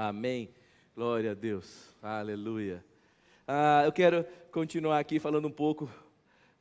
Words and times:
Amém. 0.00 0.48
Glória 0.94 1.32
a 1.32 1.34
Deus. 1.34 1.92
Aleluia. 2.00 2.84
Ah, 3.48 3.82
eu 3.84 3.90
quero 3.90 4.24
continuar 4.52 5.00
aqui 5.00 5.18
falando 5.18 5.48
um 5.48 5.50
pouco 5.50 5.90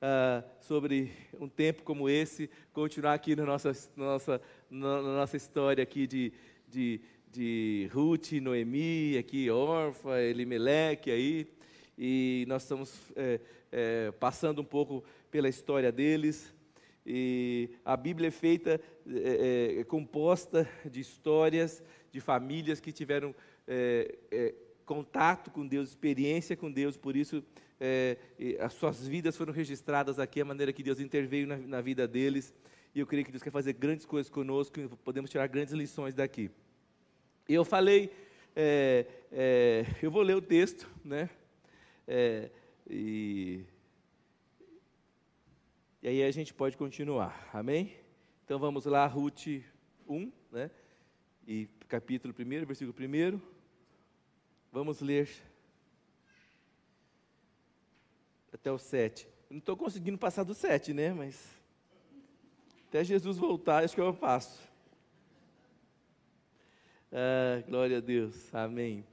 ah, 0.02 0.44
sobre 0.60 1.12
um 1.39 1.47
tempo 1.47 1.84
como 1.84 2.10
esse, 2.10 2.50
continuar 2.73 3.13
aqui 3.13 3.36
na 3.36 3.46
nossa, 3.46 3.73
na 3.96 4.05
nossa, 4.05 4.42
na 4.71 5.02
nossa 5.04 5.38
história 5.38 5.84
aqui 5.84 6.08
de, 6.08 6.34
de, 6.68 7.00
de 7.31 7.88
Ruth, 7.94 8.31
Noemi, 8.42 9.20
aqui 9.20 9.51
Orfa, 9.51 10.19
Elimeleque 10.19 11.11
aí, 11.11 11.47
e 11.95 12.43
nós 12.47 12.63
estamos 12.63 12.99
é, 13.15 13.39
é, 13.71 14.11
passando 14.13 14.63
um 14.63 14.65
pouco 14.65 15.04
pela 15.29 15.47
história 15.47 15.91
deles. 15.91 16.51
E 17.05 17.69
a 17.85 17.95
Bíblia 17.95 18.29
é 18.29 18.31
feita, 18.31 18.81
é, 19.07 19.77
é, 19.77 19.83
composta 19.83 20.67
de 20.83 20.99
histórias 20.99 21.83
de 22.18 22.21
famílias 22.21 22.79
que 22.79 22.91
tiveram 22.91 23.33
é, 23.68 24.18
é, 24.31 24.55
contato 24.86 25.51
com 25.51 25.68
Deus, 25.68 25.89
experiência 25.89 26.57
com 26.57 26.71
Deus, 26.71 26.97
por 26.97 27.15
isso 27.15 27.43
é, 27.79 28.18
as 28.59 28.73
suas 28.73 29.07
vidas 29.07 29.37
foram 29.37 29.54
registradas 29.54 30.18
aqui, 30.18 30.42
a 30.42 30.45
maneira 30.45 30.73
que 30.73 30.82
Deus 30.82 31.00
interveio 31.00 31.45
na, 31.45 31.57
na, 31.57 31.79
vida 31.79 32.08
deles. 32.08 32.56
E 32.95 33.00
eu 33.00 33.06
creio 33.06 33.23
que 33.23 33.30
Deus 33.30 33.44
quer 33.44 33.52
fazer 33.52 33.73
grandes 33.73 34.03
coisas 34.03 34.31
conosco, 34.31 34.80
e 34.80 34.88
podemos 34.88 35.30
tirar 35.30 35.45
grandes 35.45 35.75
lições 35.75 36.16
daqui. 36.16 36.50
Eu 37.47 37.64
falei, 37.64 38.11
é, 38.56 39.06
é, 39.31 39.86
eu 40.02 40.09
vou 40.09 40.23
ler 40.23 40.36
o 40.36 40.42
texto, 40.42 40.89
né? 41.06 41.30
e 42.89 43.64
e 46.02 46.08
aí 46.08 46.23
a 46.23 46.31
gente 46.31 46.53
pode 46.53 46.78
continuar, 46.78 47.50
amém? 47.53 47.94
Então 48.45 48.58
vamos 48.58 48.86
lá, 48.86 49.06
Ruth 49.06 49.47
1, 50.08 50.31
né? 50.52 50.72
E 51.47 51.66
capítulo 51.88 52.36
1, 52.38 52.66
versículo 52.66 52.94
1. 52.94 53.39
Vamos 54.69 55.00
ler 55.00 55.30
até 58.52 58.70
o 58.70 58.78
7. 58.78 59.26
Não 59.50 59.59
estou 59.59 59.78
conseguindo 59.78 60.18
passar 60.18 60.44
do 60.44 60.53
7, 60.53 60.94
né? 60.94 61.14
Mas 61.14 61.42
até 62.90 63.02
Jesus 63.02 63.38
voltar, 63.38 63.86
acho 63.86 63.95
que 63.95 64.02
eu 64.02 64.14
passo. 64.14 64.59
Ah, 67.14 67.64
glória 67.66 68.00
a 68.00 68.02
Deus, 68.02 68.53
amém. 68.53 69.06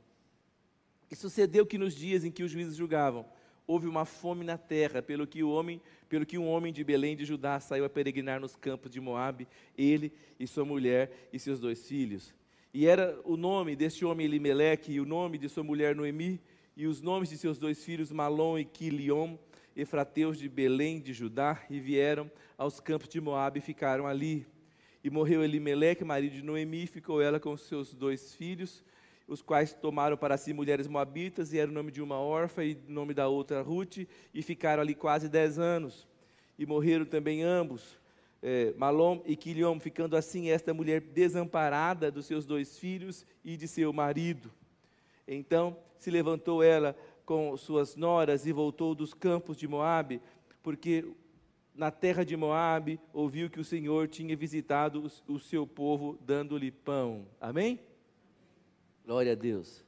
E 1.09 1.15
sucedeu 1.15 1.65
que 1.65 1.79
nos 1.79 1.95
dias 1.95 2.25
em 2.25 2.33
que 2.33 2.43
os 2.43 2.51
juízes 2.51 2.75
julgavam, 2.75 3.25
houve 3.67 3.87
uma 3.87 4.05
fome 4.05 4.45
na 4.45 4.59
terra, 4.59 5.03
pelo 5.03 5.27
que 5.27 5.43
o 5.43 5.51
homem, 5.51 5.81
pelo 6.09 6.27
que 6.27 6.39
um 6.39 6.47
homem 6.47 6.73
de 6.73 6.85
Belém 6.85 7.17
de 7.17 7.25
Judá 7.25 7.59
saiu 7.61 7.85
a 7.85 7.91
peregrinar 7.91 8.41
nos 8.41 8.55
campos 8.57 8.91
de 8.91 9.01
Moabe, 9.01 9.49
ele 9.77 10.13
e 10.39 10.47
sua 10.47 10.65
mulher 10.65 11.29
e 11.33 11.39
seus 11.39 11.59
dois 11.59 11.87
filhos. 11.87 12.35
E 12.73 12.87
era 12.87 13.19
o 13.25 13.37
nome 13.37 13.77
deste 13.77 14.05
homem 14.05 14.27
Elimeleque 14.27 14.93
e 14.93 15.01
o 15.01 15.07
nome 15.07 15.39
de 15.39 15.49
sua 15.49 15.63
mulher 15.63 15.95
Noemi 15.95 16.41
e 16.77 16.87
os 16.87 17.01
nomes 17.01 17.31
de 17.31 17.39
seus 17.39 17.59
dois 17.59 17.85
filhos 17.85 18.11
Malom 18.11 18.59
e 18.59 18.65
Quiliom, 18.65 19.39
efrateus 19.77 20.39
de 20.39 20.49
Belém 20.49 21.01
de 21.01 21.13
Judá, 21.13 21.63
e 21.71 21.79
vieram 21.79 22.31
aos 22.59 22.81
campos 22.81 23.09
de 23.09 23.21
Moabe 23.21 23.61
e 23.61 23.63
ficaram 23.63 24.07
ali. 24.07 24.47
E 25.03 25.11
morreu 25.11 25.45
Elimeleque, 25.45 26.05
marido 26.05 26.35
de 26.35 26.43
Noemi, 26.43 26.85
e 26.85 26.87
ficou 26.87 27.21
ela 27.23 27.39
com 27.39 27.57
seus 27.57 27.95
dois 27.95 28.35
filhos 28.35 28.83
os 29.27 29.41
quais 29.41 29.73
tomaram 29.73 30.17
para 30.17 30.37
si 30.37 30.53
mulheres 30.53 30.87
moabitas, 30.87 31.53
e 31.53 31.59
era 31.59 31.71
o 31.71 31.75
nome 31.75 31.91
de 31.91 32.03
uma 32.03 32.19
órfã 32.19 32.65
e 32.65 32.75
o 32.89 32.93
nome 32.93 33.15
da 33.15 33.29
outra 33.29 33.63
Ruth, 33.63 34.07
e 34.33 34.43
ficaram 34.43 34.83
ali 34.83 34.95
quase 34.95 35.29
dez 35.29 35.59
anos. 35.59 36.07
E 36.59 36.67
morreram 36.67 37.05
também 37.05 37.43
ambos, 37.43 37.99
é, 38.43 38.75
Malom 38.77 39.23
e 39.25 39.35
Quiliom, 39.35 39.81
ficando 39.81 40.17
assim 40.17 40.51
esta 40.51 40.75
mulher 40.75 41.01
desamparada 41.01 42.11
dos 42.11 42.27
seus 42.27 42.45
dois 42.45 42.79
filhos 42.79 43.27
e 43.45 43.57
de 43.57 43.67
seu 43.67 43.93
marido. 43.93 44.53
Então 45.27 45.77
se 45.99 46.11
levantou 46.11 46.63
ela 46.63 46.95
com 47.25 47.57
suas 47.57 47.97
noras 47.97 48.47
e 48.47 48.53
voltou 48.53 48.95
dos 48.95 49.15
campos 49.15 49.57
de 49.57 49.67
Moabe, 49.67 50.21
porque 50.63 51.05
na 51.75 51.91
terra 51.91 52.25
de 52.25 52.37
Moabe 52.37 53.01
ouviu 53.13 53.49
que 53.49 53.59
o 53.59 53.65
Senhor 53.65 54.07
tinha 54.07 54.37
visitado 54.37 55.11
o 55.27 55.39
seu 55.41 55.67
povo, 55.67 56.19
dando-lhe 56.21 56.71
pão. 56.71 57.27
Amém? 57.41 57.81
Glória 59.05 59.33
a 59.33 59.35
Deus. 59.35 59.85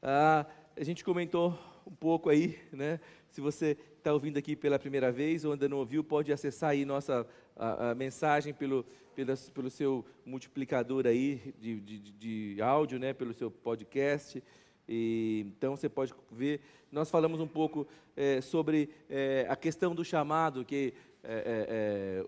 Ah, 0.00 0.46
a 0.76 0.84
gente 0.84 1.02
comentou 1.02 1.58
um 1.84 1.90
pouco 1.90 2.30
aí, 2.30 2.56
né? 2.70 3.00
Se 3.32 3.40
você 3.40 3.76
está 3.98 4.12
ouvindo 4.12 4.36
aqui 4.36 4.54
pela 4.54 4.78
primeira 4.78 5.10
vez 5.10 5.44
ou 5.44 5.50
ainda 5.50 5.68
não 5.68 5.78
ouviu, 5.78 6.04
pode 6.04 6.32
acessar 6.32 6.70
aí 6.70 6.84
nossa 6.84 7.26
a, 7.56 7.90
a 7.90 7.94
mensagem 7.96 8.54
pelo, 8.54 8.86
pelo, 9.12 9.36
pelo 9.52 9.68
seu 9.68 10.06
multiplicador 10.24 11.04
aí 11.04 11.52
de, 11.58 11.80
de, 11.80 11.98
de 11.98 12.62
áudio, 12.62 13.00
né? 13.00 13.12
Pelo 13.12 13.34
seu 13.34 13.50
podcast. 13.50 14.40
E, 14.88 15.46
então 15.58 15.74
você 15.74 15.88
pode 15.88 16.14
ver. 16.30 16.60
Nós 16.92 17.10
falamos 17.10 17.40
um 17.40 17.48
pouco 17.48 17.88
é, 18.16 18.40
sobre 18.40 18.88
é, 19.10 19.46
a 19.48 19.56
questão 19.56 19.96
do 19.96 20.04
chamado, 20.04 20.64
que 20.64 20.94
é, 21.24 22.24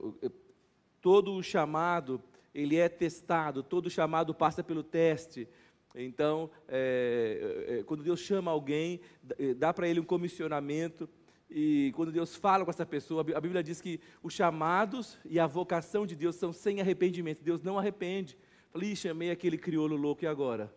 todo 1.04 1.34
o 1.34 1.42
chamado 1.42 2.18
ele 2.54 2.76
é 2.76 2.88
testado, 2.88 3.62
todo 3.62 3.90
chamado 3.90 4.32
passa 4.32 4.64
pelo 4.64 4.82
teste. 4.82 5.46
Então, 5.94 6.50
é, 6.66 7.66
é, 7.68 7.82
quando 7.82 8.02
Deus 8.02 8.20
chama 8.20 8.50
alguém, 8.50 9.02
é, 9.38 9.52
dá 9.52 9.70
para 9.74 9.86
ele 9.86 10.00
um 10.00 10.04
comissionamento, 10.04 11.06
e 11.50 11.92
quando 11.94 12.10
Deus 12.10 12.34
fala 12.34 12.64
com 12.64 12.70
essa 12.70 12.86
pessoa, 12.86 13.20
a 13.20 13.40
Bíblia 13.40 13.62
diz 13.62 13.82
que 13.82 14.00
os 14.22 14.32
chamados 14.32 15.18
e 15.26 15.38
a 15.38 15.46
vocação 15.46 16.06
de 16.06 16.16
Deus 16.16 16.36
são 16.36 16.54
sem 16.54 16.80
arrependimento. 16.80 17.44
Deus 17.44 17.62
não 17.62 17.78
arrepende. 17.78 18.38
Falei, 18.72 18.96
chamei 18.96 19.30
aquele 19.30 19.58
crioulo 19.58 19.96
louco 19.96 20.24
e 20.24 20.26
agora? 20.26 20.74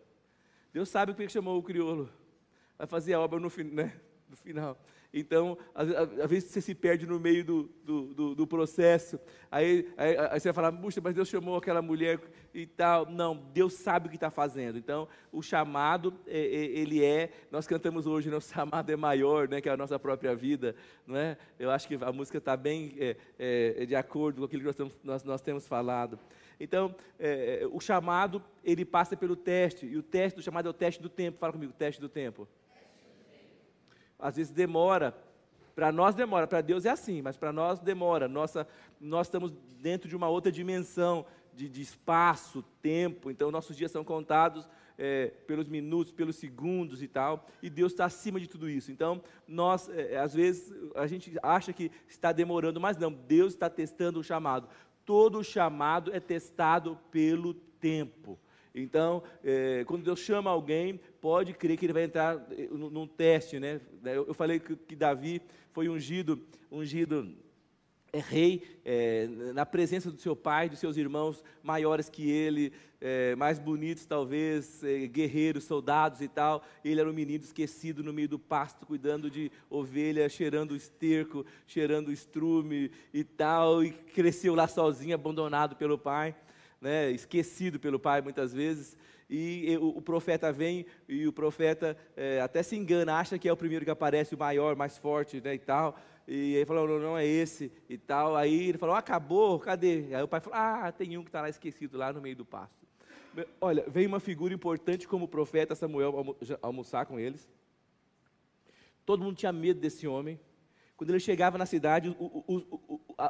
Deus 0.74 0.90
sabe 0.90 1.12
o 1.12 1.14
que 1.14 1.26
chamou 1.30 1.56
o 1.56 1.62
crioulo. 1.62 2.10
Vai 2.76 2.86
fazer 2.86 3.14
a 3.14 3.20
obra 3.20 3.40
no, 3.40 3.50
né, 3.72 3.98
no 4.28 4.36
final. 4.36 4.78
Então, 5.12 5.56
às, 5.74 5.88
vezes 6.28 6.50
você 6.50 6.60
se 6.60 6.74
perde 6.74 7.06
no 7.06 7.18
meio 7.18 7.42
do, 7.42 7.62
do, 7.82 8.02
do, 8.14 8.34
do 8.34 8.46
processo. 8.46 9.18
Aí, 9.50 9.88
aí, 9.96 10.18
aí, 10.18 10.38
você 10.38 10.48
vai 10.48 10.52
falar, 10.52 10.72
puxa, 10.72 11.00
mas 11.02 11.14
Deus 11.14 11.28
chamou 11.28 11.56
aquela 11.56 11.80
mulher 11.80 12.20
e 12.52 12.66
tal. 12.66 13.06
Não, 13.06 13.34
Deus 13.34 13.72
sabe 13.72 14.06
o 14.06 14.10
que 14.10 14.16
está 14.16 14.30
fazendo. 14.30 14.76
Então, 14.76 15.08
o 15.32 15.42
chamado, 15.42 16.12
é, 16.26 16.38
é, 16.38 16.42
ele 16.42 17.02
é, 17.02 17.30
nós 17.50 17.66
cantamos 17.66 18.06
hoje, 18.06 18.28
né, 18.28 18.36
o 18.36 18.40
chamado 18.40 18.90
é 18.90 18.96
maior, 18.96 19.48
né, 19.48 19.62
que 19.62 19.68
a 19.70 19.76
nossa 19.78 19.98
própria 19.98 20.36
vida. 20.36 20.76
Não 21.06 21.16
é? 21.16 21.38
Eu 21.58 21.70
acho 21.70 21.88
que 21.88 21.94
a 21.94 22.12
música 22.12 22.36
está 22.36 22.54
bem 22.54 22.94
é, 22.98 23.16
é, 23.38 23.86
de 23.86 23.96
acordo 23.96 24.40
com 24.40 24.44
aquilo 24.44 24.60
que 24.60 24.66
nós, 24.66 24.76
temos, 24.76 24.94
nós, 25.02 25.24
nós 25.24 25.40
temos 25.40 25.66
falado. 25.66 26.18
Então, 26.60 26.94
é, 27.18 27.62
é, 27.62 27.66
o 27.66 27.80
chamado, 27.80 28.42
ele 28.62 28.84
passa 28.84 29.16
pelo 29.16 29.36
teste. 29.36 29.86
E 29.86 29.96
o 29.96 30.02
teste 30.02 30.36
do 30.36 30.42
chamado 30.42 30.66
é 30.66 30.70
o 30.70 30.74
teste 30.74 31.00
do 31.00 31.08
tempo. 31.08 31.38
Fala 31.38 31.52
comigo, 31.52 31.72
teste 31.72 31.98
do 31.98 32.10
tempo. 32.10 32.46
Às 34.18 34.36
vezes 34.36 34.52
demora. 34.52 35.16
Para 35.74 35.92
nós 35.92 36.14
demora, 36.14 36.46
para 36.46 36.60
Deus 36.60 36.84
é 36.84 36.90
assim, 36.90 37.22
mas 37.22 37.36
para 37.36 37.52
nós 37.52 37.78
demora. 37.78 38.26
Nossa, 38.26 38.66
nós 39.00 39.28
estamos 39.28 39.52
dentro 39.80 40.08
de 40.08 40.16
uma 40.16 40.28
outra 40.28 40.50
dimensão 40.50 41.24
de, 41.54 41.68
de 41.68 41.80
espaço, 41.82 42.64
tempo. 42.82 43.30
Então 43.30 43.50
nossos 43.50 43.76
dias 43.76 43.90
são 43.90 44.02
contados 44.02 44.68
é, 44.98 45.28
pelos 45.46 45.68
minutos, 45.68 46.12
pelos 46.12 46.36
segundos 46.36 47.02
e 47.02 47.06
tal. 47.06 47.46
E 47.62 47.70
Deus 47.70 47.92
está 47.92 48.04
acima 48.04 48.40
de 48.40 48.48
tudo 48.48 48.68
isso. 48.68 48.90
Então 48.90 49.22
nós, 49.46 49.88
é, 49.88 50.18
às 50.18 50.34
vezes, 50.34 50.72
a 50.96 51.06
gente 51.06 51.36
acha 51.42 51.72
que 51.72 51.90
está 52.08 52.32
demorando, 52.32 52.80
mas 52.80 52.96
não. 52.96 53.12
Deus 53.12 53.52
está 53.52 53.70
testando 53.70 54.18
o 54.18 54.24
chamado. 54.24 54.68
Todo 55.04 55.44
chamado 55.44 56.12
é 56.12 56.20
testado 56.20 56.98
pelo 57.10 57.54
tempo. 57.54 58.38
Então, 58.80 59.22
é, 59.44 59.84
quando 59.86 60.04
Deus 60.04 60.20
chama 60.20 60.50
alguém, 60.50 61.00
pode 61.20 61.52
crer 61.52 61.76
que 61.76 61.86
ele 61.86 61.92
vai 61.92 62.04
entrar 62.04 62.36
eh, 62.52 62.68
num 62.70 63.06
teste, 63.06 63.58
né? 63.58 63.80
Eu, 64.04 64.34
falei 64.34 64.60
que, 64.60 64.76
que 64.76 64.96
Davi 64.96 65.42
foi 65.72 65.88
ungido, 65.88 66.40
ungido 66.70 67.34
é 68.12 68.20
rei 68.20 68.62
é, 68.84 69.26
na 69.54 69.66
presença 69.66 70.10
do 70.10 70.18
seu 70.18 70.34
pai, 70.34 70.68
dos 70.68 70.78
seus 70.78 70.96
irmãos 70.96 71.44
maiores 71.62 72.08
que 72.08 72.30
ele, 72.30 72.72
é, 73.00 73.36
mais 73.36 73.58
bonitos 73.58 74.06
talvez, 74.06 74.82
é, 74.82 75.06
guerreiros, 75.06 75.64
soldados 75.64 76.22
e 76.22 76.28
tal. 76.28 76.64
Ele 76.82 77.00
era 77.00 77.08
um 77.08 77.12
menino 77.12 77.44
esquecido 77.44 78.02
no 78.02 78.12
meio 78.12 78.28
do 78.28 78.38
pasto, 78.38 78.86
cuidando 78.86 79.30
de 79.30 79.52
ovelha, 79.68 80.28
cheirando 80.28 80.74
esterco, 80.74 81.44
cheirando 81.66 82.10
estrume 82.10 82.90
e 83.12 83.22
tal, 83.22 83.84
e 83.84 83.92
cresceu 83.92 84.54
lá 84.54 84.66
sozinho, 84.66 85.14
abandonado 85.14 85.76
pelo 85.76 85.98
pai 85.98 86.34
né, 86.80 87.10
esquecido 87.10 87.78
pelo 87.78 87.98
pai 87.98 88.20
muitas 88.20 88.52
vezes. 88.52 88.96
E, 89.30 89.76
o, 89.80 90.00
profeta 90.00 90.50
vem 90.50 90.86
e 91.06 91.26
o 91.26 91.32
profeta 91.32 91.96
é, 92.16 92.40
até 92.40 92.62
se 92.62 92.76
engana, 92.76 93.16
acha 93.16 93.38
que 93.38 93.46
é 93.46 93.52
o 93.52 93.56
primeiro 93.56 93.84
que 93.84 93.90
aparece, 93.90 94.34
o 94.34 94.38
maior, 94.38 94.74
mais 94.74 94.96
forte 94.96 95.40
né, 95.40 95.54
e 95.54 95.58
tal. 95.58 95.98
E 96.26 96.56
aí 96.56 96.64
falou, 96.64 96.88
não, 96.88 96.98
não 96.98 97.18
é 97.18 97.26
esse 97.26 97.70
e 97.88 97.98
tal. 97.98 98.36
Aí 98.36 98.68
ele 98.68 98.78
falou, 98.78 98.94
acabou, 98.94 99.58
cadê? 99.58 100.14
Aí 100.14 100.22
o 100.22 100.28
pai 100.28 100.40
falou, 100.40 100.58
ah, 100.58 100.90
tem 100.92 101.16
um 101.18 101.22
que 101.22 101.28
está 101.28 101.42
lá 101.42 101.48
esquecido, 101.48 101.98
lá 101.98 102.12
no 102.12 102.20
meio 102.20 102.36
do 102.36 102.44
pasto. 102.44 102.86
Olha, 103.60 103.84
veio 103.88 104.08
uma 104.08 104.20
figura 104.20 104.52
importante 104.54 105.06
como 105.06 105.26
o 105.26 105.28
profeta 105.28 105.74
Samuel 105.74 106.36
almoçar 106.62 107.06
com 107.06 107.18
eles. 107.18 107.48
Todo 109.04 109.22
mundo 109.22 109.36
tinha 109.36 109.52
medo 109.52 109.80
desse 109.80 110.06
homem. 110.06 110.40
Quando 110.96 111.10
ele 111.10 111.20
chegava 111.20 111.56
na 111.56 111.64
cidade, 111.64 112.14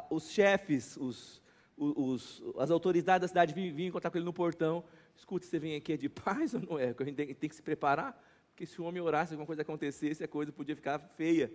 os 0.09 0.29
chefes, 0.31 0.97
os, 0.97 1.41
os, 1.79 2.43
as 2.57 2.69
autoridades 2.69 3.21
da 3.21 3.27
cidade 3.27 3.53
vinham, 3.53 3.73
vinham 3.73 3.89
encontrar 3.89 4.11
com 4.11 4.17
ele 4.17 4.25
no 4.25 4.33
portão. 4.33 4.83
Escuta, 5.15 5.45
você 5.45 5.57
vem 5.57 5.75
aqui 5.75 5.93
é 5.93 5.97
de 5.97 6.09
paz 6.09 6.53
ou 6.53 6.61
não 6.61 6.77
é? 6.77 6.93
A 6.97 7.03
gente 7.03 7.15
tem, 7.15 7.33
tem 7.33 7.49
que 7.49 7.55
se 7.55 7.61
preparar, 7.61 8.21
porque 8.49 8.65
se 8.65 8.81
o 8.81 8.83
homem 8.83 9.01
orasse, 9.01 9.33
alguma 9.33 9.47
coisa 9.47 9.61
acontecesse, 9.61 10.23
a 10.23 10.27
coisa 10.27 10.51
podia 10.51 10.75
ficar 10.75 10.99
feia. 10.99 11.51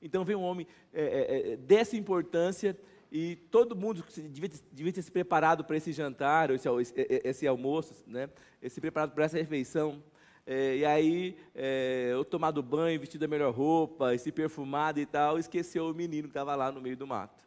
Então 0.00 0.24
vem 0.24 0.34
um 0.34 0.42
homem 0.42 0.66
é, 0.92 1.02
é, 1.02 1.52
é 1.52 1.56
dessa 1.56 1.96
importância 1.96 2.76
e 3.10 3.36
todo 3.36 3.76
mundo 3.76 4.02
devia, 4.30 4.50
devia 4.72 4.92
ter 4.92 5.02
se 5.02 5.12
preparado 5.12 5.64
para 5.64 5.76
esse 5.76 5.92
jantar, 5.92 6.50
esse, 6.50 6.68
esse, 6.68 6.94
esse 6.96 7.46
almoço, 7.46 8.02
né? 8.06 8.30
Esse 8.60 8.80
preparado 8.80 9.12
para 9.12 9.24
essa 9.24 9.36
refeição. 9.36 10.02
É, 10.46 10.76
e 10.78 10.84
aí, 10.84 11.36
é, 11.54 12.08
eu 12.12 12.24
tomado 12.24 12.62
banho, 12.62 12.98
vestido 12.98 13.24
a 13.24 13.28
melhor 13.28 13.52
roupa, 13.54 14.14
esse 14.14 14.32
perfumado 14.32 14.98
e 14.98 15.06
tal, 15.06 15.38
esqueceu 15.38 15.88
o 15.88 15.94
menino 15.94 16.24
que 16.24 16.30
estava 16.30 16.56
lá 16.56 16.72
no 16.72 16.80
meio 16.80 16.96
do 16.96 17.06
mato. 17.06 17.44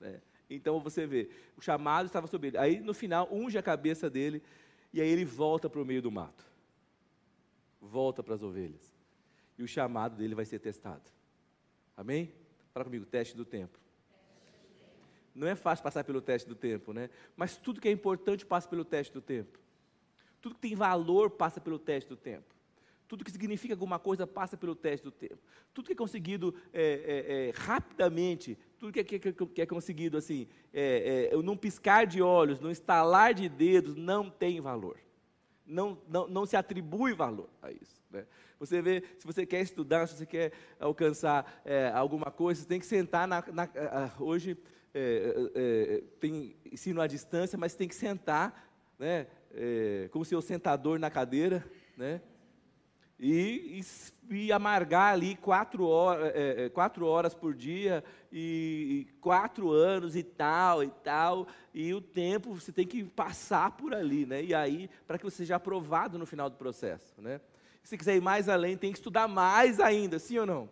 É. 0.00 0.27
Então 0.48 0.80
você 0.80 1.06
vê, 1.06 1.28
o 1.56 1.60
chamado 1.60 2.06
estava 2.06 2.26
sobre 2.26 2.48
ele. 2.48 2.58
Aí 2.58 2.80
no 2.80 2.94
final, 2.94 3.28
unge 3.30 3.58
a 3.58 3.62
cabeça 3.62 4.08
dele 4.08 4.42
e 4.92 5.00
aí 5.00 5.08
ele 5.08 5.24
volta 5.24 5.68
para 5.68 5.80
o 5.80 5.84
meio 5.84 6.00
do 6.00 6.10
mato. 6.10 6.44
Volta 7.80 8.22
para 8.22 8.34
as 8.34 8.42
ovelhas. 8.42 8.96
E 9.58 9.62
o 9.62 9.68
chamado 9.68 10.16
dele 10.16 10.34
vai 10.34 10.44
ser 10.44 10.58
testado. 10.58 11.02
Amém? 11.96 12.32
Fala 12.72 12.84
comigo, 12.84 13.04
teste 13.04 13.36
do 13.36 13.44
tempo. 13.44 13.78
Não 15.34 15.46
é 15.46 15.54
fácil 15.54 15.82
passar 15.82 16.02
pelo 16.04 16.20
teste 16.20 16.48
do 16.48 16.54
tempo, 16.54 16.92
né? 16.92 17.10
Mas 17.36 17.56
tudo 17.56 17.80
que 17.80 17.88
é 17.88 17.92
importante 17.92 18.44
passa 18.44 18.68
pelo 18.68 18.84
teste 18.84 19.12
do 19.12 19.20
tempo. 19.20 19.58
Tudo 20.40 20.54
que 20.54 20.60
tem 20.60 20.74
valor 20.74 21.30
passa 21.30 21.60
pelo 21.60 21.78
teste 21.78 22.08
do 22.08 22.16
tempo. 22.16 22.57
Tudo 23.08 23.24
que 23.24 23.32
significa 23.32 23.72
alguma 23.72 23.98
coisa 23.98 24.26
passa 24.26 24.54
pelo 24.54 24.74
teste 24.74 25.02
do 25.02 25.10
tempo. 25.10 25.38
Tudo 25.72 25.86
que 25.86 25.94
é 25.94 25.96
conseguido 25.96 26.54
é, 26.74 26.82
é, 26.82 27.48
é, 27.48 27.52
rapidamente, 27.54 28.56
tudo 28.78 28.92
que 28.92 29.00
é, 29.00 29.04
que, 29.04 29.18
que 29.32 29.62
é 29.62 29.66
conseguido 29.66 30.18
assim, 30.18 30.46
é, 30.74 31.30
é, 31.32 31.36
num 31.42 31.56
piscar 31.56 32.06
de 32.06 32.20
olhos, 32.20 32.60
num 32.60 32.70
estalar 32.70 33.32
de 33.32 33.48
dedos, 33.48 33.96
não 33.96 34.28
tem 34.28 34.60
valor. 34.60 34.98
Não, 35.66 35.98
não, 36.06 36.28
não 36.28 36.44
se 36.44 36.54
atribui 36.54 37.14
valor 37.14 37.48
a 37.62 37.72
isso. 37.72 38.02
Né? 38.10 38.26
Você 38.60 38.82
vê, 38.82 39.02
se 39.18 39.26
você 39.26 39.46
quer 39.46 39.62
estudar, 39.62 40.06
se 40.06 40.18
você 40.18 40.26
quer 40.26 40.52
alcançar 40.78 41.62
é, 41.64 41.90
alguma 41.94 42.30
coisa, 42.30 42.60
você 42.60 42.68
tem 42.68 42.78
que 42.78 42.86
sentar 42.86 43.26
na. 43.26 43.42
na 43.52 44.12
hoje 44.20 44.56
tem 46.18 46.56
ensino 46.72 47.00
à 47.00 47.06
distância, 47.06 47.56
mas 47.56 47.74
tem 47.74 47.86
que 47.86 47.94
sentar, 47.94 48.68
né? 48.98 49.28
como 50.10 50.24
seu 50.24 50.42
sentador 50.42 50.98
na 50.98 51.08
cadeira, 51.08 51.64
né? 51.96 52.20
E, 53.18 53.80
e, 54.30 54.34
e 54.34 54.52
amargar 54.52 55.12
ali 55.12 55.34
quatro, 55.34 55.86
horas, 55.86 56.32
é, 56.34 56.64
é, 56.64 56.68
quatro 56.68 57.04
horas 57.06 57.34
por 57.34 57.52
dia, 57.52 58.04
e, 58.30 59.08
e, 59.08 59.12
quatro 59.20 59.70
anos 59.70 60.14
e 60.14 60.22
tal, 60.22 60.84
e 60.84 60.88
tal, 60.88 61.48
e 61.74 61.92
o 61.92 62.00
tempo 62.00 62.54
você 62.54 62.70
tem 62.70 62.86
que 62.86 63.02
passar 63.04 63.72
por 63.72 63.92
ali, 63.92 64.24
né? 64.24 64.42
E 64.42 64.54
aí, 64.54 64.88
para 65.06 65.18
que 65.18 65.24
você 65.24 65.38
seja 65.38 65.56
aprovado 65.56 66.18
no 66.18 66.26
final 66.26 66.48
do 66.48 66.56
processo, 66.56 67.20
né? 67.20 67.40
Se 67.82 67.96
quiser 67.96 68.16
ir 68.16 68.20
mais 68.20 68.48
além, 68.48 68.76
tem 68.76 68.92
que 68.92 68.98
estudar 68.98 69.26
mais 69.26 69.80
ainda, 69.80 70.18
sim 70.18 70.38
ou 70.38 70.46
não? 70.46 70.68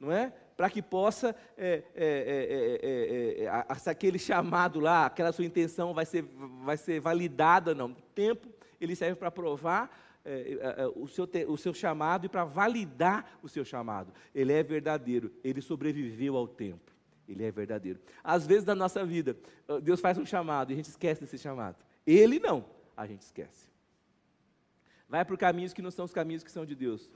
Não 0.00 0.10
é? 0.10 0.32
Para 0.56 0.70
que 0.70 0.80
possa, 0.80 1.34
é, 1.56 1.82
é, 1.94 3.44
é, 3.44 3.90
aquele 3.90 4.18
chamado 4.18 4.78
lá, 4.78 5.06
aquela 5.06 5.32
sua 5.32 5.44
intenção 5.44 5.92
vai 5.92 6.06
ser, 6.06 6.22
vai 6.64 6.76
ser 6.76 7.00
validada, 7.00 7.74
não. 7.74 7.90
O 7.90 7.94
tempo, 8.14 8.48
ele 8.80 8.94
serve 8.94 9.16
para 9.16 9.30
provar 9.30 9.90
é, 10.24 10.52
é, 10.52 10.82
é, 10.82 10.86
o, 10.94 11.08
seu, 11.08 11.28
o 11.48 11.56
seu 11.58 11.74
chamado 11.74 12.26
e 12.26 12.28
para 12.28 12.44
validar 12.44 13.38
o 13.42 13.48
seu 13.48 13.64
chamado. 13.64 14.12
Ele 14.34 14.52
é 14.52 14.62
verdadeiro, 14.62 15.32
ele 15.42 15.60
sobreviveu 15.60 16.36
ao 16.36 16.46
tempo. 16.46 16.92
Ele 17.28 17.44
é 17.44 17.50
verdadeiro. 17.50 18.00
Às 18.22 18.46
vezes 18.46 18.64
na 18.64 18.74
nossa 18.74 19.04
vida, 19.04 19.36
ah, 19.68 19.78
Deus 19.80 20.00
faz 20.00 20.18
um 20.18 20.26
chamado 20.26 20.70
e 20.70 20.74
a 20.74 20.76
gente 20.76 20.88
esquece 20.88 21.20
desse 21.20 21.38
chamado. 21.38 21.76
Ele 22.06 22.38
não, 22.38 22.64
a 22.96 23.06
gente 23.06 23.22
esquece. 23.22 23.70
Vai 25.08 25.24
por 25.24 25.36
caminhos 25.36 25.72
que 25.72 25.82
não 25.82 25.90
são 25.90 26.04
os 26.04 26.12
caminhos 26.12 26.42
que 26.42 26.50
são 26.50 26.64
de 26.64 26.74
Deus. 26.74 27.10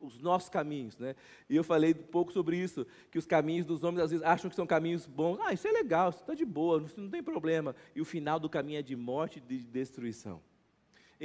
Os 0.00 0.20
nossos 0.20 0.50
caminhos, 0.50 0.98
né? 0.98 1.14
E 1.48 1.56
eu 1.56 1.64
falei 1.64 1.92
um 1.92 2.10
pouco 2.10 2.32
sobre 2.32 2.56
isso, 2.56 2.86
que 3.10 3.18
os 3.18 3.26
caminhos 3.26 3.64
dos 3.64 3.82
homens 3.82 4.04
às 4.04 4.10
vezes 4.10 4.26
acham 4.26 4.50
que 4.50 4.56
são 4.56 4.66
caminhos 4.66 5.06
bons. 5.06 5.38
Ah, 5.40 5.52
isso 5.52 5.66
é 5.66 5.72
legal, 5.72 6.10
isso 6.10 6.20
está 6.20 6.34
de 6.34 6.44
boa, 6.44 6.82
isso 6.82 7.00
não 7.00 7.08
tem 7.08 7.22
problema. 7.22 7.74
E 7.94 8.00
o 8.00 8.04
final 8.04 8.38
do 8.38 8.48
caminho 8.50 8.78
é 8.78 8.82
de 8.82 8.94
morte 8.94 9.38
e 9.38 9.40
de 9.40 9.64
destruição. 9.64 10.42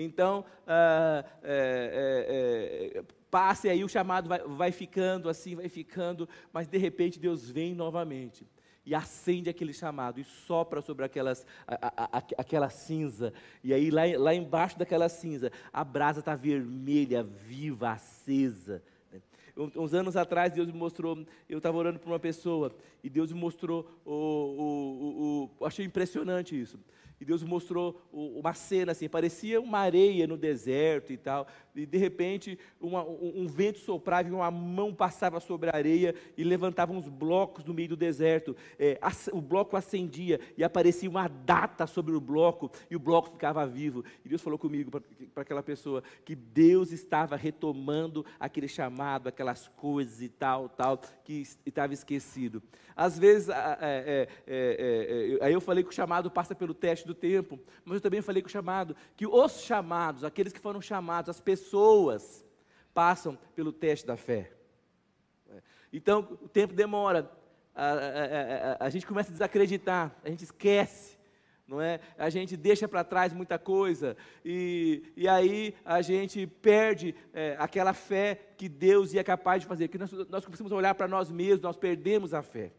Então, 0.01 0.45
ah, 0.65 1.25
é, 1.43 2.93
é, 2.93 2.97
é, 2.99 3.03
passe 3.29 3.69
aí, 3.69 3.83
o 3.83 3.89
chamado 3.89 4.29
vai, 4.29 4.39
vai 4.39 4.71
ficando 4.71 5.29
assim, 5.29 5.55
vai 5.55 5.69
ficando, 5.69 6.27
mas 6.53 6.67
de 6.67 6.77
repente 6.77 7.19
Deus 7.19 7.49
vem 7.49 7.75
novamente 7.75 8.47
e 8.85 8.95
acende 8.95 9.49
aquele 9.49 9.73
chamado 9.73 10.19
e 10.19 10.23
sopra 10.23 10.81
sobre 10.81 11.05
aquelas, 11.05 11.45
a, 11.67 11.75
a, 11.75 12.17
a, 12.17 12.23
aquela 12.37 12.69
cinza. 12.69 13.33
E 13.63 13.73
aí, 13.73 13.91
lá, 13.91 14.01
lá 14.17 14.33
embaixo 14.33 14.79
daquela 14.79 15.07
cinza, 15.09 15.51
a 15.71 15.83
brasa 15.83 16.21
está 16.21 16.35
vermelha, 16.35 17.23
viva, 17.23 17.91
acesa. 17.91 18.81
Uns 19.75 19.93
anos 19.93 20.15
atrás, 20.15 20.53
Deus 20.53 20.67
me 20.67 20.73
mostrou, 20.73 21.25
eu 21.49 21.57
estava 21.57 21.77
orando 21.77 21.99
por 21.99 22.09
uma 22.09 22.19
pessoa, 22.19 22.73
e 23.03 23.09
Deus 23.09 23.31
me 23.31 23.39
mostrou, 23.39 23.85
o, 24.05 24.13
o, 24.13 25.51
o, 25.51 25.51
o 25.59 25.65
achei 25.65 25.85
impressionante 25.85 26.59
isso 26.59 26.79
e 27.19 27.25
Deus 27.25 27.43
mostrou 27.43 28.01
uma 28.11 28.53
cena 28.53 28.93
assim, 28.93 29.09
parecia 29.09 29.59
uma 29.59 29.79
areia 29.79 30.25
no 30.25 30.37
deserto 30.37 31.11
e 31.11 31.17
tal, 31.17 31.47
e 31.75 31.85
de 31.85 31.97
repente 31.97 32.57
uma, 32.79 33.03
um, 33.03 33.43
um, 33.43 33.47
vento 33.47 33.79
soprava 33.79 34.29
e 34.29 34.31
uma 34.31 34.49
mão 34.49 34.93
passava 34.93 35.39
sobre 35.39 35.69
a 35.69 35.75
areia 35.75 36.15
e 36.37 36.43
levantava 36.43 36.93
uns 36.93 37.09
blocos 37.09 37.65
no 37.65 37.73
meio 37.73 37.89
do 37.89 37.97
deserto, 37.97 38.55
é, 38.77 38.99
o 39.33 39.41
bloco 39.41 39.75
acendia 39.75 40.39
e 40.57 40.63
aparecia 40.63 41.09
uma 41.09 41.27
data 41.27 41.85
sobre 41.85 42.15
o 42.15 42.21
bloco 42.21 42.71
e 42.89 42.95
o 42.95 42.99
bloco 42.99 43.31
ficava 43.31 43.65
vivo, 43.67 44.03
e 44.23 44.29
Deus 44.29 44.41
falou 44.41 44.57
comigo, 44.57 44.89
para 45.33 45.43
aquela 45.43 45.63
pessoa, 45.63 46.03
que 46.23 46.35
Deus 46.35 46.91
estava 46.91 47.35
retomando 47.35 48.25
aquele 48.39 48.67
chamado, 48.67 49.27
aquelas 49.27 49.67
coisas 49.67 50.21
e 50.21 50.29
tal, 50.29 50.69
tal, 50.69 50.99
que 51.23 51.43
estava 51.65 51.93
esquecido. 51.93 52.61
Às 52.95 53.17
vezes, 53.17 53.47
é, 53.47 53.77
é, 53.79 54.27
é, 54.45 55.37
aí 55.41 55.53
eu 55.53 55.61
falei 55.61 55.83
que 55.83 55.89
o 55.89 55.93
chamado 55.93 56.29
passa 56.29 56.53
pelo 56.53 56.73
teste 56.73 57.07
do 57.09 57.15
tempo, 57.15 57.59
mas 57.83 57.95
eu 57.95 58.01
também 58.01 58.21
falei 58.21 58.41
que 58.41 58.47
o 58.47 58.51
chamado, 58.51 58.95
que 59.15 59.27
os 59.27 59.61
chamados, 59.61 60.23
aqueles 60.23 60.53
que 60.53 60.59
foram 60.59 60.81
chamados, 60.81 61.29
as 61.29 61.39
pessoas, 61.39 62.45
passam 62.93 63.37
pelo 63.55 63.71
teste 63.71 64.05
da 64.05 64.15
fé. 64.15 64.51
Então, 65.91 66.37
o 66.41 66.47
tempo 66.47 66.73
demora, 66.73 67.31
a, 67.75 67.85
a, 67.85 67.93
a, 67.93 68.85
a 68.85 68.89
gente 68.89 69.05
começa 69.05 69.29
a 69.29 69.33
desacreditar, 69.33 70.15
a 70.23 70.29
gente 70.29 70.43
esquece 70.43 71.19
não 71.67 71.79
é? 71.79 71.99
A 72.17 72.31
gente 72.31 72.57
deixa 72.57 72.87
para 72.87 73.03
trás 73.03 73.31
muita 73.31 73.59
coisa 73.59 74.17
e, 74.43 75.03
e 75.15 75.27
aí 75.27 75.75
a 75.85 76.01
gente 76.01 76.47
perde 76.47 77.13
é, 77.31 77.55
aquela 77.59 77.93
fé 77.93 78.39
que 78.57 78.67
Deus 78.67 79.13
ia 79.13 79.23
capaz 79.23 79.61
de 79.61 79.67
fazer. 79.67 79.87
Que 79.87 79.99
nós, 79.99 80.11
nós 80.11 80.43
precisamos 80.43 80.71
olhar 80.71 80.95
para 80.95 81.07
nós 81.07 81.29
mesmos, 81.29 81.61
nós 81.61 81.77
perdemos 81.77 82.33
a 82.33 82.41
fé 82.41 82.73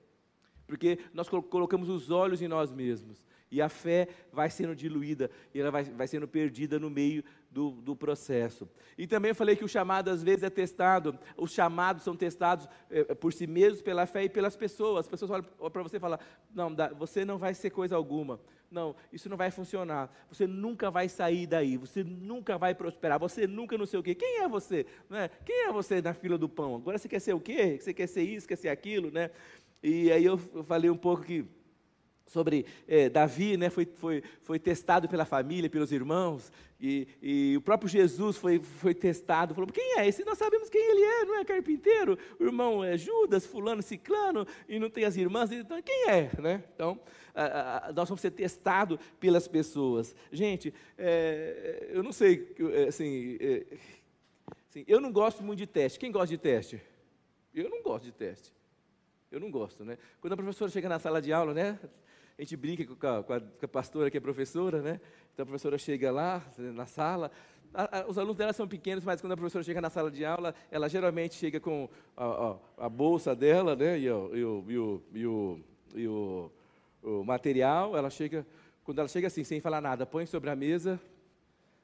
porque 0.70 1.00
nós 1.12 1.28
colocamos 1.28 1.88
os 1.88 2.12
olhos 2.12 2.40
em 2.40 2.46
nós 2.46 2.70
mesmos. 2.70 3.26
E 3.50 3.60
a 3.60 3.68
fé 3.68 4.08
vai 4.32 4.48
sendo 4.48 4.76
diluída, 4.76 5.30
e 5.52 5.60
ela 5.60 5.70
vai, 5.70 5.84
vai 5.84 6.06
sendo 6.06 6.28
perdida 6.28 6.78
no 6.78 6.88
meio 6.88 7.24
do, 7.50 7.70
do 7.72 7.96
processo. 7.96 8.68
E 8.96 9.06
também 9.06 9.34
falei 9.34 9.56
que 9.56 9.64
o 9.64 9.68
chamado 9.68 10.08
às 10.08 10.22
vezes 10.22 10.44
é 10.44 10.50
testado, 10.50 11.18
os 11.36 11.52
chamados 11.52 12.04
são 12.04 12.14
testados 12.14 12.68
é, 12.90 13.14
por 13.14 13.32
si 13.32 13.46
mesmos, 13.46 13.82
pela 13.82 14.06
fé 14.06 14.24
e 14.24 14.28
pelas 14.28 14.56
pessoas. 14.56 15.06
As 15.06 15.08
pessoas 15.08 15.30
olham 15.30 15.70
para 15.70 15.82
você 15.82 15.96
e 15.96 16.00
falam: 16.00 16.18
não, 16.54 16.74
você 16.96 17.24
não 17.24 17.38
vai 17.38 17.54
ser 17.54 17.70
coisa 17.70 17.96
alguma. 17.96 18.40
Não, 18.70 18.94
isso 19.12 19.28
não 19.28 19.36
vai 19.36 19.50
funcionar. 19.50 20.08
Você 20.28 20.46
nunca 20.46 20.92
vai 20.92 21.08
sair 21.08 21.44
daí. 21.44 21.76
Você 21.76 22.04
nunca 22.04 22.56
vai 22.56 22.72
prosperar. 22.72 23.18
Você 23.18 23.44
nunca 23.44 23.76
não 23.76 23.84
sei 23.84 23.98
o 23.98 24.02
quê. 24.02 24.14
Quem 24.14 24.42
é 24.42 24.48
você? 24.48 24.86
Não 25.08 25.18
é? 25.18 25.28
Quem 25.44 25.66
é 25.66 25.72
você 25.72 26.00
na 26.00 26.14
fila 26.14 26.38
do 26.38 26.48
pão? 26.48 26.76
Agora 26.76 26.96
você 26.96 27.08
quer 27.08 27.18
ser 27.18 27.34
o 27.34 27.40
quê? 27.40 27.78
Você 27.80 27.92
quer 27.92 28.06
ser 28.06 28.22
isso, 28.22 28.46
quer 28.46 28.56
ser 28.56 28.68
aquilo, 28.68 29.10
né? 29.10 29.30
E 29.82 30.12
aí 30.12 30.24
eu 30.24 30.38
falei 30.38 30.88
um 30.88 30.96
pouco 30.96 31.24
que 31.24 31.44
sobre 32.30 32.64
é, 32.86 33.08
Davi, 33.08 33.56
né, 33.56 33.68
foi, 33.68 33.84
foi, 33.84 34.22
foi 34.40 34.58
testado 34.58 35.08
pela 35.08 35.24
família, 35.24 35.68
pelos 35.68 35.90
irmãos, 35.90 36.52
e, 36.80 37.08
e, 37.20 37.56
o 37.56 37.60
próprio 37.60 37.88
Jesus 37.88 38.36
foi, 38.36 38.60
foi 38.60 38.94
testado, 38.94 39.52
falou, 39.52 39.68
quem 39.70 39.98
é 39.98 40.06
esse? 40.06 40.24
Nós 40.24 40.38
sabemos 40.38 40.70
quem 40.70 40.80
ele 40.80 41.02
é, 41.02 41.24
não 41.24 41.40
é 41.40 41.44
carpinteiro, 41.44 42.16
o 42.38 42.44
irmão 42.44 42.84
é 42.84 42.96
Judas, 42.96 43.44
fulano, 43.44 43.82
ciclano, 43.82 44.46
e 44.68 44.78
não 44.78 44.88
tem 44.88 45.04
as 45.04 45.16
irmãs, 45.16 45.50
então 45.50 45.82
quem 45.82 46.08
é? 46.08 46.30
Né? 46.40 46.62
Então, 46.72 46.98
a, 47.34 47.88
a, 47.88 47.92
nós 47.92 48.08
vamos 48.08 48.20
ser 48.20 48.30
testados 48.30 48.98
pelas 49.18 49.48
pessoas. 49.48 50.14
Gente, 50.30 50.72
é, 50.96 51.90
eu 51.90 52.02
não 52.02 52.12
sei, 52.12 52.54
assim, 52.88 53.36
é, 53.40 53.66
assim, 54.70 54.84
eu 54.86 55.00
não 55.00 55.10
gosto 55.10 55.42
muito 55.42 55.58
de 55.58 55.66
teste, 55.66 55.98
quem 55.98 56.12
gosta 56.12 56.28
de 56.28 56.38
teste? 56.38 56.80
Eu 57.52 57.68
não 57.68 57.82
gosto 57.82 58.04
de 58.04 58.12
teste. 58.12 58.52
Eu 59.30 59.38
não 59.38 59.50
gosto, 59.50 59.84
né? 59.84 59.96
Quando 60.20 60.32
a 60.32 60.36
professora 60.36 60.70
chega 60.70 60.88
na 60.88 60.98
sala 60.98 61.22
de 61.22 61.32
aula, 61.32 61.54
né? 61.54 61.78
A 62.40 62.42
gente 62.42 62.56
brinca 62.56 62.86
com 62.86 63.06
a, 63.06 63.22
com 63.22 63.34
a, 63.66 63.68
pastora 63.68 64.10
que 64.10 64.16
é 64.16 64.20
professora, 64.20 64.80
né? 64.80 64.98
Então 65.34 65.42
a 65.42 65.46
professora 65.46 65.76
chega 65.76 66.10
lá 66.10 66.42
na 66.56 66.86
sala, 66.86 67.30
a, 67.74 67.98
a, 67.98 68.06
os 68.06 68.16
alunos 68.16 68.38
dela 68.38 68.54
são 68.54 68.66
pequenos, 68.66 69.04
mas 69.04 69.20
quando 69.20 69.34
a 69.34 69.36
professora 69.36 69.62
chega 69.62 69.78
na 69.78 69.90
sala 69.90 70.10
de 70.10 70.24
aula, 70.24 70.54
ela 70.70 70.88
geralmente 70.88 71.34
chega 71.34 71.60
com 71.60 71.86
a, 72.16 72.56
a 72.78 72.88
bolsa 72.88 73.36
dela, 73.36 73.76
né? 73.76 73.98
E, 73.98 74.10
o, 74.10 74.34
e, 74.34 74.42
o, 74.42 74.64
e, 75.12 75.26
o, 75.26 75.60
e, 75.94 76.08
o, 76.08 76.50
o 77.02 77.22
material, 77.24 77.94
ela 77.94 78.08
chega, 78.08 78.46
quando 78.84 79.00
ela 79.00 79.08
chega 79.08 79.26
assim, 79.26 79.44
sem 79.44 79.60
falar 79.60 79.82
nada, 79.82 80.06
põe 80.06 80.24
sobre 80.24 80.48
a 80.48 80.56
mesa, 80.56 80.98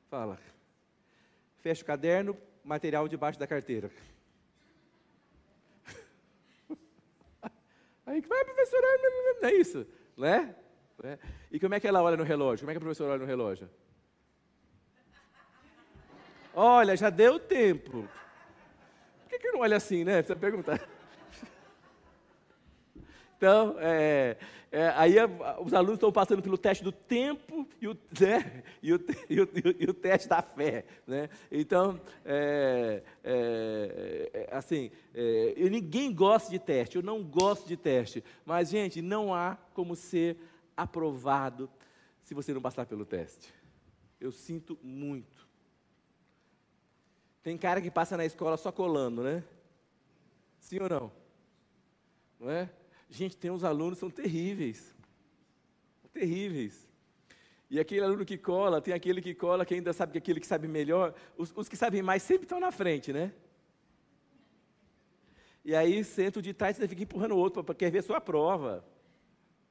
fala, 0.09 0.39
fecha 1.59 1.83
o 1.83 1.87
caderno, 1.87 2.35
material 2.65 3.07
debaixo 3.09 3.39
da 3.39 3.47
carteira. 3.47 3.91
Aí 8.07 8.23
vai, 8.23 8.43
professora, 8.47 8.87
não 9.43 9.51
é 9.51 9.53
isso, 9.53 9.87
né? 10.17 10.55
né? 11.03 11.19
E 11.51 11.61
como 11.61 11.75
é 11.75 11.81
que 11.81 11.87
ela 11.87 12.03
olha 12.03 12.17
no 12.17 12.25
relógio? 12.25 12.65
Como 12.65 12.71
é 12.71 12.75
que 12.75 12.79
a 12.79 12.81
professora 12.81 13.13
olha 13.13 13.21
no 13.21 13.27
relógio? 13.27 13.69
Olha, 16.55 16.97
já 16.97 17.11
deu 17.11 17.39
tempo. 17.39 18.09
Por 19.23 19.29
que, 19.29 19.39
que 19.39 19.53
não 19.53 19.61
olha 19.61 19.77
assim, 19.77 20.05
né? 20.05 20.23
Você 20.23 20.35
perguntar. 20.35 20.81
Então, 23.37 23.77
é, 23.79 24.37
é, 24.73 24.89
aí 24.97 25.19
a, 25.19 25.27
os 25.61 25.75
alunos 25.75 25.97
estão 25.97 26.11
passando 26.11 26.43
pelo 26.43 26.57
teste 26.57 26.83
do 26.83 26.91
tempo 26.91 27.69
e 27.81 27.87
o, 27.87 27.97
né, 28.19 28.63
e 28.83 28.93
o, 28.95 29.01
e 29.29 29.41
o, 29.41 29.49
e 29.79 29.85
o 29.85 29.95
teste 29.95 30.29
da 30.29 30.41
fé. 30.41 30.85
Né? 31.07 31.29
Então, 31.53 32.01
é, 32.25 33.03
é, 33.23 34.49
é 34.51 34.57
assim, 34.57 34.91
é, 35.15 35.55
ninguém 35.69 36.15
gosta 36.15 36.51
de 36.51 36.59
teste, 36.59 36.97
eu 36.97 37.03
não 37.03 37.23
gosto 37.23 37.69
de 37.69 37.77
teste. 37.77 38.25
Mas, 38.45 38.71
gente, 38.71 39.03
não 39.03 39.35
há 39.35 39.59
como 39.75 39.95
ser 39.95 40.39
aprovado 40.77 41.71
se 42.23 42.35
você 42.35 42.55
não 42.55 42.61
passar 42.61 42.87
pelo 42.87 43.05
teste. 43.05 43.53
Eu 44.19 44.33
sinto 44.33 44.79
muito. 44.83 45.47
Tem 47.43 47.57
cara 47.57 47.81
que 47.81 47.91
passa 47.91 48.17
na 48.17 48.25
escola 48.25 48.57
só 48.57 48.73
colando, 48.73 49.23
né? 49.23 49.45
Sim 50.59 50.81
ou 50.81 50.89
não? 50.89 51.13
Não 52.41 52.51
é? 52.51 52.69
Gente, 53.09 53.37
tem 53.37 53.51
uns 53.51 53.65
alunos 53.65 53.95
que 53.95 54.01
são 54.01 54.11
terríveis. 54.11 54.95
Terríveis. 56.13 56.87
E 57.69 57.81
aquele 57.81 58.03
aluno 58.03 58.25
que 58.25 58.39
cola, 58.39 58.81
tem 58.81 58.95
aquele 58.95 59.21
que 59.21 59.35
cola 59.35 59.65
que 59.65 59.75
ainda 59.75 59.93
sabe 59.93 60.13
que 60.13 60.19
aquele 60.19 60.41
que 60.41 60.47
sabe 60.47 60.69
melhor. 60.69 61.15
Os, 61.37 61.53
os 61.57 61.69
que 61.69 61.77
sabem 61.77 62.03
mais 62.03 62.23
sempre 62.23 62.45
estão 62.45 62.61
na 62.61 62.71
frente, 62.71 63.13
né? 63.13 63.33
E 65.65 65.75
aí 65.75 66.05
senta 66.05 66.39
o 66.39 66.43
de 66.43 66.55
trás 66.55 66.79
e 66.79 66.87
fica 66.87 67.03
empurrando 67.03 67.33
o 67.33 67.39
outro 67.39 67.65
para 67.65 67.75
quer 67.75 67.91
ver 67.91 67.99
a 67.99 68.03
sua 68.03 68.21
prova. 68.21 68.85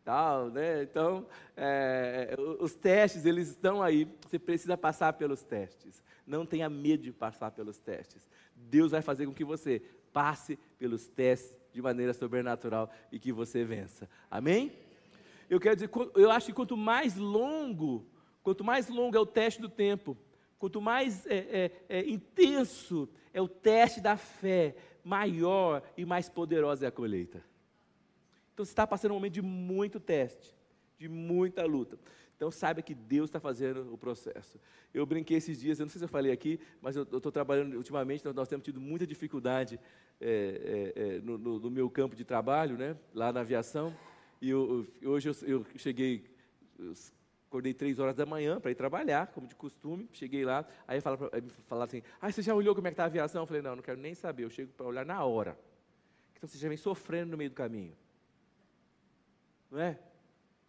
Tal, 0.04 0.50
né? 0.50 0.84
Então, 0.84 1.25
é, 1.56 2.36
os 2.60 2.75
testes, 2.75 3.25
eles 3.25 3.50
estão 3.50 3.82
aí. 3.82 4.08
Você 4.27 4.38
precisa 4.38 4.77
passar 4.77 5.13
pelos 5.13 5.42
testes. 5.42 6.04
Não 6.27 6.46
tenha 6.46 6.70
medo 6.70 7.04
de 7.04 7.13
passar 7.13 7.50
pelos 7.51 7.77
testes. 7.77 8.27
Deus 8.56 8.92
vai 8.92 9.01
fazer 9.01 9.25
com 9.25 9.34
que 9.34 9.46
você 9.46 9.82
passe 10.12 10.60
pelos 10.77 11.08
testes 11.08 11.56
de 11.75 11.82
maneira 11.82 12.13
sobrenatural 12.13 12.89
e 13.12 13.20
que 13.20 13.34
você 13.34 13.65
vença. 13.65 14.10
Amém? 14.32 14.72
Eu 15.50 15.60
quero 15.60 15.75
dizer, 15.75 15.89
eu 16.15 16.32
acho 16.32 16.48
que 16.48 16.53
quanto 16.53 16.77
mais 16.77 17.15
longo, 17.17 18.08
quanto 18.41 18.63
mais 18.63 18.88
longo 18.88 19.15
é 19.15 19.20
o 19.20 19.25
teste 19.25 19.62
do 19.62 19.67
tempo, 19.67 20.17
quanto 20.58 20.82
mais 20.82 21.27
é, 21.27 21.72
é, 21.89 22.00
é 22.00 22.10
intenso 22.10 23.10
é 23.34 23.41
o 23.41 23.50
teste 23.50 24.00
da 24.00 24.15
fé, 24.15 24.74
maior 25.03 25.84
e 25.98 26.05
mais 26.05 26.29
poderosa 26.29 26.86
é 26.86 26.88
a 26.88 26.91
colheita. 26.91 27.44
Então 28.53 28.63
você 28.63 28.72
está 28.72 28.88
passando 28.88 29.12
um 29.12 29.15
momento 29.15 29.34
de 29.34 29.41
muito 29.41 30.00
teste, 30.00 30.55
de 30.98 31.10
muita 31.10 31.65
luta. 31.65 32.00
Então 32.38 32.50
saiba 32.50 32.82
que 32.82 32.96
Deus 32.96 33.29
está 33.29 33.39
fazendo 33.39 33.94
o 33.94 33.98
processo. 33.98 34.58
Eu 34.94 35.05
brinquei 35.05 35.36
esses 35.36 35.60
dias, 35.60 35.77
eu 35.77 35.86
não 35.86 35.89
sei 35.89 36.00
se 36.00 36.05
eu 36.05 36.10
falei 36.10 36.32
aqui, 36.32 36.58
mas 36.82 36.96
eu 36.96 37.03
estou 37.03 37.29
trabalhando 37.29 37.75
ultimamente, 37.75 38.24
nós, 38.24 38.34
nós, 38.34 38.48
temos 38.48 38.63
tido 38.63 38.79
muita 38.79 39.05
dificuldade 39.05 39.77
é, 40.20 40.94
é, 40.96 41.02
é, 41.02 41.20
no, 41.20 41.38
no, 41.38 41.60
no, 41.60 41.72
meu 41.72 41.90
campo 41.90 42.16
de 42.16 42.24
trabalho, 42.24 42.78
né, 42.78 42.98
lá 43.14 43.32
na 43.32 43.42
aviação. 43.42 43.96
E 44.42 44.50
eu, 44.50 44.88
hoje 45.04 45.30
eu, 45.30 45.36
eu, 45.48 45.66
cheguei, 45.78 46.26
eu 46.78 46.94
acordei 47.48 47.74
três 47.74 48.00
horas 48.00 48.16
da 48.16 48.26
manhã 48.26 48.60
para 48.60 48.72
ir 48.72 48.76
trabalhar, 48.76 49.28
como 49.28 49.48
de 49.48 49.56
costume. 49.56 50.08
Cheguei 50.12 50.44
lá, 50.46 50.66
aí 50.88 51.02
falaram 51.02 51.30
fala 51.68 51.86
assim: 51.86 52.02
Ah, 52.22 52.32
você 52.32 52.42
já 52.42 52.54
olhou 52.54 52.76
como 52.76 52.88
é 52.88 52.92
que 52.92 52.94
está 52.94 53.04
a 53.04 53.08
aviação? 53.08 53.44
Eu 53.44 53.48
falei: 53.48 53.62
Não, 53.62 53.76
não 53.76 53.84
quero 53.84 54.00
nem 54.00 54.14
saber, 54.14 54.44
eu 54.44 54.50
chego 54.50 54.72
para 54.74 54.86
olhar 54.86 55.06
na 55.06 55.24
hora. 55.24 55.58
Então 56.36 56.48
você 56.48 56.58
já 56.58 56.68
vem 56.68 56.78
sofrendo 56.78 57.32
no 57.32 57.38
meio 57.38 57.50
do 57.50 57.56
caminho. 57.56 57.96
Não 59.72 59.80
é? 59.80 60.00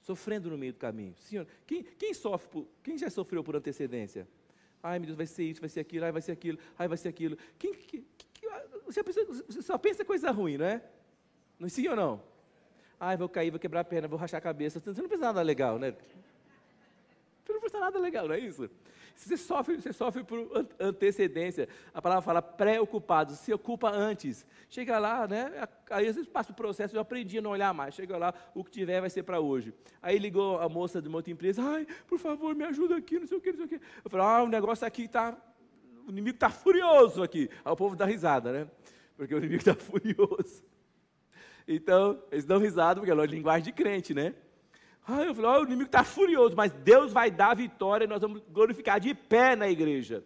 sofrendo 0.06 0.48
no 0.48 0.56
meio 0.56 0.72
do 0.72 0.78
caminho. 0.78 1.14
Senhor, 1.18 1.44
quem, 1.66 1.82
quem 1.82 2.14
sofre 2.14 2.48
por, 2.48 2.68
quem 2.82 2.96
já 2.96 3.10
sofreu 3.10 3.42
por 3.42 3.56
antecedência? 3.56 4.28
Ai, 4.80 5.00
meu 5.00 5.06
Deus, 5.06 5.16
vai 5.16 5.26
ser 5.26 5.42
isso, 5.42 5.60
vai 5.60 5.68
ser 5.68 5.80
aquilo, 5.80 6.04
ai, 6.04 6.12
vai 6.12 6.22
ser 6.22 6.30
aquilo, 6.30 6.58
ai, 6.78 6.86
vai 6.86 6.96
ser 6.96 7.08
aquilo. 7.08 7.36
Quem, 7.58 7.74
que, 7.74 7.98
que, 7.98 8.15
você, 8.86 9.62
só 9.62 9.76
pensa 9.76 10.04
coisa 10.04 10.30
ruim, 10.30 10.56
não 10.56 10.66
é? 10.66 10.82
Não 11.58 11.68
sim 11.68 11.86
ou 11.88 11.96
não? 11.96 12.22
Ai, 12.98 13.16
vou 13.16 13.28
cair, 13.28 13.50
vou 13.50 13.60
quebrar 13.60 13.80
a 13.80 13.84
perna, 13.84 14.08
vou 14.08 14.18
rachar 14.18 14.38
a 14.38 14.40
cabeça. 14.40 14.80
Você 14.80 15.02
não 15.02 15.08
pensa 15.08 15.24
nada 15.24 15.42
legal, 15.42 15.78
né? 15.78 15.94
Você 17.44 17.52
não 17.52 17.60
pensa 17.60 17.78
nada 17.78 17.98
legal, 17.98 18.26
não 18.26 18.34
é 18.34 18.38
isso? 18.38 18.70
Você 19.14 19.36
sofre, 19.36 19.80
você 19.80 19.92
sofre 19.92 20.22
por 20.22 20.66
antecedência. 20.78 21.68
A 21.94 22.02
palavra 22.02 22.22
fala 22.22 22.42
preocupado, 22.42 23.32
se 23.32 23.52
ocupa 23.52 23.90
antes. 23.90 24.44
Chega 24.68 24.98
lá, 24.98 25.26
né? 25.26 25.66
Aí 25.90 26.06
às 26.06 26.16
vezes 26.16 26.28
passa 26.28 26.52
o 26.52 26.54
processo, 26.54 26.94
eu 26.94 27.00
aprendi 27.00 27.38
a 27.38 27.42
não 27.42 27.50
olhar 27.50 27.72
mais. 27.72 27.94
Chega 27.94 28.16
lá, 28.16 28.34
o 28.54 28.62
que 28.62 28.70
tiver 28.70 29.00
vai 29.00 29.08
ser 29.08 29.22
para 29.22 29.40
hoje. 29.40 29.72
Aí 30.02 30.18
ligou 30.18 30.60
a 30.60 30.68
moça 30.68 31.00
de 31.00 31.08
uma 31.08 31.18
outra 31.18 31.32
empresa, 31.32 31.62
ai, 31.62 31.86
por 32.06 32.18
favor, 32.18 32.54
me 32.54 32.64
ajuda 32.64 32.96
aqui, 32.96 33.18
não 33.18 33.26
sei 33.26 33.38
o 33.38 33.40
que, 33.40 33.52
não 33.52 33.56
sei 33.56 33.64
o 33.64 33.68
que. 33.68 33.86
Eu 34.04 34.10
falei, 34.10 34.26
ah, 34.26 34.42
o 34.42 34.48
negócio 34.48 34.86
aqui 34.86 35.04
está, 35.04 35.36
o 36.06 36.10
inimigo 36.10 36.36
está 36.36 36.48
furioso 36.48 37.22
aqui. 37.22 37.50
Aí 37.64 37.72
o 37.72 37.76
povo 37.76 37.96
dá 37.96 38.04
risada, 38.04 38.52
né? 38.52 38.68
Porque 39.16 39.34
o 39.34 39.38
inimigo 39.38 39.60
está 39.60 39.74
furioso. 39.76 40.64
Então, 41.66 42.22
eles 42.30 42.44
dão 42.44 42.58
risada 42.58 43.00
porque 43.00 43.10
é 43.10 43.26
linguagem 43.26 43.64
de 43.64 43.72
crente, 43.72 44.14
né? 44.14 44.34
Aí 45.06 45.26
eu 45.26 45.34
falei, 45.34 45.50
oh, 45.50 45.60
o 45.60 45.64
inimigo 45.64 45.86
está 45.86 46.04
furioso, 46.04 46.56
mas 46.56 46.72
Deus 46.72 47.12
vai 47.12 47.30
dar 47.30 47.50
a 47.50 47.54
vitória 47.54 48.04
e 48.04 48.08
nós 48.08 48.20
vamos 48.20 48.42
glorificar 48.50 48.98
de 48.98 49.14
pé 49.14 49.54
na 49.54 49.68
igreja. 49.68 50.24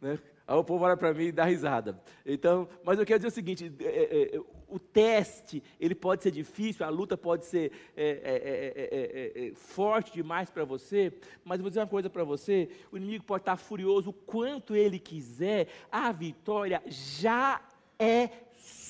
Né? 0.00 0.18
Aí 0.46 0.56
o 0.56 0.64
povo 0.64 0.84
olha 0.84 0.96
para 0.96 1.12
mim 1.14 1.26
e 1.26 1.32
dá 1.32 1.44
risada. 1.44 2.00
Então, 2.26 2.68
mas 2.84 2.98
eu 2.98 3.06
quero 3.06 3.18
dizer 3.18 3.28
o 3.28 3.30
seguinte: 3.30 3.72
é, 3.80 3.86
é, 3.86 4.36
é 4.36 4.40
o 4.70 4.78
teste 4.78 5.62
ele 5.78 5.94
pode 5.94 6.22
ser 6.22 6.30
difícil, 6.30 6.84
a 6.84 6.88
luta 6.88 7.16
pode 7.16 7.46
ser 7.46 7.72
é, 7.96 9.32
é, 9.36 9.48
é 9.48 9.54
forte 9.54 10.12
demais 10.12 10.50
para 10.50 10.64
você, 10.64 11.12
mas 11.44 11.60
vou 11.60 11.68
dizer 11.68 11.80
uma 11.80 11.86
coisa 11.86 12.08
para 12.08 12.24
você: 12.24 12.68
o 12.90 12.96
inimigo 12.96 13.24
pode 13.24 13.42
estar 13.42 13.56
furioso 13.56 14.10
o 14.10 14.12
quanto 14.12 14.74
ele 14.74 14.98
quiser, 14.98 15.68
a 15.90 16.10
vitória 16.12 16.82
já 16.86 17.60
é 17.98 18.30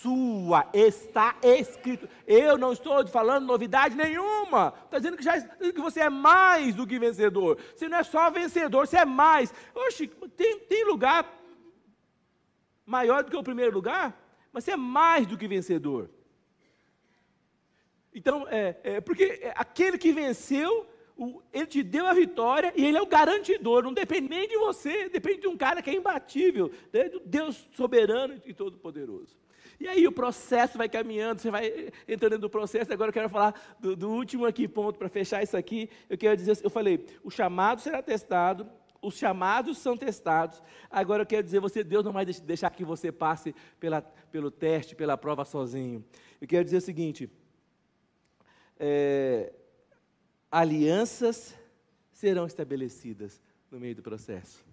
sua, 0.03 0.69
está 0.73 1.37
escrito. 1.43 2.09
Eu 2.27 2.57
não 2.57 2.73
estou 2.73 3.07
falando 3.07 3.47
novidade 3.47 3.95
nenhuma. 3.95 4.75
Está 4.85 4.99
dizendo 4.99 5.17
que, 5.17 5.23
já, 5.23 5.41
que 5.41 5.81
você 5.81 6.01
é 6.01 6.11
mais 6.11 6.75
do 6.75 6.87
que 6.87 6.99
vencedor. 6.99 7.59
Você 7.75 7.89
não 7.89 7.99
é 7.99 8.03
só 8.03 8.31
vencedor, 8.31 8.87
você 8.87 8.99
é 8.99 9.05
mais. 9.05 9.53
Oxe, 9.75 10.07
tem, 10.37 10.59
tem 10.61 10.85
lugar 10.85 11.41
maior 12.87 13.23
do 13.23 13.31
que 13.31 13.37
o 13.37 13.43
primeiro 13.43 13.73
lugar, 13.73 14.19
mas 14.53 14.65
você 14.65 14.73
é 14.73 14.77
mais 14.77 15.27
do 15.27 15.37
que 15.37 15.47
vencedor. 15.49 16.11
Então, 18.15 18.47
é, 18.49 18.77
é 18.83 19.01
porque 19.01 19.53
aquele 19.55 19.97
que 19.97 20.13
venceu, 20.13 20.87
o, 21.17 21.41
ele 21.53 21.67
te 21.67 21.83
deu 21.83 22.07
a 22.07 22.15
vitória 22.15 22.73
e 22.77 22.85
ele 22.85 22.99
é 22.99 23.03
o 23.03 23.07
garantidor, 23.07 23.83
não 23.83 23.93
depende 23.93 24.29
nem 24.29 24.49
de 24.49 24.57
você, 24.57 25.09
depende 25.09 25.43
de 25.43 25.49
um 25.49 25.57
cara 25.57 25.81
que 25.81 25.91
é 25.91 25.95
imbatível, 25.95 26.71
né, 26.93 27.09
do 27.09 27.21
Deus 27.21 27.69
soberano 27.73 28.41
e 28.45 28.53
todo-poderoso. 28.53 29.39
E 29.79 29.89
aí 29.89 30.07
o 30.07 30.13
processo 30.13 30.77
vai 30.77 30.91
caminhando, 30.91 31.41
você 31.41 31.51
vai 31.51 31.91
entrando 32.07 32.39
no 32.39 32.51
processo. 32.51 32.93
Agora 32.93 33.09
eu 33.09 33.15
quero 33.15 33.31
falar 33.31 33.79
do, 33.81 33.97
do 33.97 34.11
último 34.11 34.45
aqui 34.45 34.69
ponto 34.69 34.99
para 34.99 35.09
fechar 35.09 35.43
isso 35.43 35.57
aqui. 35.57 35.89
Eu 36.09 36.19
quero 36.19 36.37
dizer, 36.37 36.59
eu 36.63 36.69
falei, 36.69 37.07
o 37.25 37.31
chamado 37.31 37.81
será 37.81 38.03
testado, 38.03 38.71
os 39.03 39.17
chamados 39.17 39.79
são 39.79 39.97
testados. 39.97 40.63
Agora 40.91 41.23
eu 41.23 41.27
quero 41.27 41.43
dizer, 41.43 41.61
você 41.61 41.83
Deus 41.83 42.05
não 42.05 42.13
vai 42.13 42.25
deixar 42.25 42.71
que 42.71 42.85
você 42.85 43.11
passe 43.11 43.55
pela, 43.79 44.03
pelo 44.03 44.51
teste, 44.51 44.95
pela 44.95 45.17
prova 45.17 45.45
sozinho. 45.45 46.05
Eu 46.41 46.47
quero 46.47 46.65
dizer 46.65 46.79
o 46.79 46.83
seguinte: 46.83 47.31
é, 48.79 49.53
alianças 50.51 51.55
serão 52.13 52.47
estabelecidas 52.47 53.41
no 53.71 53.81
meio 53.81 53.95
do 53.95 54.03
processo. 54.03 54.65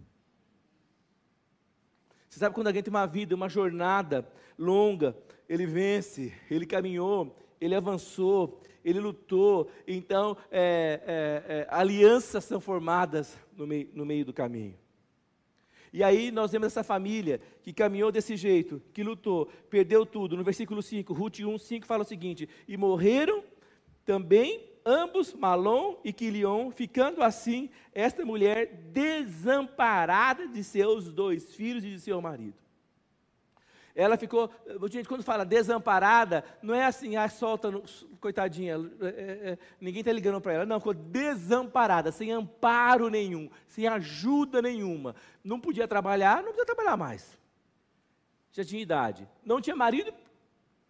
Você 2.30 2.40
sabe 2.40 2.54
quando 2.54 2.68
alguém 2.68 2.84
tem 2.84 2.94
uma 2.94 3.06
vida, 3.06 3.34
uma 3.36 3.50
jornada 3.50 4.28
longa, 4.58 5.16
ele 5.48 5.66
vence, 5.66 6.34
ele 6.52 6.66
caminhou, 6.66 7.36
ele 7.60 7.76
avançou, 7.76 8.62
ele 8.84 9.00
lutou. 9.00 9.70
Então, 9.88 10.38
é, 10.52 11.02
é, 11.06 11.54
é, 11.54 11.68
alianças 11.70 12.46
são 12.46 12.60
formadas 12.60 13.38
no 13.56 13.68
meio, 13.68 13.90
no 13.94 14.06
meio 14.06 14.26
do 14.26 14.34
caminho. 14.34 14.78
E 15.92 16.04
aí 16.04 16.32
nós 16.32 16.52
vemos 16.52 16.68
essa 16.68 16.84
família 16.84 17.42
que 17.64 17.74
caminhou 17.74 18.12
desse 18.12 18.36
jeito, 18.36 18.82
que 18.94 19.04
lutou, 19.04 19.48
perdeu 19.70 20.06
tudo. 20.06 20.38
No 20.38 20.44
versículo 20.44 20.82
5, 20.82 21.14
Ruth 21.14 21.40
1, 21.40 21.58
5 21.58 21.86
fala 21.86 22.04
o 22.04 22.08
seguinte: 22.08 22.48
E 22.68 22.78
morreram 22.78 23.44
também 24.06 24.64
ambos, 24.86 25.34
Malom 25.34 25.98
e 26.04 26.14
Quilion, 26.14 26.72
ficando 26.72 27.22
assim 27.22 27.70
esta 27.94 28.26
mulher 28.26 28.90
desamparada 28.94 30.48
de 30.48 30.64
seus 30.64 31.12
dois 31.12 31.54
filhos 31.54 31.84
e 31.84 31.90
de 31.90 32.00
seu 32.00 32.22
marido. 32.22 32.67
Ela 33.98 34.16
ficou, 34.16 34.52
gente, 34.92 35.10
quando 35.10 35.24
fala 35.24 35.44
desamparada, 35.44 36.44
não 36.62 36.76
é 36.76 36.86
assim, 36.86 37.16
ah, 37.16 37.28
solta, 37.28 37.72
coitadinha, 38.22 38.76
é, 39.02 39.08
é, 39.08 39.58
ninguém 39.82 40.02
está 40.02 40.12
ligando 40.12 40.40
para 40.40 40.54
ela. 40.54 40.66
Não, 40.68 40.80
ficou 40.80 40.94
desamparada, 40.94 42.12
sem 42.12 42.32
amparo 42.32 43.10
nenhum, 43.10 43.50
sem 43.68 43.88
ajuda 43.88 44.62
nenhuma. 44.62 45.16
Não 45.44 45.60
podia 45.60 45.88
trabalhar, 45.88 46.44
não 46.44 46.52
podia 46.52 46.66
trabalhar 46.68 46.96
mais. 46.96 47.40
Já 48.52 48.64
tinha 48.64 48.84
idade. 48.84 49.28
Não 49.44 49.60
tinha 49.60 49.76
marido 49.76 50.14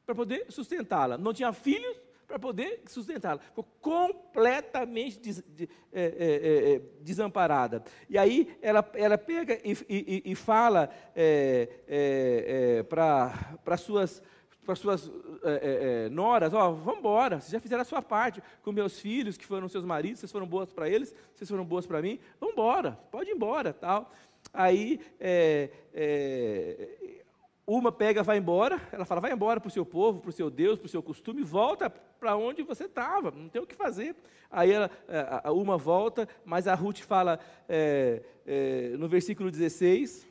para 0.05 0.13
poder 0.13 0.45
sustentá-la. 0.49 1.17
Não 1.17 1.33
tinha 1.33 1.53
filhos 1.53 1.95
para 2.27 2.37
poder 2.37 2.81
sustentá-la. 2.87 3.39
Ficou 3.39 3.63
completamente 3.81 5.19
des, 5.19 5.41
de, 5.47 5.69
é, 5.93 6.03
é, 6.03 6.73
é, 6.73 6.81
desamparada. 7.01 7.83
E 8.09 8.17
aí 8.17 8.57
ela, 8.61 8.87
ela 8.93 9.17
pega 9.17 9.57
e, 9.63 9.71
e, 9.89 10.23
e 10.25 10.35
fala 10.35 10.89
é, 11.15 11.69
é, 11.87 12.79
é, 12.79 12.83
para 12.83 13.77
suas 13.77 14.21
para 14.65 14.75
suas 14.75 15.09
é, 15.45 16.07
é, 16.07 16.09
noras, 16.09 16.53
ó, 16.53 16.73
vamos 16.73 16.99
embora, 16.99 17.39
vocês 17.39 17.53
já 17.53 17.59
fizeram 17.61 17.83
a 17.83 17.85
sua 17.85 18.01
parte 18.01 18.43
com 18.61 18.73
meus 18.73 18.99
filhos, 18.99 19.37
que 19.37 19.45
foram 19.45 19.69
seus 19.69 19.85
maridos, 19.85 20.19
vocês 20.19 20.29
foram 20.29 20.45
boas 20.45 20.73
para 20.73 20.89
eles, 20.89 21.15
vocês 21.33 21.49
foram 21.49 21.63
boas 21.63 21.87
para 21.87 22.01
mim, 22.01 22.19
vamos 22.37 22.51
embora, 22.51 22.99
pode 23.09 23.29
ir 23.29 23.33
embora, 23.33 23.71
tal. 23.71 24.11
Aí, 24.53 24.99
é, 25.21 25.69
uma 27.67 27.91
pega, 27.91 28.23
vai 28.23 28.37
embora, 28.37 28.81
ela 28.93 29.03
fala, 29.03 29.19
vai 29.19 29.33
embora 29.33 29.59
para 29.59 29.67
o 29.67 29.71
seu 29.71 29.85
povo, 29.85 30.21
para 30.21 30.29
o 30.29 30.33
seu 30.33 30.49
Deus, 30.49 30.79
para 30.79 30.85
o 30.85 30.89
seu 30.89 31.03
costume, 31.03 31.43
volta 31.43 31.89
para 31.89 32.37
onde 32.37 32.63
você 32.63 32.85
estava, 32.85 33.29
não 33.29 33.49
tem 33.49 33.61
o 33.61 33.67
que 33.67 33.75
fazer. 33.75 34.15
Aí 34.49 34.71
ela, 34.71 34.89
é, 35.09 35.41
a 35.43 35.51
uma 35.51 35.77
volta, 35.77 36.29
mas 36.45 36.65
a 36.65 36.73
Ruth 36.73 36.99
fala 36.99 37.39
é, 37.67 38.23
é, 38.45 38.95
no 38.97 39.09
versículo 39.09 39.51
16, 39.51 40.25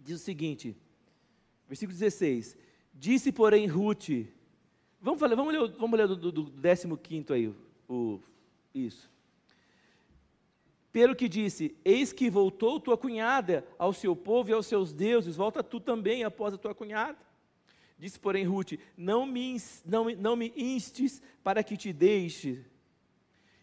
diz 0.00 0.20
o 0.20 0.24
seguinte, 0.24 0.76
versículo 1.68 1.96
16, 1.96 2.56
disse 2.92 3.30
porém 3.30 3.68
Ruth, 3.68 4.08
vamos, 5.00 5.20
falar, 5.20 5.36
vamos 5.36 5.52
ler, 5.52 5.76
vamos 5.78 5.96
ler 5.96 6.08
do, 6.08 6.16
do, 6.16 6.32
do 6.32 6.98
15 6.98 7.32
aí, 7.32 7.54
o, 7.88 8.20
isso. 8.74 9.09
Pelo 10.92 11.14
que 11.14 11.28
disse: 11.28 11.76
Eis 11.84 12.12
que 12.12 12.28
voltou 12.28 12.80
tua 12.80 12.96
cunhada 12.96 13.64
ao 13.78 13.92
seu 13.92 14.16
povo 14.16 14.50
e 14.50 14.52
aos 14.52 14.66
seus 14.66 14.92
deuses, 14.92 15.36
volta 15.36 15.62
tu 15.62 15.78
também 15.78 16.24
após 16.24 16.54
a 16.54 16.58
tua 16.58 16.74
cunhada. 16.74 17.18
Disse, 17.98 18.18
porém, 18.18 18.44
Ruth: 18.44 18.72
Não 18.96 19.26
me, 19.26 19.56
não, 19.84 20.10
não 20.16 20.34
me 20.34 20.52
instes 20.56 21.22
para 21.44 21.62
que 21.62 21.76
te 21.76 21.92
deixe 21.92 22.64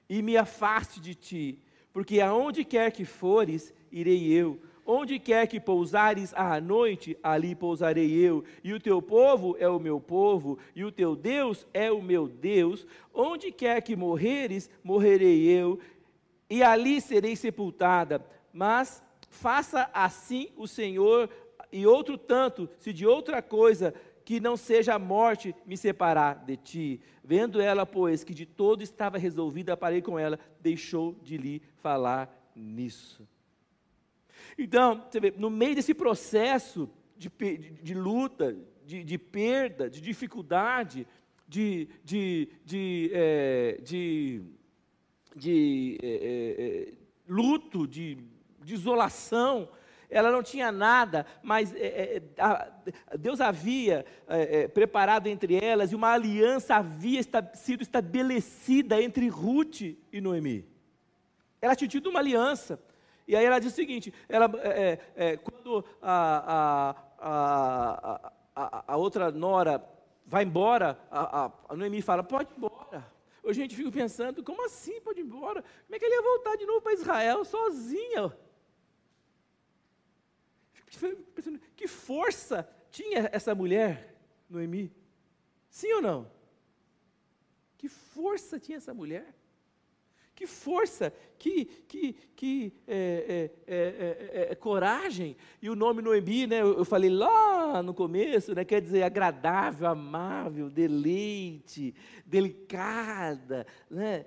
e 0.10 0.22
me 0.22 0.38
afaste 0.38 1.00
de 1.00 1.14
ti, 1.14 1.60
porque 1.92 2.22
aonde 2.22 2.64
quer 2.64 2.92
que 2.92 3.04
fores, 3.04 3.74
irei 3.92 4.32
eu. 4.32 4.60
Onde 4.90 5.20
quer 5.20 5.48
que 5.48 5.60
pousares 5.60 6.34
à 6.34 6.62
noite, 6.62 7.18
ali 7.22 7.54
pousarei 7.54 8.10
eu, 8.10 8.46
e 8.64 8.72
o 8.72 8.80
teu 8.80 9.02
povo 9.02 9.58
é 9.60 9.68
o 9.68 9.82
meu 9.82 10.00
povo, 10.00 10.58
e 10.74 10.86
o 10.86 10.92
teu 10.94 11.14
Deus 11.14 11.68
é 11.74 11.92
o 11.92 12.02
meu 12.02 12.26
Deus. 12.26 12.88
Onde 13.14 13.52
quer 13.52 13.82
que 13.82 13.98
morreres, 13.98 14.70
morrerei 14.82 15.46
eu, 15.46 15.78
e 16.50 16.64
ali 16.64 17.02
serei 17.02 17.36
sepultada. 17.36 18.26
Mas 18.52 19.04
faça 19.30 19.90
assim 19.94 20.50
o 20.56 20.68
Senhor, 20.68 21.30
e 21.72 21.86
outro 21.86 22.18
tanto, 22.18 22.70
se 22.80 22.94
de 22.94 23.06
outra 23.06 23.42
coisa 23.42 23.94
que 24.24 24.40
não 24.42 24.58
seja 24.58 24.96
a 24.96 25.00
morte 25.00 25.56
me 25.66 25.78
separar 25.78 26.44
de 26.46 26.58
ti. 26.58 27.02
Vendo 27.24 27.62
ela, 27.62 27.86
pois, 27.86 28.26
que 28.26 28.34
de 28.34 28.46
todo 28.46 28.84
estava 28.84 29.18
resolvida 29.18 29.78
para 29.78 29.96
ir 29.96 30.02
com 30.02 30.20
ela, 30.20 30.38
deixou 30.60 31.16
de 31.24 31.38
lhe 31.38 31.62
falar 31.78 32.52
nisso. 32.54 33.26
Então, 34.58 35.06
você 35.10 35.20
vê, 35.20 35.34
no 35.38 35.50
meio 35.50 35.76
desse 35.76 35.94
processo 35.94 36.90
de, 37.16 37.30
de, 37.30 37.58
de 37.58 37.94
luta, 37.94 38.58
de, 38.86 39.04
de, 39.04 39.18
perda, 39.18 39.90
de 39.90 40.02
dificuldade, 40.02 41.08
de, 41.48 41.88
de, 42.04 42.50
de, 42.66 43.12
é, 43.14 43.80
de 45.38 45.98
é, 46.02 46.08
é, 46.58 46.94
luto, 47.28 47.88
de, 47.88 48.18
de, 48.64 48.74
isolação, 48.74 49.70
ela 50.10 50.32
não 50.32 50.42
tinha 50.42 50.72
nada, 50.72 51.26
mas 51.44 51.74
é, 51.76 52.22
a, 52.40 52.70
Deus 53.18 53.40
havia 53.40 54.06
preparado 54.74 55.28
entre 55.28 55.64
elas 55.64 55.92
e 55.92 55.96
uma 55.96 56.14
aliança 56.14 56.76
havia 56.76 57.20
esta, 57.20 57.52
sido 57.54 57.82
estabelecida 57.82 59.02
entre 59.02 59.28
Ruth 59.28 59.82
e 59.82 60.22
Noemi. 60.22 60.66
Ela 61.62 61.76
tinha 61.76 61.88
tido 61.88 62.10
uma 62.10 62.20
aliança. 62.20 62.80
E 63.28 63.36
aí 63.36 63.44
ela 63.46 63.60
diz 63.60 63.74
o 63.74 63.76
seguinte: 63.76 64.14
ela, 64.30 64.50
quando 65.44 65.84
a, 66.02 66.96
a, 67.20 68.32
a, 68.56 68.84
a, 68.88 68.96
outra 68.96 69.32
nora 69.32 69.84
vai 70.26 70.44
embora, 70.44 70.98
a, 71.12 71.52
a 71.68 71.76
Noemi 71.76 72.02
fala: 72.02 72.24
pode 72.24 72.50
ir 72.52 72.58
embora. 72.58 72.77
Hoje 73.48 73.62
a 73.62 73.64
gente 73.64 73.78
fica 73.78 73.90
pensando, 73.90 74.44
como 74.44 74.66
assim 74.66 75.00
pode 75.00 75.22
ir 75.22 75.24
embora? 75.24 75.64
Como 75.64 75.96
é 75.96 75.98
que 75.98 76.04
ele 76.04 76.16
ia 76.16 76.22
voltar 76.22 76.58
de 76.58 76.66
novo 76.66 76.82
para 76.82 76.92
Israel 76.92 77.46
sozinha? 77.46 78.38
Fico 80.74 81.16
pensando, 81.34 81.62
que 81.74 81.88
força 81.88 82.70
tinha 82.92 83.30
essa 83.32 83.56
mulher, 83.56 84.18
Noemi? 84.50 84.94
Sim 85.70 85.94
ou 85.94 86.02
não? 86.02 86.30
Que 87.78 87.88
força 87.88 88.60
tinha 88.60 88.80
essa 88.80 88.94
mulher? 88.94 89.34
Que 90.38 90.46
força, 90.46 91.12
que, 91.40 91.66
que, 91.66 92.14
que 92.36 92.72
é, 92.88 93.50
é, 93.66 94.48
é, 94.52 94.56
coragem. 94.56 95.36
E 95.60 95.68
o 95.68 95.76
nome 95.76 96.00
Noemi, 96.00 96.46
né, 96.46 96.62
eu, 96.62 96.86
falei 96.86 97.10
lá 97.10 97.82
no 97.82 97.92
começo, 97.92 98.54
né, 98.54 98.64
quer 98.64 98.80
dizer 98.80 99.02
agradável, 99.02 99.88
amável, 99.88 100.70
deleite, 100.70 101.96
delicada. 102.24 103.66
Né? 103.90 104.26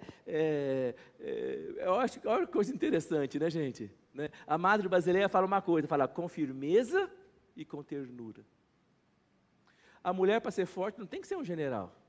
eu 1.76 1.94
acho 1.94 2.18
que 2.18 2.26
olha 2.26 2.44
que 2.44 2.52
coisa 2.52 2.74
interessante, 2.74 3.38
né, 3.38 3.48
gente? 3.48 3.88
Né? 4.12 4.30
A 4.48 4.58
Madre 4.58 4.88
Brasileira 4.88 5.28
fala 5.28 5.46
uma 5.46 5.62
coisa, 5.62 5.86
fala 5.86 6.08
com 6.08 6.26
firmeza 6.26 7.08
e 7.54 7.64
com 7.64 7.84
ternura. 7.84 8.44
A 10.02 10.12
mulher, 10.12 10.40
para 10.40 10.50
ser 10.50 10.66
forte, 10.66 10.98
não 10.98 11.06
tem 11.06 11.20
que 11.20 11.28
ser 11.28 11.36
um 11.36 11.44
general. 11.44 11.99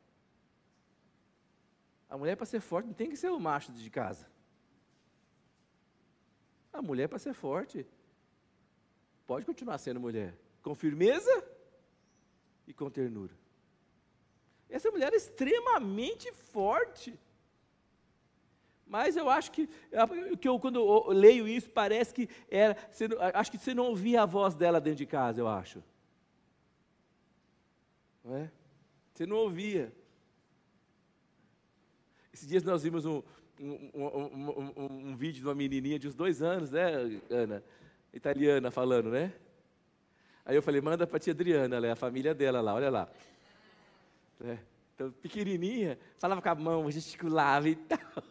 A 2.11 2.17
mulher, 2.17 2.35
para 2.35 2.45
ser 2.45 2.59
forte, 2.59 2.87
não 2.87 2.93
tem 2.93 3.09
que 3.09 3.15
ser 3.15 3.29
o 3.29 3.39
macho 3.39 3.71
de 3.71 3.89
casa. 3.89 4.27
A 6.73 6.81
mulher, 6.81 7.07
para 7.07 7.17
ser 7.17 7.33
forte, 7.33 7.87
pode 9.25 9.45
continuar 9.45 9.77
sendo 9.77 9.97
mulher, 9.97 10.37
com 10.61 10.75
firmeza 10.75 11.31
e 12.67 12.73
com 12.73 12.89
ternura. 12.89 13.33
Essa 14.69 14.91
mulher 14.91 15.13
é 15.13 15.15
extremamente 15.15 16.29
forte. 16.33 17.17
Mas 18.85 19.15
eu 19.15 19.29
acho 19.29 19.49
que, 19.53 19.69
que 20.41 20.49
eu, 20.49 20.59
quando 20.59 20.79
eu 20.79 21.13
leio 21.13 21.47
isso, 21.47 21.69
parece 21.69 22.13
que 22.13 22.27
era. 22.49 22.75
Você, 22.91 23.07
acho 23.33 23.51
que 23.51 23.57
você 23.57 23.73
não 23.73 23.85
ouvia 23.85 24.23
a 24.23 24.25
voz 24.25 24.53
dela 24.53 24.81
dentro 24.81 24.97
de 24.97 25.05
casa, 25.05 25.39
eu 25.39 25.47
acho. 25.47 25.81
Não 28.21 28.35
é? 28.35 28.51
Você 29.13 29.25
não 29.25 29.37
ouvia. 29.37 29.93
Esses 32.33 32.47
dias 32.47 32.63
nós 32.63 32.83
vimos 32.83 33.05
um, 33.05 33.21
um, 33.59 33.89
um, 33.93 35.09
um, 35.09 35.15
vídeo 35.15 35.41
de 35.41 35.47
uma 35.47 35.55
menininha 35.55 35.99
de 35.99 36.07
uns 36.07 36.15
dois 36.15 36.41
anos, 36.41 36.71
né, 36.71 37.19
Ana? 37.29 37.63
Italiana 38.13 38.71
falando, 38.71 39.09
né? 39.09 39.33
Aí 40.45 40.55
eu 40.55 40.61
falei, 40.61 40.81
manda 40.81 41.05
para 41.05 41.17
a 41.17 41.19
tia 41.19 41.33
Adriana, 41.33 41.75
ela 41.75 41.87
é 41.87 41.91
a 41.91 41.95
família 41.95 42.33
dela 42.33 42.61
lá, 42.61 42.73
olha 42.73 42.89
lá. 42.89 43.09
É, 44.43 44.57
então, 44.95 45.11
pequenininha, 45.11 45.97
falava 46.17 46.41
com 46.41 46.49
a 46.49 46.55
mão, 46.55 46.91
gesticulava 46.91 47.69
e 47.69 47.75
tal. 47.87 48.23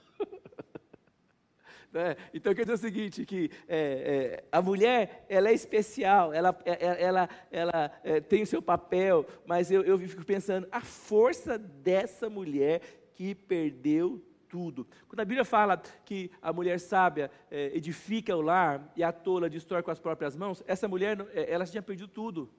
Né? 1.93 2.17
Então, 2.33 2.55
quer 2.55 2.63
dizer 2.63 2.75
o 2.75 2.79
seguinte, 2.79 3.27
que 3.27 3.51
é, 3.67 3.79
é, 3.79 4.45
a 4.53 4.63
mulher, 4.63 5.27
ela 5.29 5.49
é 5.49 5.53
especial, 5.53 6.33
ela, 6.33 6.57
é, 6.65 6.73
é, 6.73 7.03
ela, 7.03 7.29
ela 7.51 8.01
é, 8.05 8.21
tem 8.21 8.43
o 8.43 8.47
seu 8.47 8.63
papel, 8.63 9.27
mas 9.45 9.71
eu, 9.71 9.83
eu 9.83 9.99
fico 9.99 10.25
pensando, 10.25 10.69
a 10.71 10.81
força 10.81 11.59
dessa 11.59 12.31
mulher 12.31 12.81
que 13.21 13.35
perdeu 13.35 14.25
tudo. 14.49 14.89
Quando 15.07 15.21
a 15.21 15.27
Bíblia 15.27 15.45
fala 15.45 15.77
que 16.07 16.31
a 16.41 16.55
mulher 16.55 16.81
sábia 16.81 17.31
é, 17.51 17.67
edifica 17.77 18.35
o 18.35 18.41
lar 18.41 18.91
e 18.97 19.05
a 19.05 19.13
tola 19.13 19.51
destrói 19.51 19.83
com 19.83 19.91
as 19.91 19.99
próprias 19.99 20.35
mãos, 20.35 20.65
essa 20.67 20.89
mulher, 20.89 21.19
é, 21.35 21.53
ela 21.53 21.67
tinha 21.67 21.83
perdido 21.83 22.09
tudo. 22.09 22.51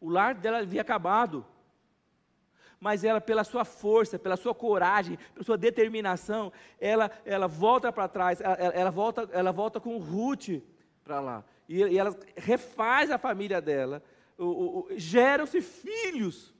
O 0.00 0.08
lar 0.08 0.34
dela 0.34 0.60
havia 0.60 0.80
acabado. 0.80 1.44
Mas 2.80 3.04
ela, 3.04 3.20
pela 3.20 3.44
sua 3.44 3.66
força, 3.66 4.18
pela 4.18 4.38
sua 4.38 4.54
coragem, 4.54 5.18
pela 5.34 5.44
sua 5.44 5.58
determinação, 5.58 6.50
ela, 6.80 7.10
ela 7.22 7.46
volta 7.46 7.92
para 7.92 8.08
trás, 8.08 8.40
ela, 8.40 8.54
ela, 8.54 8.90
volta, 8.90 9.28
ela 9.30 9.52
volta 9.52 9.78
com 9.78 9.98
Ruth 9.98 10.62
para 11.04 11.20
lá. 11.20 11.44
E, 11.68 11.82
e, 11.82 11.98
ela 11.98 12.18
refaz 12.34 13.10
a 13.10 13.18
família 13.18 13.60
dela. 13.60 14.02
Geram-se 14.96 15.60
filhos 15.60 16.54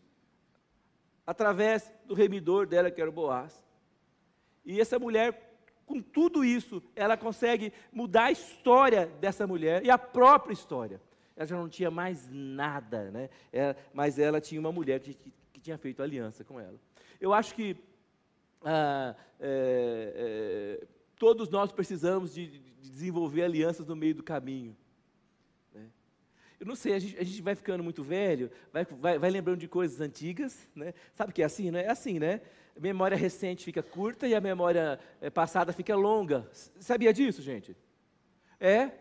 através 1.27 1.93
do 2.05 2.15
remidor 2.15 2.67
dela, 2.67 2.91
que 2.91 3.01
era 3.01 3.11
o 3.11 3.13
Boaz. 3.13 3.65
E 4.65 4.81
essa 4.81 4.99
mulher, 4.99 5.57
com 5.87 6.01
tudo 6.01 6.45
isso, 6.45 6.83
ela 6.95 7.17
consegue 7.17 7.73
mudar 7.93 8.25
a 8.25 8.33
história 8.33 9.07
dessa 9.21 9.47
mulher 9.47 9.85
e 9.85 9.91
a 9.91 9.99
própria 9.99 10.53
história. 10.53 11.01
Ela 11.37 11.47
já 11.47 11.57
não 11.57 11.69
tinha 11.69 11.91
mais 11.91 12.29
nada, 12.31 13.11
né? 13.11 13.31
Ela, 13.53 13.77
mas 13.93 14.19
ela 14.19 14.41
tinha 14.41 14.61
uma 14.61 14.73
mulher 14.73 15.01
que, 15.01 15.15
que, 15.15 15.33
que, 15.53 15.61
tinha 15.61 15.79
feito 15.79 16.03
aliança 16.03 16.45
com 16.45 16.61
ela. 16.61 16.79
Eu 17.21 17.33
acho 17.33 17.55
que 17.55 17.77
ah, 18.65 19.15
é, 19.41 20.81
é, 20.81 20.87
todos 21.19 21.49
nós 21.49 21.73
precisamos 21.73 22.35
de, 22.35 22.47
de, 22.47 22.73
desenvolver 22.81 23.43
alianças 23.43 23.87
no 23.87 23.97
meio 23.97 24.15
do 24.15 24.23
caminho. 24.23 24.77
Eu 26.63 26.67
não 26.67 26.77
sei, 26.77 26.95
a 26.95 26.99
gente, 27.01 27.19
a 27.19 27.25
gente, 27.25 27.43
vai 27.43 27.57
ficando 27.57 27.83
muito 27.83 28.05
velho, 28.05 28.49
vai, 28.73 28.85
vai, 28.85 29.19
vai 29.19 29.31
lembrando 29.31 29.59
de 29.59 29.67
coisas 29.67 30.01
antigas, 30.01 30.69
né? 30.77 30.95
Sabe 31.13 31.33
que 31.33 31.43
é 31.43 31.45
assim, 31.45 31.73
né? 31.73 31.83
É 31.83 31.91
assim, 31.91 32.21
né? 32.21 32.41
A 32.77 32.79
memória 32.79 33.17
recente 33.17 33.65
fica 33.65 33.83
curta 33.83 34.29
e 34.29 34.35
a 34.37 34.41
memória 34.41 34.97
eh, 35.21 35.29
passada 35.29 35.73
fica 35.73 35.97
longa. 35.97 36.49
Sabia 36.79 37.13
disso, 37.13 37.43
gente? 37.43 37.77
É. 38.61 38.93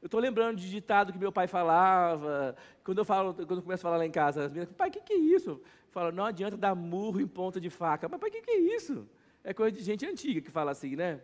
Eu 0.00 0.06
estou 0.06 0.18
lembrando 0.18 0.56
de 0.56 0.70
ditado 0.70 1.12
que 1.12 1.18
meu 1.18 1.30
pai 1.30 1.46
falava. 1.46 2.56
Quando 2.82 2.96
eu 2.96 3.04
falo, 3.04 3.34
quando 3.34 3.58
eu 3.58 3.62
começo 3.62 3.82
a 3.82 3.86
falar 3.86 3.98
lá 3.98 4.06
em 4.06 4.10
casa, 4.10 4.46
as 4.46 4.50
meninas 4.50 4.74
pai, 4.74 4.88
o 4.88 4.92
que, 4.92 5.02
que 5.02 5.12
é 5.12 5.18
isso? 5.18 5.60
Fala, 5.90 6.10
não 6.10 6.24
adianta 6.24 6.56
dar 6.56 6.74
murro 6.74 7.20
em 7.20 7.28
ponta 7.28 7.60
de 7.60 7.68
faca. 7.68 8.08
Mas 8.08 8.18
pai, 8.18 8.30
o 8.30 8.32
que, 8.32 8.40
que 8.40 8.50
é 8.50 8.58
isso? 8.58 9.06
É 9.44 9.52
coisa 9.52 9.76
de 9.76 9.84
gente 9.84 10.06
antiga 10.06 10.40
que 10.40 10.50
fala 10.50 10.70
assim, 10.70 10.96
né? 10.96 11.20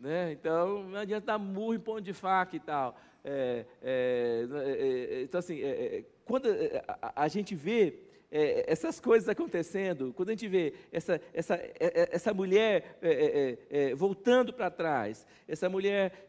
né? 0.00 0.32
Então, 0.32 0.84
não 0.84 0.98
adianta 0.98 1.26
dar 1.26 1.38
murro 1.38 1.74
em 1.74 1.78
ponta 1.78 2.00
de 2.00 2.14
faca 2.14 2.56
e 2.56 2.60
tal. 2.60 2.98
É, 3.24 3.64
é, 3.82 4.46
é, 4.52 5.14
é 5.14 5.22
então, 5.22 5.38
assim, 5.38 5.62
é, 5.62 5.98
é, 5.98 6.04
quando 6.24 6.48
a, 6.86 7.22
a 7.24 7.28
gente 7.28 7.54
vê 7.54 7.98
é, 8.36 8.64
essas 8.66 8.98
coisas 8.98 9.28
acontecendo, 9.28 10.12
quando 10.12 10.30
a 10.30 10.32
gente 10.32 10.48
vê 10.48 10.74
essa, 10.90 11.20
essa, 11.32 11.54
é, 11.54 11.70
é, 11.78 12.08
essa 12.10 12.34
mulher 12.34 12.98
é, 13.00 13.58
é, 13.70 13.94
voltando 13.94 14.52
para 14.52 14.68
trás, 14.72 15.24
essa 15.46 15.68
mulher 15.68 16.28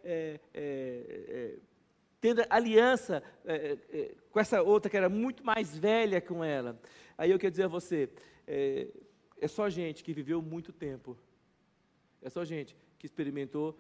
tendo 2.22 2.44
aliança 2.48 3.24
com 4.32 4.40
essa 4.40 4.62
outra 4.62 4.90
que 4.90 4.98
era 4.98 5.10
muito 5.10 5.44
mais 5.44 5.76
velha 5.76 6.22
com 6.22 6.44
ela, 6.44 6.80
aí 7.18 7.32
eu 7.32 7.40
quero 7.40 7.50
dizer 7.50 7.64
a 7.64 7.68
você, 7.68 8.08
é 8.46 9.48
só 9.48 9.68
gente 9.68 10.04
que 10.04 10.14
viveu 10.14 10.44
muito 10.44 10.72
tempo, 10.72 11.18
é 12.22 12.30
só 12.30 12.46
gente 12.46 12.78
que 13.00 13.08
experimentou 13.08 13.80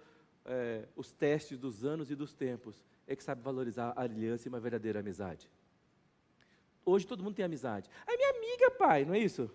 os 0.95 1.11
testes 1.11 1.59
dos 1.59 1.85
anos 1.85 2.09
e 2.09 2.15
dos 2.15 2.33
tempos, 2.33 2.83
é 3.07 3.15
que 3.15 3.23
sabe 3.23 3.41
valorizar 3.41 3.93
a 3.95 4.01
aliança 4.01 4.47
e 4.47 4.49
uma 4.49 4.59
verdadeira 4.59 4.99
amizade. 4.99 5.49
Hoje 6.83 7.05
todo 7.05 7.23
mundo 7.23 7.35
tem 7.35 7.45
amizade. 7.45 7.89
É 8.07 8.15
minha 8.15 8.29
amiga, 8.29 8.71
pai, 8.71 9.05
não 9.05 9.13
é 9.13 9.19
isso? 9.19 9.49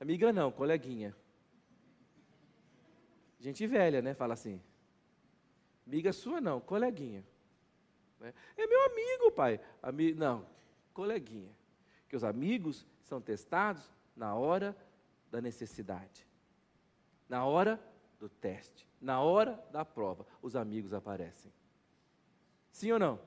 Amiga 0.00 0.32
não, 0.32 0.52
coleguinha. 0.52 1.14
Gente 3.40 3.66
velha, 3.66 4.02
né? 4.02 4.14
Fala 4.14 4.34
assim. 4.34 4.60
Amiga 5.86 6.12
sua 6.12 6.40
não, 6.40 6.60
coleguinha. 6.60 7.24
Né? 8.20 8.34
É 8.56 8.66
meu 8.66 8.84
amigo, 8.86 9.32
pai. 9.32 9.60
Ami 9.82 10.12
não, 10.12 10.46
coleguinha. 10.92 11.50
Que 12.08 12.16
os 12.16 12.24
amigos 12.24 12.86
são 13.02 13.20
testados 13.20 13.90
na 14.14 14.34
hora 14.34 14.76
da 15.30 15.40
necessidade. 15.40 16.26
Na 17.28 17.44
hora 17.44 17.80
do 18.18 18.28
teste. 18.28 18.86
Na 19.00 19.20
hora 19.20 19.62
da 19.70 19.84
prova, 19.84 20.26
os 20.42 20.56
amigos 20.56 20.92
aparecem. 20.92 21.52
Sim 22.78 22.92
ou 22.92 22.98
não? 23.00 23.18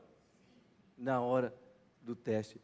Na 0.97 1.19
hora 1.19 1.53
do 2.01 2.15
teste, 2.15 2.57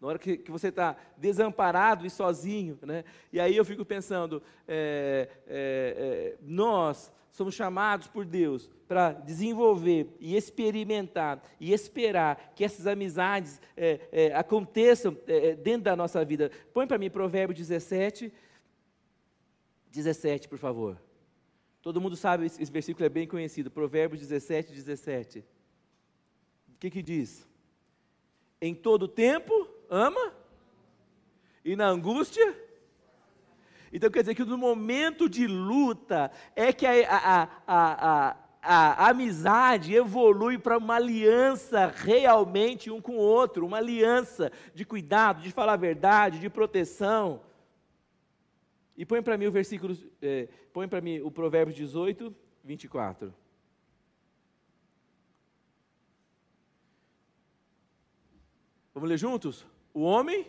na 0.00 0.08
hora 0.08 0.18
que, 0.18 0.38
que 0.38 0.50
você 0.50 0.66
está 0.66 0.96
desamparado 1.16 2.04
e 2.04 2.10
sozinho, 2.10 2.76
né? 2.82 3.04
E 3.32 3.38
aí 3.38 3.56
eu 3.56 3.64
fico 3.64 3.84
pensando, 3.84 4.42
é, 4.66 5.28
é, 5.46 6.34
é, 6.36 6.38
nós 6.42 7.12
somos 7.30 7.54
chamados 7.54 8.08
por 8.08 8.24
Deus 8.24 8.68
para 8.88 9.12
desenvolver 9.12 10.12
e 10.18 10.34
experimentar 10.34 11.44
e 11.60 11.72
esperar 11.72 12.54
que 12.56 12.64
essas 12.64 12.88
amizades 12.88 13.60
é, 13.76 14.00
é, 14.10 14.34
aconteçam 14.34 15.16
é, 15.28 15.54
dentro 15.54 15.82
da 15.82 15.94
nossa 15.94 16.24
vida. 16.24 16.50
Põe 16.74 16.88
para 16.88 16.98
mim 16.98 17.08
Provérbio 17.08 17.54
17, 17.54 18.32
17, 19.92 20.48
por 20.48 20.58
favor. 20.58 21.00
Todo 21.80 22.00
mundo 22.00 22.16
sabe, 22.16 22.46
esse 22.46 22.72
versículo 22.72 23.06
é 23.06 23.08
bem 23.08 23.28
conhecido. 23.28 23.70
Provérbios 23.70 24.20
17, 24.20 24.72
17. 24.72 25.44
Que 26.80 26.90
que 26.90 27.02
diz? 27.02 27.46
Em 28.60 28.74
todo 28.74 29.06
tempo, 29.06 29.68
ama. 29.90 30.32
E 31.62 31.76
na 31.76 31.86
angústia. 31.86 32.58
Então 33.92 34.10
quer 34.10 34.20
dizer 34.20 34.34
que 34.34 34.44
no 34.44 34.56
momento 34.56 35.28
de 35.28 35.46
luta 35.46 36.30
é 36.56 36.72
que 36.72 36.86
a, 36.86 37.06
a, 37.06 37.48
a, 37.66 38.36
a 38.62 39.08
amizade 39.10 39.94
evolui 39.94 40.56
para 40.56 40.78
uma 40.78 40.96
aliança 40.96 41.92
realmente 41.94 42.90
um 42.90 43.00
com 43.00 43.12
o 43.12 43.20
outro, 43.20 43.66
uma 43.66 43.76
aliança 43.76 44.50
de 44.74 44.86
cuidado, 44.86 45.42
de 45.42 45.50
falar 45.50 45.74
a 45.74 45.76
verdade, 45.76 46.38
de 46.38 46.48
proteção. 46.48 47.42
E 48.96 49.04
põe 49.04 49.22
para 49.22 49.36
mim 49.36 49.46
o 49.46 49.52
versículo, 49.52 49.94
é, 50.22 50.48
põe 50.72 50.88
para 50.88 51.02
mim 51.02 51.20
o 51.20 51.30
Provérbio 51.30 51.74
18, 51.74 52.34
24. 52.64 53.34
Vamos 58.92 59.08
ler 59.08 59.18
juntos? 59.18 59.64
O 59.94 60.00
homem. 60.00 60.46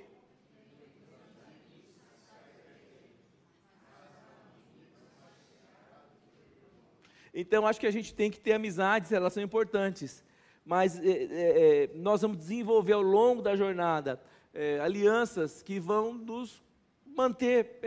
Então, 7.34 7.67
acho 7.67 7.80
que 7.80 7.86
a 7.86 7.91
gente 7.91 8.13
tem 8.13 8.32
que 8.32 8.39
ter 8.39 8.54
amizades, 8.54 9.12
elas 9.12 9.34
são 9.34 9.43
importantes. 9.43 10.23
Mas 10.65 10.99
é, 10.99 11.04
é, 11.04 11.89
nós 11.93 12.21
vamos 12.21 12.38
desenvolver 12.38 12.93
ao 12.93 13.01
longo 13.01 13.43
da 13.43 13.56
jornada 13.56 14.19
é, 14.54 14.80
alianças 14.80 15.62
que 15.62 15.80
vão 15.80 16.13
nos 16.13 16.63
manter 17.06 17.80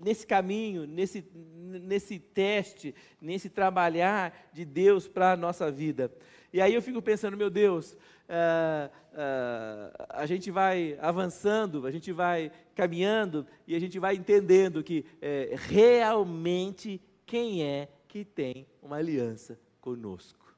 nesse 0.00 0.26
caminho, 0.26 0.86
nesse, 0.86 1.24
nesse 1.34 2.18
teste, 2.18 2.94
nesse 3.20 3.48
trabalhar 3.48 4.50
de 4.52 4.64
Deus 4.64 5.08
para 5.08 5.32
a 5.32 5.36
nossa 5.36 5.70
vida. 5.70 6.12
E 6.52 6.60
aí 6.60 6.74
eu 6.74 6.82
fico 6.82 7.00
pensando, 7.00 7.36
meu 7.36 7.48
Deus, 7.48 7.92
uh, 7.92 8.90
uh, 9.12 10.06
a 10.10 10.26
gente 10.26 10.50
vai 10.50 10.98
avançando, 11.00 11.86
a 11.86 11.90
gente 11.90 12.12
vai 12.12 12.52
caminhando 12.74 13.46
e 13.66 13.74
a 13.74 13.78
gente 13.78 13.98
vai 13.98 14.16
entendendo 14.16 14.82
que 14.82 15.00
uh, 15.00 15.56
realmente 15.68 17.00
quem 17.24 17.64
é 17.64 17.88
que 18.06 18.24
tem 18.24 18.66
uma 18.82 18.96
aliança 18.96 19.58
conosco. 19.80 20.54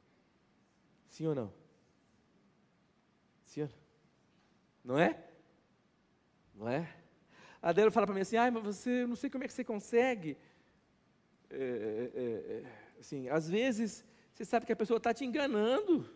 Sim 1.09 1.29
ou 1.29 1.35
não? 1.35 1.53
Sim 3.45 3.63
ou 3.63 3.69
não? 3.69 4.95
Não 4.97 4.99
é? 4.99 5.25
Não 6.57 6.69
é? 6.69 6.93
A 7.63 7.71
Adela 7.71 7.91
fala 7.93 8.07
para 8.07 8.15
mim 8.15 8.21
assim, 8.23 8.37
ai, 8.37 8.51
mas 8.51 8.65
você, 8.65 9.07
não 9.07 9.15
sei 9.15 9.31
como 9.31 9.45
é 9.45 9.47
que 9.47 9.53
você 9.53 9.63
consegue. 9.63 10.37
É, 11.49 11.57
é, 11.57 12.21
é, 12.21 12.23
é 12.23 12.65
assim, 12.99 13.29
às 13.29 13.49
vezes 13.49 14.05
você 14.35 14.45
sabe 14.45 14.67
que 14.67 14.73
a 14.73 14.77
pessoa 14.77 14.97
está 14.97 15.15
te 15.15 15.25
enganando. 15.25 16.11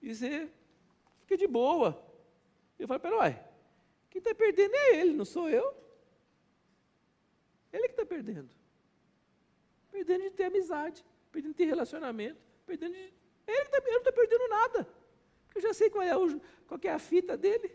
E 0.00 0.14
você 0.14 0.48
fica 1.22 1.36
de 1.36 1.48
boa. 1.48 2.00
Eu 2.78 2.86
falo, 2.86 3.00
pera, 3.00 3.16
uai, 3.16 3.44
quem 4.08 4.20
está 4.20 4.32
perdendo 4.32 4.74
é 4.74 5.00
ele, 5.00 5.12
não 5.12 5.24
sou 5.24 5.50
eu. 5.50 5.74
Ele 7.72 7.88
que 7.88 7.94
está 7.94 8.06
perdendo. 8.06 8.48
Perdendo 9.90 10.22
de 10.22 10.30
ter 10.30 10.44
amizade, 10.44 11.04
perdendo 11.32 11.52
de 11.52 11.56
ter 11.56 11.64
relacionamento, 11.64 12.40
perdendo 12.64 12.92
de. 12.92 13.12
Ele, 13.46 13.64
tá, 13.64 13.78
ele 13.78 13.90
não 13.90 13.98
está 13.98 14.12
perdendo 14.12 14.48
nada. 14.48 14.88
Porque 15.46 15.58
eu 15.58 15.62
já 15.62 15.74
sei 15.74 15.90
qual 15.90 16.04
é, 16.04 16.16
o, 16.16 16.40
qual 16.68 16.80
é 16.84 16.88
a 16.90 16.98
fita 17.00 17.36
dele. 17.36 17.70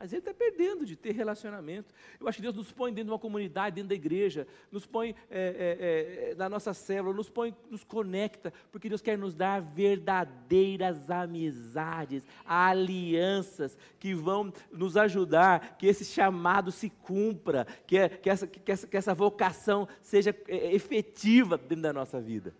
Mas 0.00 0.14
ele 0.14 0.20
está 0.20 0.32
perdendo 0.32 0.86
de 0.86 0.96
ter 0.96 1.12
relacionamento. 1.12 1.92
Eu 2.18 2.26
acho 2.26 2.36
que 2.36 2.42
Deus 2.42 2.56
nos 2.56 2.72
põe 2.72 2.90
dentro 2.90 3.08
de 3.08 3.10
uma 3.10 3.18
comunidade, 3.18 3.76
dentro 3.76 3.90
da 3.90 3.94
igreja, 3.94 4.48
nos 4.72 4.86
põe 4.86 5.14
é, 5.30 6.30
é, 6.30 6.30
é, 6.30 6.34
na 6.36 6.48
nossa 6.48 6.72
célula, 6.72 7.14
nos 7.14 7.28
põe, 7.28 7.54
nos 7.70 7.84
conecta, 7.84 8.50
porque 8.72 8.88
Deus 8.88 9.02
quer 9.02 9.18
nos 9.18 9.34
dar 9.34 9.60
verdadeiras 9.60 11.10
amizades, 11.10 12.24
alianças 12.46 13.76
que 13.98 14.14
vão 14.14 14.50
nos 14.72 14.96
ajudar, 14.96 15.76
que 15.76 15.86
esse 15.86 16.06
chamado 16.06 16.72
se 16.72 16.88
cumpra, 16.88 17.66
que, 17.86 17.98
é, 17.98 18.08
que, 18.08 18.30
essa, 18.30 18.46
que, 18.46 18.72
essa, 18.72 18.86
que 18.86 18.96
essa 18.96 19.14
vocação 19.14 19.86
seja 20.00 20.34
é, 20.48 20.74
efetiva 20.74 21.58
dentro 21.58 21.82
da 21.82 21.92
nossa 21.92 22.18
vida. 22.18 22.54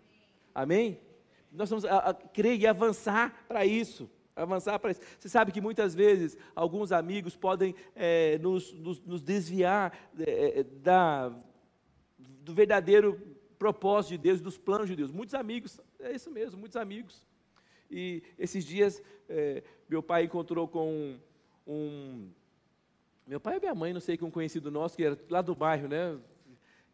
Amém? 0.55 1.01
Nós 1.51 1.71
vamos 1.71 1.87
a, 1.87 1.97
a, 2.11 2.13
crer 2.13 2.61
e 2.61 2.67
avançar 2.67 3.47
para 3.49 3.65
isso 3.65 4.11
avançar 4.43 4.79
para 4.79 4.91
isso. 4.91 5.01
Você 5.19 5.29
sabe 5.29 5.53
que 5.53 5.61
muitas 5.61 5.95
vezes 5.95 6.37
alguns 6.55 6.93
amigos 6.93 7.37
podem 7.37 7.75
é, 7.95 8.39
nos, 8.39 8.73
nos, 8.73 9.01
nos, 9.01 9.23
desviar 9.23 9.97
é, 10.19 10.61
é, 10.61 10.63
da, 10.65 11.33
do 12.19 12.55
verdadeiro 12.55 13.21
propósito 13.59 14.13
de 14.13 14.19
Deus, 14.19 14.41
dos 14.41 14.57
planos 14.57 14.89
de 14.89 14.97
Deus. 14.97 15.11
Muitos 15.11 15.35
amigos, 15.35 15.81
é 16.01 16.13
isso 16.13 16.31
mesmo, 16.31 16.59
muitos 16.59 16.77
amigos. 16.77 17.27
E 17.91 18.23
esses 18.39 18.65
dias, 18.65 19.03
é, 19.29 19.63
meu 19.89 20.03
pai 20.03 20.25
encontrou 20.25 20.67
com 20.69 21.19
um, 21.67 22.31
Meu 23.27 23.41
pai 23.41 23.57
e 23.57 23.61
minha 23.61 23.75
mãe, 23.75 23.93
não 23.93 24.01
sei, 24.01 24.17
com 24.17 24.27
um 24.27 24.31
conhecido 24.31 24.71
nosso, 24.71 24.97
que 24.97 25.05
era 25.05 25.19
lá 25.29 25.43
do 25.43 25.55
bairro, 25.55 25.89
né? 25.89 26.19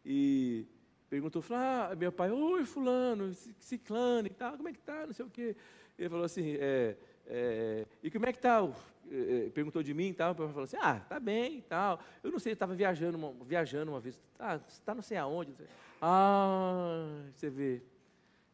E 0.05 0.65
perguntou, 1.09 1.43
ah, 1.51 1.95
meu 1.97 2.11
pai, 2.11 2.31
oi 2.31 2.65
fulano, 2.65 3.33
ciclano 3.59 4.27
e 4.27 4.31
tal, 4.31 4.57
como 4.57 4.69
é 4.69 4.73
que 4.73 4.79
tá, 4.79 5.05
não 5.05 5.13
sei 5.13 5.25
o 5.25 5.29
quê. 5.29 5.55
Ele 5.97 6.09
falou 6.09 6.25
assim, 6.25 6.57
é, 6.59 6.95
é, 7.29 7.85
e 8.01 8.09
como 8.09 8.25
é 8.25 8.33
que 8.33 8.39
tá? 8.39 8.67
É, 9.09 9.49
perguntou 9.53 9.81
de 9.83 9.93
mim 9.93 10.09
e 10.09 10.13
tal, 10.13 10.35
falou 10.35 10.63
assim, 10.63 10.77
ah, 10.79 10.99
tá 11.07 11.19
bem 11.19 11.57
e 11.57 11.61
tal. 11.61 11.99
Eu 12.23 12.31
não 12.31 12.39
sei, 12.39 12.53
estava 12.53 12.75
viajando, 12.75 13.17
uma, 13.17 13.33
viajando 13.45 13.91
uma 13.91 13.99
vez, 13.99 14.19
ah, 14.39 14.59
está 14.67 14.95
não 14.95 15.01
sei 15.01 15.17
aonde. 15.17 15.53
Ah, 16.01 17.05
você 17.33 17.49
vê, 17.49 17.81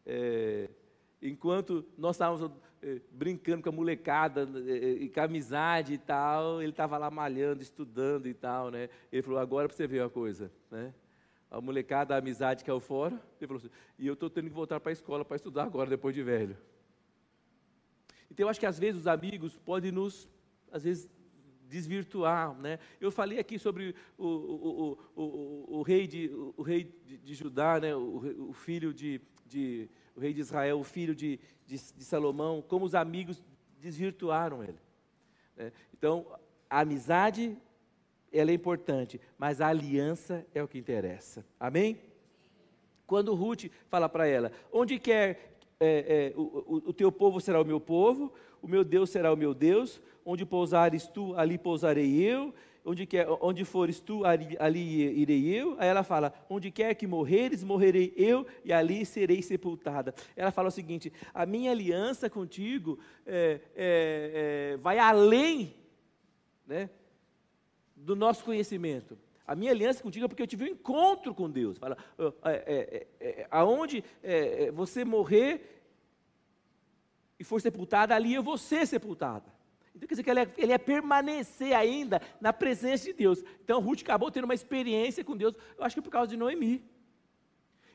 é, 0.06 0.70
enquanto 1.22 1.86
nós 1.98 2.16
estávamos 2.16 2.52
é, 2.82 3.00
brincando 3.12 3.64
com 3.64 3.70
a 3.70 3.72
molecada 3.72 4.48
é, 4.68 4.90
e 5.04 5.10
com 5.10 5.20
a 5.20 5.24
amizade 5.24 5.94
e 5.94 5.98
tal, 5.98 6.62
ele 6.62 6.72
estava 6.72 6.98
lá 6.98 7.10
malhando, 7.10 7.62
estudando 7.62 8.28
e 8.28 8.34
tal, 8.34 8.70
né? 8.70 8.90
Ele 9.12 9.22
falou, 9.22 9.40
agora 9.40 9.68
para 9.68 9.76
você 9.76 9.88
ver 9.88 10.02
uma 10.02 10.10
coisa, 10.10 10.52
né? 10.70 10.94
A 11.50 11.62
molecada, 11.62 12.16
a 12.16 12.18
amizade 12.18 12.64
que 12.64 12.72
é 12.72 12.80
fora, 12.80 13.14
ele 13.40 13.48
falou 13.48 13.58
assim, 13.58 13.70
e 14.00 14.08
eu 14.08 14.14
estou 14.14 14.30
tendo 14.30 14.50
que 14.50 14.56
voltar 14.56 14.80
para 14.80 14.92
a 14.92 14.94
escola 14.94 15.24
para 15.24 15.36
estudar 15.36 15.64
agora, 15.64 15.90
depois 15.90 16.16
de 16.16 16.24
velho. 16.24 16.58
Então, 18.34 18.46
eu 18.46 18.50
acho 18.50 18.60
que 18.60 18.66
às 18.66 18.80
vezes 18.80 19.02
os 19.02 19.08
amigos 19.08 19.56
podem 19.60 19.92
nos, 19.92 20.28
às 20.72 20.84
vezes, 20.84 21.08
desvirtuar. 21.70 22.60
Né? 22.60 22.80
Eu 23.00 23.12
falei 23.12 23.38
aqui 23.38 23.60
sobre 23.60 23.94
o, 24.18 24.28
o, 24.28 24.98
o, 25.16 25.78
o 25.78 25.82
rei, 25.84 26.08
de, 26.08 26.32
o 26.58 26.64
rei 26.64 26.92
de, 27.06 27.18
de 27.20 27.34
Judá, 27.36 27.80
né? 27.80 27.96
o, 27.96 28.52
filho 28.54 28.92
de, 28.92 29.22
de, 29.46 29.88
o 30.16 30.20
rei 30.20 30.34
de 30.34 30.42
Israel, 30.42 30.80
o 30.80 30.84
filho 30.84 31.14
de, 31.14 31.40
de, 31.68 31.78
de 31.78 32.04
Salomão, 32.04 32.60
como 32.68 32.86
os 32.86 32.96
amigos 32.96 33.40
desvirtuaram 33.80 34.64
ele. 34.64 34.80
Né? 35.56 35.72
Então, 35.94 36.26
a 36.68 36.80
amizade 36.80 37.56
ela 38.32 38.50
é 38.50 38.54
importante, 38.56 39.22
mas 39.38 39.62
a 39.62 39.68
aliança 39.68 40.44
é 40.56 40.64
o 40.64 40.68
que 40.68 40.80
interessa. 40.80 41.46
Amém? 41.60 42.00
Quando 43.06 43.36
Ruth 43.36 43.66
fala 43.90 44.10
para 44.10 44.26
ela, 44.26 44.52
onde 44.72 44.98
quer 44.98 45.53
é, 45.80 46.32
é, 46.36 46.40
o, 46.40 46.82
o, 46.90 46.94
teu 46.94 47.12
povo 47.12 47.40
será 47.40 47.62
o 47.62 47.66
meu 47.66 47.80
povo, 47.80 48.34
o 48.62 48.68
meu 48.68 48.84
Deus 48.84 49.10
será 49.10 49.34
o 49.34 49.38
meu 49.38 49.54
Deus, 49.54 50.02
onde 50.26 50.46
pousares 50.46 51.08
tu, 51.08 51.34
ali 51.36 51.58
pousarei 51.58 52.22
eu, 52.22 52.54
onde, 52.86 53.06
quer, 53.06 53.28
onde 53.42 53.66
fores 53.66 54.00
tu, 54.00 54.26
ali, 54.26 54.56
ali 54.60 55.20
irei 55.20 55.48
eu. 55.48 55.76
Aí 55.80 55.88
ela 55.88 56.04
fala, 56.04 56.34
onde 56.50 56.72
quer 56.72 56.94
que 56.96 57.08
morreres, 57.08 57.64
morrerei 57.64 58.14
eu, 58.16 58.46
e 58.64 58.72
ali 58.72 59.06
serei 59.06 59.42
sepultada. 59.42 60.14
Ela 60.36 60.52
fala 60.52 60.70
o 60.70 60.72
seguinte, 60.72 61.12
a 61.34 61.46
minha 61.46 61.72
aliança 61.72 62.30
contigo 62.30 63.00
é, 63.26 63.62
é, 63.76 64.74
é 64.76 64.78
vai 64.78 65.00
além 65.00 65.76
né, 66.66 66.90
do 67.96 68.16
nosso 68.16 68.44
conhecimento. 68.44 69.18
A 69.46 69.56
minha 69.56 69.72
aliança 69.72 70.02
contigo 70.02 70.26
é 70.26 70.28
porque 70.28 70.42
eu 70.42 70.48
tive 70.48 70.66
um 70.66 70.68
encontro 70.68 71.34
com 71.34 71.50
Deus. 71.50 71.78
Fala, 71.78 71.98
é, 72.46 72.52
é, 72.52 73.08
é, 73.20 73.48
aonde 73.52 74.04
você 74.74 75.04
morrer 75.04 75.82
e 77.40 77.44
for 77.44 77.60
sepultada, 77.60 78.16
ali 78.16 78.38
vou 78.38 78.58
ser 78.58 78.88
sepultada. 78.88 79.52
Então 79.96 80.08
quer 80.08 80.16
dizer 80.16 80.24
que 80.24 80.30
ele 80.30 80.40
é, 80.40 80.54
ele 80.58 80.74
é, 80.74 80.78
permanecer 80.78 81.76
ainda 81.76 82.22
na 82.42 82.52
presença 82.52 83.06
de 83.06 83.14
Deus. 83.14 83.44
Então 83.64 83.80
Ruth 83.80 84.02
acabou 84.02 84.32
tendo 84.32 84.46
uma 84.46 84.54
experiência 84.54 85.24
com 85.24 85.38
Deus, 85.38 85.56
eu 85.78 85.84
acho 85.84 85.96
que 85.96 86.02
por 86.02 86.10
causa 86.10 86.30
de 86.30 86.38
Noemi. 86.38 86.84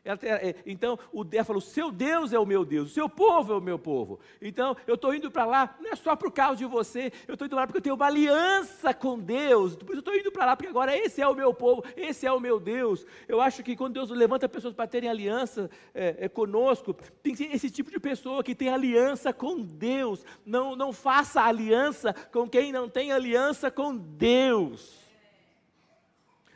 É, 0.05 0.55
então, 0.65 0.99
o, 1.13 1.25
ela 1.31 1.45
falou: 1.45 1.61
seu 1.61 1.91
Deus 1.91 2.33
é 2.33 2.39
o 2.39 2.47
meu 2.47 2.65
Deus, 2.65 2.91
o 2.91 2.95
seu 2.95 3.09
povo 3.09 3.53
é 3.53 3.57
o 3.57 3.61
meu 3.61 3.79
povo. 3.79 4.19
Então, 4.41 4.77
eu 4.87 4.95
estou 4.95 5.15
indo 5.15 5.31
para 5.31 5.45
lá, 5.45 5.77
não 5.81 5.91
é 5.91 5.97
só 5.97 6.17
por 6.17 6.33
causa 6.33 6.57
de 6.57 6.65
você, 6.65 7.13
eu 7.27 7.35
estou 7.35 7.47
indo 7.47 7.57
lá 7.57 7.67
porque 7.67 7.79
eu 7.79 7.83
tenho 7.83 7.95
uma 7.95 8.07
aliança 8.07 8.95
com 8.95 9.19
Deus. 9.19 9.77
Por 9.77 9.87
isso 9.87 9.97
eu 9.97 9.99
estou 9.99 10.15
indo 10.15 10.33
para 10.33 10.47
lá, 10.47 10.57
porque 10.57 10.71
agora 10.71 10.97
esse 10.97 11.21
é 11.21 11.29
o 11.29 11.35
meu 11.35 11.53
povo, 11.53 11.85
esse 11.97 12.27
é 12.27 12.33
o 12.33 12.41
meu 12.41 12.59
Deus. 12.59 13.05
Eu 13.27 13.41
acho 13.41 13.63
que 13.63 13.77
quando 13.77 13.95
Deus 13.95 14.11
levanta 14.11 14.49
pessoas 14.49 14.75
para 14.75 14.87
terem 14.87 15.11
aliança 15.11 15.71
é, 15.95 16.17
é, 16.21 16.29
conosco, 16.29 16.95
tem 17.23 17.35
que 17.35 17.39
ser 17.39 17.55
esse 17.55 17.71
tipo 17.71 17.91
de 17.91 18.01
pessoa 18.01 18.43
que 18.43 18.55
tem 18.55 18.69
aliança 18.69 19.33
com 19.33 19.61
Deus. 19.61 20.25
Não, 20.45 20.75
não 20.75 20.93
faça 20.93 21.43
aliança 21.43 22.15
com 22.33 22.49
quem 22.49 22.73
não 22.73 22.89
tem 22.89 23.13
aliança 23.13 23.71
com 23.71 23.97
Deus. 23.97 25.08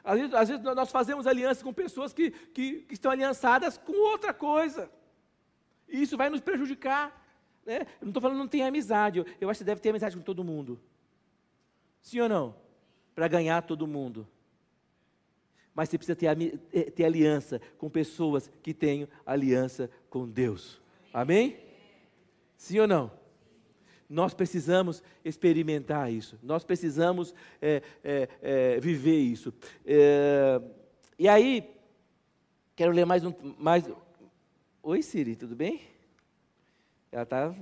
Às 0.04 0.18
vezes, 0.18 0.34
às 0.34 0.48
vezes 0.48 0.64
nós 0.64 0.90
fazemos 0.90 1.26
aliança 1.26 1.62
com 1.62 1.72
pessoas 1.72 2.12
que, 2.12 2.30
que, 2.30 2.80
que, 2.82 2.94
estão 2.94 3.10
aliançadas 3.10 3.78
com 3.78 3.92
outra 4.10 4.34
coisa. 4.34 4.90
E 5.88 6.02
isso 6.02 6.16
vai 6.16 6.28
nos 6.28 6.40
prejudicar. 6.40 7.24
Né? 7.64 7.80
Eu 7.80 7.86
não 8.02 8.08
estou 8.08 8.20
falando 8.20 8.38
não 8.38 8.48
tem 8.48 8.64
amizade. 8.64 9.18
Eu, 9.18 9.26
eu 9.40 9.48
acho 9.48 9.58
que 9.58 9.64
deve 9.64 9.80
ter 9.80 9.90
amizade 9.90 10.16
com 10.16 10.22
todo 10.22 10.42
mundo. 10.42 10.80
Sim 12.02 12.20
ou 12.20 12.28
não? 12.28 12.56
Para 13.14 13.28
ganhar 13.28 13.62
todo 13.62 13.86
mundo. 13.86 14.26
Mas 15.74 15.88
você 15.88 15.96
precisa 15.96 16.16
ter, 16.16 16.60
eh, 16.72 16.90
ter 16.90 17.04
aliança 17.04 17.60
com 17.78 17.88
pessoas 17.88 18.50
que 18.62 18.74
têm 18.74 19.08
aliança 19.24 19.88
com 20.10 20.28
Deus. 20.28 20.80
Amém? 21.12 21.58
Sim 22.56 22.80
ou 22.80 22.88
não? 22.88 23.21
Nós 24.12 24.34
precisamos 24.34 25.02
experimentar 25.24 26.12
isso, 26.12 26.38
nós 26.42 26.62
precisamos 26.64 27.34
é, 27.62 27.82
é, 28.04 28.28
é, 28.42 28.78
viver 28.78 29.18
isso. 29.18 29.54
É, 29.86 30.60
e 31.18 31.26
aí, 31.26 31.74
quero 32.76 32.92
ler 32.92 33.06
mais 33.06 33.24
um. 33.24 33.32
Mais... 33.58 33.90
Oi, 34.82 35.02
Siri, 35.02 35.34
tudo 35.34 35.56
bem? 35.56 35.80
Ela 37.10 37.22
está 37.22 37.54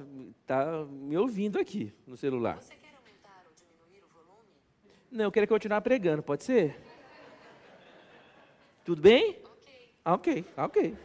tá 0.45 0.85
me 0.87 1.17
ouvindo 1.17 1.57
aqui 1.57 1.93
no 2.05 2.17
celular. 2.17 2.61
Você 2.61 2.75
quer 2.75 2.97
aumentar 2.97 3.45
ou 3.47 3.53
diminuir 3.55 4.03
o 4.05 4.13
volume? 4.13 4.49
Não, 5.09 5.27
eu 5.27 5.33
quero 5.33 5.47
continuar 5.47 5.81
pregando, 5.83 6.21
pode 6.21 6.43
ser? 6.43 6.77
Tudo 8.85 9.01
bem? 9.01 9.39
Ok. 9.45 9.93
Ah, 10.05 10.15
ok, 10.15 10.45
ah, 10.57 10.65
ok. 10.65 10.97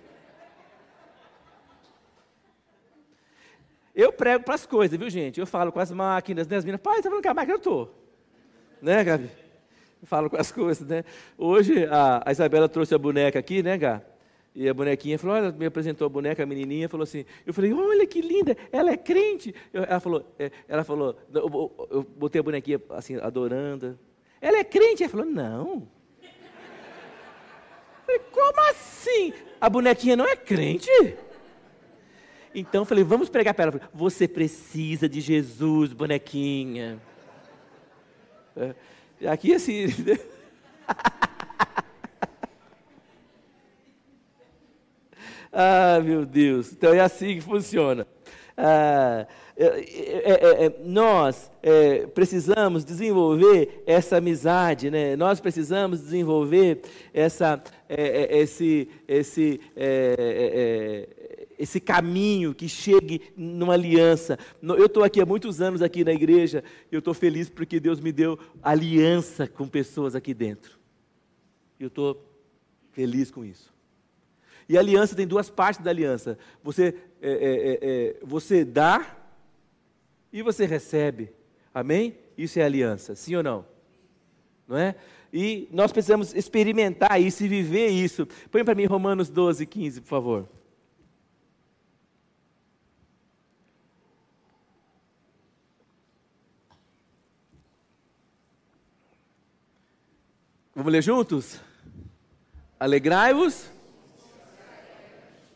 Eu 3.96 4.12
prego 4.12 4.44
para 4.44 4.56
as 4.56 4.66
coisas, 4.66 5.00
viu, 5.00 5.10
gente? 5.10 5.40
Eu 5.40 5.48
falo 5.48 5.72
com 5.72 5.80
as 5.80 5.92
máquinas, 5.92 6.48
né? 6.48 6.58
As 6.58 6.66
meninas, 6.66 6.82
pai, 6.82 6.98
está 6.98 7.10
falando 7.10 7.22
que 7.22 7.30
a 7.30 7.34
máquina 7.34 7.54
eu 7.54 7.58
estou. 7.58 7.96
Né, 8.82 9.04
Gabi? 9.04 9.30
Eu 10.02 10.08
falo 10.08 10.30
com 10.30 10.36
as 10.36 10.52
coisas, 10.52 10.86
né? 10.86 11.06
Hoje 11.38 11.86
a, 11.86 12.22
a 12.26 12.32
Isabela 12.32 12.68
trouxe 12.68 12.94
a 12.94 12.98
boneca 12.98 13.40
aqui, 13.40 13.64
né, 13.64 13.78
Gabi? 13.78 14.04
E 14.54 14.70
a 14.70 14.74
bonequinha 14.74 15.20
falou, 15.20 15.36
olha, 15.36 15.52
me 15.52 15.66
apresentou 15.66 16.06
a 16.06 16.10
boneca, 16.10 16.42
a 16.42 16.46
menininha, 16.46 16.88
falou 16.88 17.04
assim, 17.04 17.26
eu 17.46 17.54
falei, 17.54 17.74
olha 17.74 18.08
que 18.08 18.22
linda, 18.22 18.56
ela 18.72 18.90
é 18.90 18.96
crente. 18.96 19.54
Eu, 19.74 19.84
ela 19.84 20.00
falou, 20.00 20.34
é, 20.40 20.50
ela 20.66 20.84
falou, 20.86 21.18
eu, 21.34 21.88
eu, 21.92 22.04
botei 22.04 22.40
a 22.40 22.44
bonequinha 22.44 22.82
assim, 22.92 23.18
adorando. 23.18 24.00
Ela 24.40 24.60
é 24.60 24.64
crente? 24.64 25.04
Ela 25.04 25.12
falou, 25.12 25.26
não. 25.26 25.88
Eu 26.22 26.30
falei, 28.06 28.22
como 28.32 28.70
assim? 28.70 29.34
A 29.60 29.70
bonequinha 29.70 30.16
não 30.16 30.26
é 30.26 30.38
crente? 30.38 30.90
Então 32.56 32.82
eu 32.84 32.86
falei, 32.86 33.04
vamos 33.04 33.28
pregar 33.28 33.54
para 33.54 33.66
ela. 33.66 33.82
Você 33.94 34.30
precisa 34.30 35.10
de 35.10 35.20
Jesus, 35.20 35.92
bonequinha. 35.92 36.98
É, 38.56 38.74
aqui 39.28 39.54
assim. 39.54 39.88
ah, 45.52 46.00
meu 46.02 46.26
Deus. 46.26 46.72
Então 46.72 46.94
é 46.94 47.02
assim 47.02 47.36
que 47.36 47.42
funciona. 47.42 48.08
Ah, 48.58 49.28
é, 49.58 49.66
é, 49.66 50.66
é, 50.66 50.76
nós 50.84 51.52
é, 51.62 52.08
precisamos 52.08 52.86
desenvolver 52.86 53.84
essa 53.86 54.18
amizade, 54.18 54.90
né? 54.90 55.16
nós 55.16 55.42
precisamos 55.42 56.02
desenvolver 56.02 56.82
essa, 57.14 57.62
é, 57.88 58.38
esse, 58.38 58.90
esse 59.08 59.62
esse 61.58 61.80
caminho 61.80 62.54
que 62.54 62.68
chegue 62.68 63.22
numa 63.36 63.74
aliança. 63.74 64.38
Eu 64.62 64.86
estou 64.86 65.04
aqui 65.04 65.22
há 65.22 65.26
muitos 65.26 65.62
anos 65.62 65.82
aqui 65.82 66.04
na 66.04 66.14
igreja, 66.14 66.64
eu 66.92 67.00
estou 67.00 67.14
feliz 67.14 67.50
porque 67.50 67.80
Deus 67.80 68.00
me 68.00 68.12
deu 68.12 68.40
aliança 68.62 69.48
com 69.48 69.68
pessoas 69.68 70.16
aqui 70.16 70.34
dentro. 70.34 70.80
Eu 71.80 71.88
estou 71.88 72.26
feliz 72.92 73.32
com 73.32 73.44
isso. 73.44 73.74
E 74.68 74.78
aliança 74.78 75.16
tem 75.16 75.28
duas 75.28 75.50
partes 75.50 75.84
da 75.84 75.92
aliança. 75.92 76.38
Você, 76.64 76.96
é, 77.22 77.32
é, 77.32 77.32
é, 77.32 77.80
é 77.82 78.20
você 78.24 78.66
dá 78.66 79.18
e 80.32 80.42
você 80.42 80.66
recebe. 80.66 81.32
Amém? 81.74 82.18
Isso 82.38 82.60
é 82.60 82.64
aliança, 82.64 83.16
sim 83.16 83.36
ou 83.36 83.44
não? 83.44 83.66
Não 84.68 84.78
é? 84.78 84.96
E 85.32 85.68
nós 85.72 85.92
precisamos 85.92 86.34
experimentar 86.34 87.22
isso 87.22 87.44
e 87.44 87.48
viver 87.48 87.90
isso. 87.90 88.28
Põe 88.50 88.64
para 88.64 88.74
mim 88.74 88.86
Romanos 88.86 89.30
12, 89.30 89.66
15, 89.66 90.02
por 90.02 90.08
favor. 90.08 90.50
Vamos 100.76 100.92
ler 100.92 101.02
juntos? 101.02 101.62
Alegrai-vos 102.78 103.72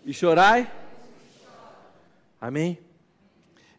e 0.06 0.14
chorai. 0.14 0.72
Amém? 2.40 2.80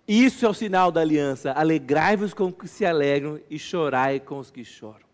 Isso 0.06 0.44
é 0.44 0.48
o 0.50 0.52
sinal 0.52 0.92
da 0.92 1.00
aliança. 1.00 1.52
Alegrai-vos 1.52 2.34
com 2.34 2.48
os 2.48 2.54
que 2.54 2.68
se 2.68 2.84
alegram 2.84 3.40
e 3.48 3.58
chorai 3.58 4.20
com 4.20 4.38
os 4.38 4.50
que 4.50 4.62
choram. 4.62 5.08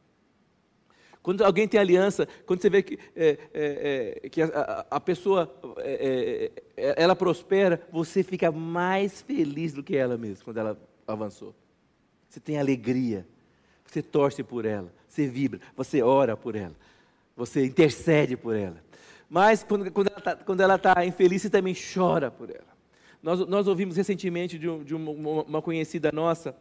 Quando 1.22 1.44
alguém 1.44 1.68
tem 1.68 1.78
aliança, 1.78 2.26
quando 2.44 2.60
você 2.60 2.70
vê 2.70 2.82
que, 2.82 2.98
é, 3.14 3.38
é, 3.54 4.20
é, 4.24 4.28
que 4.28 4.42
a, 4.42 4.84
a, 4.90 4.98
pessoa 4.98 5.48
é, 5.78 6.50
é, 6.76 7.02
ela 7.04 7.14
prospera, 7.14 7.86
você 7.92 8.24
fica 8.24 8.50
mais 8.50 9.22
feliz 9.22 9.72
do 9.72 9.82
que 9.82 9.96
ela 9.96 10.18
mesma 10.18 10.44
quando 10.44 10.58
ela 10.58 10.76
avançou. 11.06 11.54
Você 12.28 12.40
tem 12.40 12.58
alegria, 12.58 13.24
você 13.86 14.02
torce 14.02 14.42
por 14.42 14.64
ela, 14.64 14.92
você 15.08 15.26
vibra, 15.26 15.60
você 15.76 16.02
ora 16.02 16.36
por 16.36 16.54
ela, 16.54 16.74
você 17.36 17.64
intercede 17.64 18.36
por 18.36 18.54
ela. 18.54 18.82
Mas 19.28 19.62
quando, 19.62 19.90
quando 19.90 20.60
ela 20.60 20.76
está 20.76 20.94
tá 20.94 21.04
infeliz, 21.06 21.42
você 21.42 21.50
também 21.50 21.74
chora 21.74 22.30
por 22.30 22.50
ela. 22.50 22.76
Nós, 23.22 23.40
nós 23.48 23.66
ouvimos 23.66 23.96
recentemente 23.96 24.58
de, 24.58 24.68
um, 24.68 24.84
de 24.84 24.94
uma, 24.94 25.42
uma 25.42 25.62
conhecida 25.62 26.12
nossa 26.12 26.56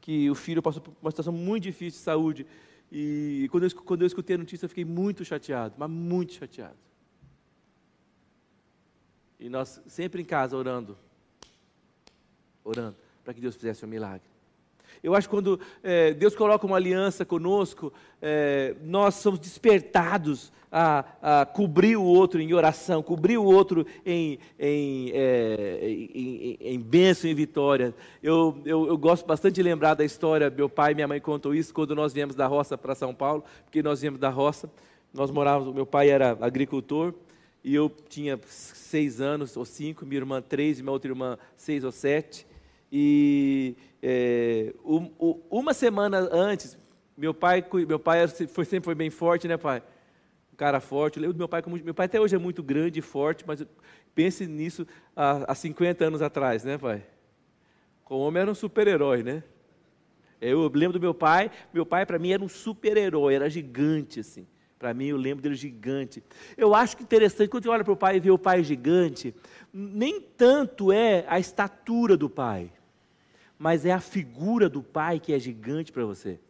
que 0.00 0.28
o 0.30 0.34
filho 0.34 0.62
passou 0.62 0.82
por 0.82 0.92
uma 1.00 1.10
situação 1.10 1.32
muito 1.32 1.64
difícil 1.64 1.98
de 1.98 2.04
saúde 2.04 2.46
e 2.90 3.48
quando 3.50 3.64
eu, 3.64 3.70
quando 3.82 4.02
eu 4.02 4.06
escutei 4.06 4.34
a 4.34 4.38
notícia, 4.38 4.64
eu 4.64 4.68
fiquei 4.68 4.84
muito 4.84 5.24
chateado, 5.24 5.74
mas 5.78 5.88
muito 5.88 6.32
chateado. 6.32 6.76
E 9.38 9.48
nós 9.48 9.80
sempre 9.86 10.20
em 10.20 10.24
casa 10.24 10.56
orando, 10.56 10.98
orando, 12.64 12.96
para 13.24 13.32
que 13.32 13.40
Deus 13.40 13.54
fizesse 13.54 13.84
um 13.84 13.88
milagre. 13.88 14.28
Eu 15.02 15.14
acho 15.14 15.28
que 15.28 15.34
quando 15.34 15.58
é, 15.82 16.12
Deus 16.12 16.34
coloca 16.34 16.66
uma 16.66 16.76
aliança 16.76 17.24
conosco, 17.24 17.92
é, 18.20 18.74
nós 18.82 19.14
somos 19.16 19.38
despertados 19.38 20.52
a, 20.70 21.04
a, 21.20 21.46
cobrir 21.46 21.96
o 21.96 22.04
outro 22.04 22.40
em 22.40 22.52
oração, 22.54 23.02
cobrir 23.02 23.38
o 23.38 23.44
outro 23.44 23.86
em, 24.06 24.38
em, 24.58 25.10
é, 25.12 25.78
em, 26.14 26.58
em 26.60 26.80
bênção 26.80 27.28
e 27.28 27.34
vitória. 27.34 27.94
Eu, 28.22 28.60
eu, 28.64 28.86
eu, 28.86 28.96
gosto 28.96 29.26
bastante 29.26 29.54
de 29.54 29.62
lembrar 29.62 29.94
da 29.94 30.04
história, 30.04 30.48
meu 30.48 30.68
pai 30.68 30.92
e 30.92 30.94
minha 30.94 31.08
mãe 31.08 31.20
contam 31.20 31.54
isso, 31.54 31.74
quando 31.74 31.94
nós 31.94 32.12
viemos 32.12 32.34
da 32.34 32.46
roça 32.46 32.78
para 32.78 32.94
São 32.94 33.14
Paulo, 33.14 33.44
porque 33.64 33.82
nós 33.82 34.00
viemos 34.00 34.20
da 34.20 34.28
roça, 34.28 34.70
nós 35.12 35.30
morávamos, 35.30 35.74
meu 35.74 35.86
pai 35.86 36.08
era 36.08 36.38
agricultor, 36.40 37.14
e 37.62 37.74
eu 37.74 37.90
tinha 38.08 38.38
seis 38.46 39.20
anos 39.20 39.56
ou 39.56 39.64
cinco, 39.64 40.06
minha 40.06 40.20
irmã 40.20 40.40
três, 40.40 40.78
e 40.78 40.82
minha 40.82 40.92
outra 40.92 41.10
irmã 41.10 41.36
seis 41.56 41.84
ou 41.84 41.92
sete, 41.92 42.46
e 42.92 43.76
é, 44.02 44.74
um, 44.84 45.10
uma 45.50 45.72
semana 45.72 46.28
antes, 46.32 46.76
meu 47.16 47.32
pai, 47.32 47.64
meu 47.86 47.98
pai 47.98 48.26
foi, 48.28 48.64
sempre 48.64 48.86
foi 48.86 48.94
bem 48.94 49.10
forte, 49.10 49.46
né, 49.46 49.56
pai? 49.56 49.82
Um 50.52 50.56
cara 50.56 50.80
forte. 50.80 51.16
Eu 51.16 51.22
lembro 51.22 51.34
do 51.34 51.38
meu 51.38 51.48
pai, 51.48 51.62
meu 51.84 51.94
pai 51.94 52.06
até 52.06 52.20
hoje 52.20 52.34
é 52.34 52.38
muito 52.38 52.62
grande 52.62 52.98
e 52.98 53.02
forte, 53.02 53.44
mas 53.46 53.64
pense 54.14 54.46
nisso 54.46 54.86
há, 55.14 55.52
há 55.52 55.54
50 55.54 56.04
anos 56.04 56.22
atrás, 56.22 56.64
né, 56.64 56.78
pai? 56.78 57.04
O 58.08 58.16
homem 58.16 58.42
era 58.42 58.50
um 58.50 58.54
super-herói, 58.54 59.22
né? 59.22 59.44
Eu 60.40 60.68
lembro 60.74 60.98
do 60.98 61.00
meu 61.00 61.14
pai, 61.14 61.50
meu 61.72 61.86
pai 61.86 62.04
para 62.04 62.18
mim 62.18 62.32
era 62.32 62.42
um 62.42 62.48
super-herói, 62.48 63.34
era 63.34 63.48
gigante, 63.48 64.20
assim. 64.20 64.46
Para 64.78 64.94
mim, 64.94 65.08
eu 65.08 65.16
lembro 65.18 65.42
dele 65.42 65.54
gigante. 65.54 66.24
Eu 66.56 66.74
acho 66.74 66.96
que 66.96 67.02
interessante, 67.02 67.50
quando 67.50 67.64
você 67.64 67.68
olha 67.68 67.84
para 67.84 67.92
o 67.92 67.96
pai 67.96 68.16
e 68.16 68.20
vê 68.20 68.30
o 68.30 68.38
pai 68.38 68.64
gigante, 68.64 69.34
nem 69.72 70.22
tanto 70.22 70.90
é 70.90 71.26
a 71.28 71.38
estatura 71.38 72.16
do 72.16 72.30
pai 72.30 72.72
mas 73.60 73.84
é 73.84 73.92
a 73.92 74.00
figura 74.00 74.70
do 74.70 74.82
pai 74.82 75.20
que 75.20 75.34
é 75.34 75.38
gigante 75.38 75.92
para 75.92 76.02
você. 76.02 76.40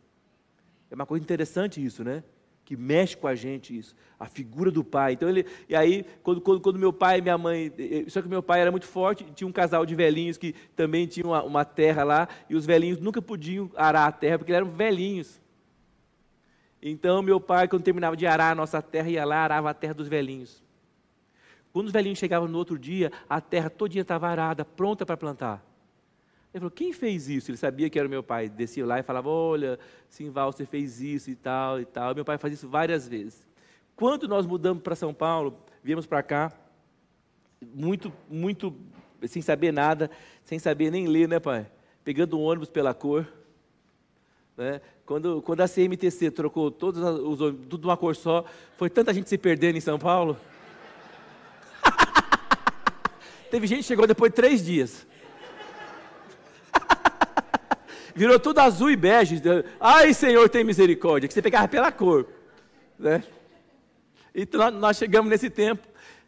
É 0.89 0.95
uma 0.95 1.05
coisa 1.05 1.25
interessante 1.25 1.85
isso, 1.85 2.05
né? 2.05 2.23
Que 2.65 2.77
mexe 2.77 3.17
com 3.17 3.27
a 3.27 3.35
gente 3.35 3.77
isso, 3.77 3.97
a 4.17 4.27
figura 4.27 4.71
do 4.71 4.85
pai. 4.85 5.15
Então 5.15 5.29
ele, 5.29 5.45
e 5.69 5.75
aí 5.75 6.05
quando, 6.23 6.41
quando, 6.41 6.61
quando 6.61 6.79
meu 6.79 6.93
pai 6.93 7.19
e 7.19 7.23
minha 7.23 7.37
mãe, 7.37 7.73
só 8.07 8.23
que 8.23 8.29
meu 8.29 8.41
pai 8.41 8.61
era 8.61 8.71
muito 8.71 8.87
forte, 8.87 9.25
tinha 9.35 9.49
um 9.49 9.51
casal 9.53 9.85
de 9.85 9.93
velhinhos 9.97 10.39
que 10.39 10.53
também 10.77 11.05
tinha 11.09 11.27
uma, 11.27 11.43
uma 11.43 11.65
terra 11.65 12.05
lá 12.05 12.29
e 12.49 12.55
os 12.55 12.65
velhinhos 12.65 13.01
nunca 13.01 13.21
podiam 13.21 13.69
arar 13.75 14.07
a 14.07 14.13
terra 14.13 14.39
porque 14.39 14.53
eles 14.53 14.61
eram 14.61 14.71
velhinhos. 14.71 15.41
Então 16.81 17.23
meu 17.23 17.41
pai, 17.41 17.67
quando 17.67 17.83
terminava 17.83 18.17
de 18.17 18.25
arar 18.25 18.53
a 18.53 18.55
nossa 18.55 18.81
terra, 18.81 19.11
ia 19.11 19.25
lá 19.25 19.39
arava 19.39 19.69
a 19.69 19.75
terra 19.75 19.95
dos 19.95 20.07
velhinhos. 20.07 20.63
Quando 21.73 21.89
os 21.89 21.93
velhinhos 21.93 22.21
chegavam 22.21 22.47
no 22.47 22.57
outro 22.57 22.79
dia, 22.79 23.11
a 23.29 23.41
terra 23.41 23.69
todinha 23.69 24.03
estava 24.03 24.29
arada, 24.29 24.65
pronta 24.65 25.05
para 25.05 25.17
plantar. 25.17 25.70
Ele 26.53 26.61
falou, 26.61 26.71
quem 26.71 26.93
fez 26.93 27.29
isso? 27.29 27.51
Ele 27.51 27.59
sabia 27.59 27.89
que 27.89 27.99
era 27.99 28.09
o 28.09 28.11
meu 28.11 28.23
pai. 28.23 28.49
Descia 28.49 28.85
lá 28.85 28.99
e 28.99 29.03
falava, 29.03 29.29
olha, 29.29 29.79
Simval, 30.09 30.53
você 30.53 30.67
fez 30.67 31.01
isso 31.01 31.31
e 31.31 31.37
tal 31.37 31.81
e 31.81 31.85
tal. 31.85 32.15
Meu 32.15 32.25
pai 32.25 32.39
faz 32.39 32.55
isso 32.55 32.69
várias 32.69 33.07
vezes. 33.07 33.47
Quando 33.95 34.27
nós 34.27 34.47
mudamos 34.47 34.83
para 34.83 34.97
São 34.97 35.15
Paulo, 35.15 35.57
viemos 35.83 36.07
para 36.07 36.23
cá, 36.23 36.53
muito, 37.75 38.13
muito, 38.29 38.75
sem 39.27 39.43
saber 39.43 39.73
nada, 39.73 40.11
sem 40.45 40.59
saber 40.59 40.91
nem 40.91 41.07
ler, 41.07 41.29
né, 41.29 41.39
pai? 41.39 41.71
Pegando 42.03 42.39
um 42.39 42.43
ônibus 42.43 42.69
pela 42.69 42.93
cor. 42.95 43.29
Né? 44.57 44.81
Quando, 45.07 45.41
quando 45.43 45.61
a 45.61 45.69
CMTC 45.69 46.31
trocou 46.31 46.71
todos 46.71 47.01
os 47.01 47.41
ônibus, 47.41 47.67
tudo 47.69 47.87
uma 47.87 47.97
cor 47.97 48.17
só, 48.17 48.45
foi 48.77 48.91
tanta 48.91 49.15
gente 49.15 49.29
se 49.29 49.39
perdendo 49.39 49.77
em 49.77 49.81
São 49.81 49.99
Paulo. 49.99 50.37
Teve 53.51 53.67
gente 53.69 53.79
que 53.79 53.85
chegou 53.85 54.07
depois 54.07 54.33
de 54.33 54.37
três 54.37 54.65
dias. 54.65 55.07
Virou 58.15 58.39
tudo 58.39 58.59
azul 58.59 58.91
e 58.91 58.97
bege. 58.97 59.41
Ai, 59.79 60.13
Senhor, 60.15 60.49
tem 60.49 60.65
misericórdia, 60.65 61.29
que 61.29 61.35
você 61.35 61.43
pegava 61.43 61.69
pela 61.69 61.91
cor. 61.93 62.27
Né? 62.99 63.23
Então 64.35 64.71
nós 64.71 64.97
chegamos 64.97 65.31
nesse 65.31 65.51
tempo. 65.51 65.87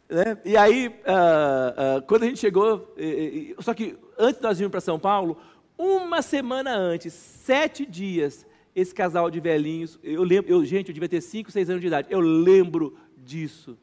Né? 0.09 0.37
E 0.45 0.57
aí, 0.57 0.87
uh, 0.87 1.97
uh, 1.97 2.01
quando 2.03 2.23
a 2.23 2.25
gente 2.27 2.39
chegou, 2.39 2.93
e, 2.97 3.55
e, 3.57 3.63
só 3.63 3.73
que 3.73 3.97
antes 4.17 4.41
nós 4.41 4.57
vimos 4.57 4.71
para 4.71 4.81
São 4.81 4.99
Paulo, 4.99 5.37
uma 5.77 6.21
semana 6.21 6.75
antes, 6.75 7.13
sete 7.13 7.85
dias, 7.85 8.45
esse 8.75 8.93
casal 8.93 9.31
de 9.31 9.39
velhinhos, 9.39 9.99
eu 10.03 10.23
lembro, 10.23 10.51
eu, 10.51 10.63
gente, 10.65 10.89
eu 10.89 10.93
devia 10.93 11.09
ter 11.09 11.21
cinco, 11.21 11.51
seis 11.51 11.69
anos 11.69 11.81
de 11.81 11.87
idade, 11.87 12.07
eu 12.11 12.19
lembro 12.19 12.97
disso. 13.17 13.77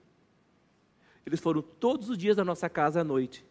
Eles 1.27 1.41
foram 1.41 1.63
todos 1.63 2.09
os 2.09 2.19
dias 2.19 2.37
na 2.37 2.45
nossa 2.45 2.69
casa 2.69 3.01
à 3.01 3.05
noite 3.05 3.45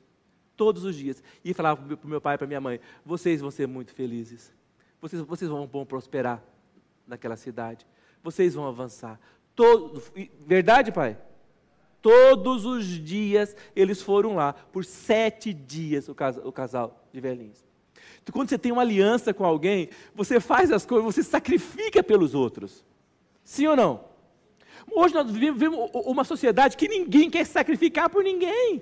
todos 0.60 0.84
os 0.84 0.93
dias. 0.93 1.24
E 1.45 1.54
falava 1.54 1.82
para 1.95 2.06
o 2.06 2.10
meu 2.10 2.19
pai 2.19 2.36
e 2.36 2.38
para 2.38 2.45
minha 2.45 2.60
mãe: 2.60 2.82
vocês 3.06 3.39
vão 3.39 3.50
ser 3.50 3.65
muito 3.65 3.93
felizes. 3.93 4.54
Vocês, 5.00 5.22
vocês 5.22 5.50
vão, 5.50 5.65
vão 5.65 5.86
prosperar 5.86 6.43
naquela 7.08 7.38
cidade. 7.38 7.88
Vocês 8.22 8.56
vão 8.56 8.67
avançar. 8.67 9.17
Todo, 9.56 10.04
verdade, 10.45 10.91
pai? 10.91 11.17
Todos 12.02 12.65
os 12.65 12.86
dias 12.86 13.56
eles 13.74 14.02
foram 14.02 14.36
lá, 14.36 14.52
por 14.52 14.84
sete 14.84 15.54
dias, 15.54 16.10
o 16.10 16.15
casal, 16.15 16.45
o 16.45 16.52
casal 16.52 17.08
de 17.13 17.22
velhinhos. 17.22 17.65
Então, 18.22 18.34
quando 18.34 18.50
você 18.50 18.58
tem 18.58 18.72
uma 18.74 18.82
aliança 18.82 19.34
com 19.34 19.45
alguém, 19.45 19.89
você 20.13 20.41
faz 20.41 20.72
as 20.72 20.86
coisas, 20.86 21.06
você 21.06 21.24
sacrifica 21.24 22.04
pelos 22.04 22.36
outros. 22.36 22.86
Sim 23.45 23.67
ou 23.67 23.78
não? 23.78 24.04
Hoje 24.91 25.13
nós 25.13 25.32
vivemos 25.32 25.89
uma 25.93 26.26
sociedade 26.26 26.76
que 26.76 26.88
ninguém 26.88 27.30
quer 27.30 27.45
sacrificar 27.45 28.10
por 28.10 28.24
ninguém. 28.24 28.82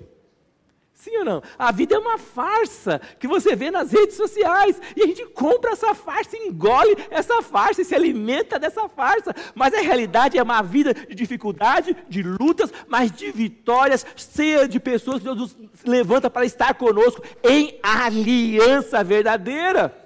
Sim 0.98 1.16
ou 1.18 1.24
não? 1.24 1.40
A 1.56 1.70
vida 1.70 1.94
é 1.94 1.98
uma 1.98 2.18
farsa 2.18 3.00
que 3.20 3.28
você 3.28 3.54
vê 3.54 3.70
nas 3.70 3.92
redes 3.92 4.16
sociais. 4.16 4.80
E 4.96 5.02
a 5.04 5.06
gente 5.06 5.24
compra 5.26 5.70
essa 5.70 5.94
farsa, 5.94 6.36
engole 6.36 6.96
essa 7.08 7.40
farsa 7.40 7.82
e 7.82 7.84
se 7.84 7.94
alimenta 7.94 8.58
dessa 8.58 8.88
farsa. 8.88 9.32
Mas 9.54 9.72
a 9.74 9.80
realidade 9.80 10.36
é 10.36 10.42
uma 10.42 10.60
vida 10.60 10.92
de 10.92 11.14
dificuldade, 11.14 11.96
de 12.08 12.20
lutas, 12.24 12.72
mas 12.88 13.12
de 13.12 13.30
vitórias, 13.30 14.04
cheia 14.16 14.66
de 14.66 14.80
pessoas 14.80 15.18
que 15.18 15.24
Deus 15.24 15.38
nos 15.38 15.56
levanta 15.84 16.28
para 16.28 16.44
estar 16.44 16.74
conosco 16.74 17.22
em 17.44 17.78
aliança 17.80 19.04
verdadeira. 19.04 19.96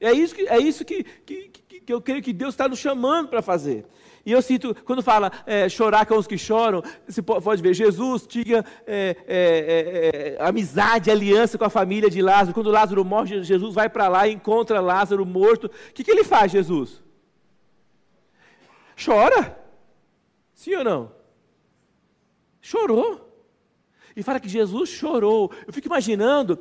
É 0.00 0.12
isso 0.12 0.34
que, 0.34 0.48
é 0.48 0.58
isso 0.58 0.84
que, 0.84 1.04
que, 1.04 1.48
que, 1.86 1.92
eu 1.92 2.00
creio 2.00 2.22
que 2.22 2.32
Deus 2.32 2.54
está 2.54 2.68
nos 2.68 2.80
chamando 2.80 3.28
para 3.28 3.42
fazer. 3.42 3.86
E 4.24 4.32
eu 4.32 4.42
sinto, 4.42 4.74
quando 4.84 5.02
fala 5.02 5.32
é, 5.46 5.68
chorar 5.68 6.04
com 6.04 6.16
os 6.16 6.26
que 6.26 6.36
choram, 6.36 6.82
você 7.06 7.22
pode 7.22 7.62
ver, 7.62 7.74
Jesus 7.74 8.26
tinha 8.26 8.64
é, 8.86 9.16
é, 9.26 10.36
é, 10.36 10.36
é 10.36 10.46
amizade, 10.46 11.10
aliança 11.10 11.56
com 11.56 11.64
a 11.64 11.70
família 11.70 12.10
de 12.10 12.20
Lázaro. 12.20 12.54
Quando 12.54 12.70
Lázaro 12.70 13.04
morre, 13.04 13.42
Jesus 13.42 13.74
vai 13.74 13.88
para 13.88 14.08
lá 14.08 14.28
e 14.28 14.32
encontra 14.32 14.80
Lázaro 14.80 15.24
morto. 15.24 15.66
O 15.66 15.92
que, 15.94 16.04
que 16.04 16.10
ele 16.10 16.24
faz, 16.24 16.52
Jesus? 16.52 17.02
Chora. 19.02 19.58
Sim 20.54 20.74
ou 20.76 20.84
não? 20.84 21.12
Chorou. 22.60 23.26
E 24.14 24.22
fala 24.22 24.40
que 24.40 24.48
Jesus 24.48 24.90
chorou. 24.90 25.50
Eu 25.66 25.72
fico 25.72 25.86
imaginando, 25.86 26.58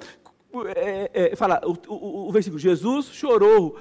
é, 0.75 1.11
é, 1.13 1.35
fala 1.35 1.61
o, 1.65 1.73
o, 1.93 2.29
o, 2.29 2.31
versículo, 2.31 2.59
Jesus 2.59 3.07
chorou. 3.07 3.77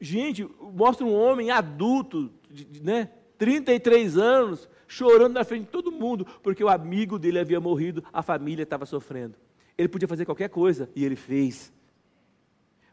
Gente, 0.00 0.48
mostra 0.60 1.06
um 1.06 1.14
homem 1.14 1.50
adulto, 1.50 2.30
de, 2.50 2.82
né, 2.82 3.10
33 3.38 4.18
anos, 4.18 4.68
chorando 4.86 5.34
na 5.34 5.44
frente 5.44 5.64
de 5.64 5.70
todo 5.70 5.92
mundo, 5.92 6.26
porque 6.42 6.64
o 6.64 6.68
amigo 6.68 7.18
dele 7.18 7.38
havia 7.38 7.60
morrido, 7.60 8.02
a 8.12 8.22
família 8.22 8.62
estava 8.64 8.84
sofrendo. 8.84 9.34
Ele 9.76 9.88
podia 9.88 10.08
fazer 10.08 10.24
qualquer 10.24 10.48
coisa, 10.48 10.90
e 10.96 11.04
ele 11.04 11.14
fez. 11.14 11.72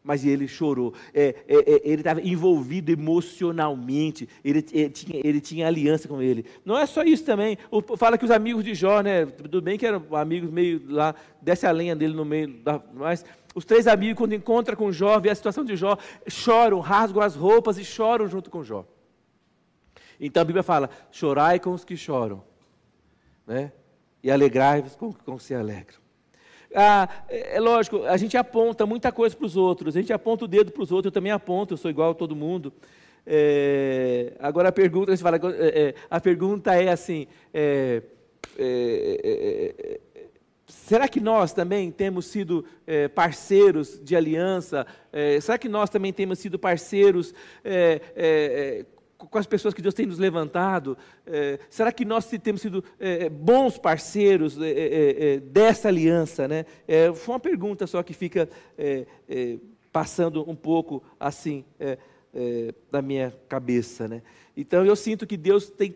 Mas 0.03 0.23
ele 0.23 0.47
chorou. 0.47 0.93
É, 1.11 1.33
é, 1.47 1.55
é, 1.57 1.81
ele 1.83 2.01
estava 2.01 2.21
envolvido 2.21 2.91
emocionalmente. 2.91 4.29
Ele, 4.43 4.63
ele, 4.71 4.89
tinha, 4.91 5.21
ele 5.23 5.41
tinha 5.41 5.65
aliança 5.65 6.07
com 6.07 6.21
ele. 6.21 6.45
Não 6.63 6.77
é 6.77 6.85
só 6.85 7.01
isso 7.01 7.25
também. 7.25 7.57
O, 7.71 7.81
fala 7.97 8.15
que 8.15 8.23
os 8.23 8.29
amigos 8.29 8.63
de 8.63 8.75
Jó, 8.75 9.01
né? 9.01 9.25
Tudo 9.25 9.63
bem 9.63 9.79
que 9.79 9.85
eram 9.87 10.03
amigos 10.11 10.51
meio 10.51 10.79
lá, 10.87 11.15
desce 11.41 11.65
a 11.65 11.71
lenha 11.71 11.95
dele 11.95 12.13
no 12.13 12.23
meio. 12.23 12.49
Da, 12.59 12.79
mas 12.93 13.25
os 13.55 13.65
três 13.65 13.87
amigos, 13.87 14.19
quando 14.19 14.33
encontram 14.33 14.75
com 14.75 14.91
Jó, 14.91 15.19
vê 15.19 15.31
a 15.31 15.35
situação 15.35 15.65
de 15.65 15.75
Jó, 15.75 15.97
choram, 16.27 16.79
rasgam 16.81 17.23
as 17.23 17.35
roupas 17.35 17.79
e 17.79 17.83
choram 17.83 18.27
junto 18.27 18.51
com 18.51 18.63
Jó. 18.63 18.85
Então 20.19 20.41
a 20.41 20.45
Bíblia 20.45 20.63
fala: 20.63 20.89
chorai 21.11 21.59
com 21.59 21.71
os 21.71 21.83
que 21.83 21.97
choram, 21.97 22.43
né? 23.45 23.71
e 24.25 24.31
alegrai-vos 24.31 24.95
com, 24.95 25.09
os 25.09 25.17
que 25.17 25.43
se 25.43 25.53
alegram. 25.53 25.99
Ah, 26.73 27.07
é, 27.29 27.57
é 27.57 27.59
lógico, 27.59 28.03
a 28.05 28.17
gente 28.17 28.35
aponta 28.35 28.83
muita 28.83 29.11
coisa 29.11 29.35
para 29.35 29.45
os 29.45 29.55
outros, 29.55 29.95
a 29.95 29.99
gente 29.99 30.11
aponta 30.11 30.45
o 30.45 30.47
dedo 30.47 30.71
para 30.71 30.81
os 30.81 30.91
outros, 30.91 31.11
eu 31.11 31.13
também 31.13 31.31
aponto, 31.31 31.75
eu 31.75 31.77
sou 31.77 31.91
igual 31.91 32.09
a 32.09 32.15
todo 32.15 32.35
mundo. 32.35 32.73
É, 33.23 34.33
agora 34.39 34.69
a 34.69 34.71
pergunta, 34.71 35.15
fala, 35.17 35.37
é, 35.37 35.89
é, 35.89 35.95
a 36.09 36.19
pergunta 36.19 36.73
é 36.75 36.89
assim: 36.89 37.27
é, 37.53 38.01
será 40.67 41.07
que 41.07 41.19
nós 41.19 41.53
também 41.53 41.91
temos 41.91 42.25
sido 42.25 42.65
parceiros 43.13 43.99
de 44.03 44.15
aliança? 44.15 44.87
será 45.41 45.57
que 45.57 45.69
nós 45.69 45.89
também 45.89 46.11
temos 46.11 46.39
sido 46.39 46.57
parceiros 46.57 47.33
com 49.17 49.37
as 49.37 49.47
pessoas 49.47 49.73
que 49.73 49.81
Deus 49.81 49.93
tem 49.93 50.05
nos 50.05 50.19
levantado? 50.19 50.97
será 51.69 51.91
que 51.91 52.03
nós 52.05 52.25
temos 52.25 52.61
sido 52.61 52.83
bons 53.31 53.77
parceiros 53.77 54.57
dessa 55.51 55.87
aliança? 55.87 56.47
Né? 56.47 56.65
foi 57.15 57.33
uma 57.33 57.39
pergunta 57.39 57.87
só 57.87 58.03
que 58.03 58.13
fica 58.13 58.49
passando 59.91 60.47
um 60.49 60.55
pouco 60.55 61.01
assim 61.17 61.63
é, 62.35 62.73
da 62.91 63.01
minha 63.01 63.33
cabeça. 63.47 64.07
Né? 64.07 64.21
Então 64.57 64.85
eu 64.85 64.95
sinto 64.95 65.25
que 65.25 65.37
Deus 65.37 65.69
tem, 65.69 65.95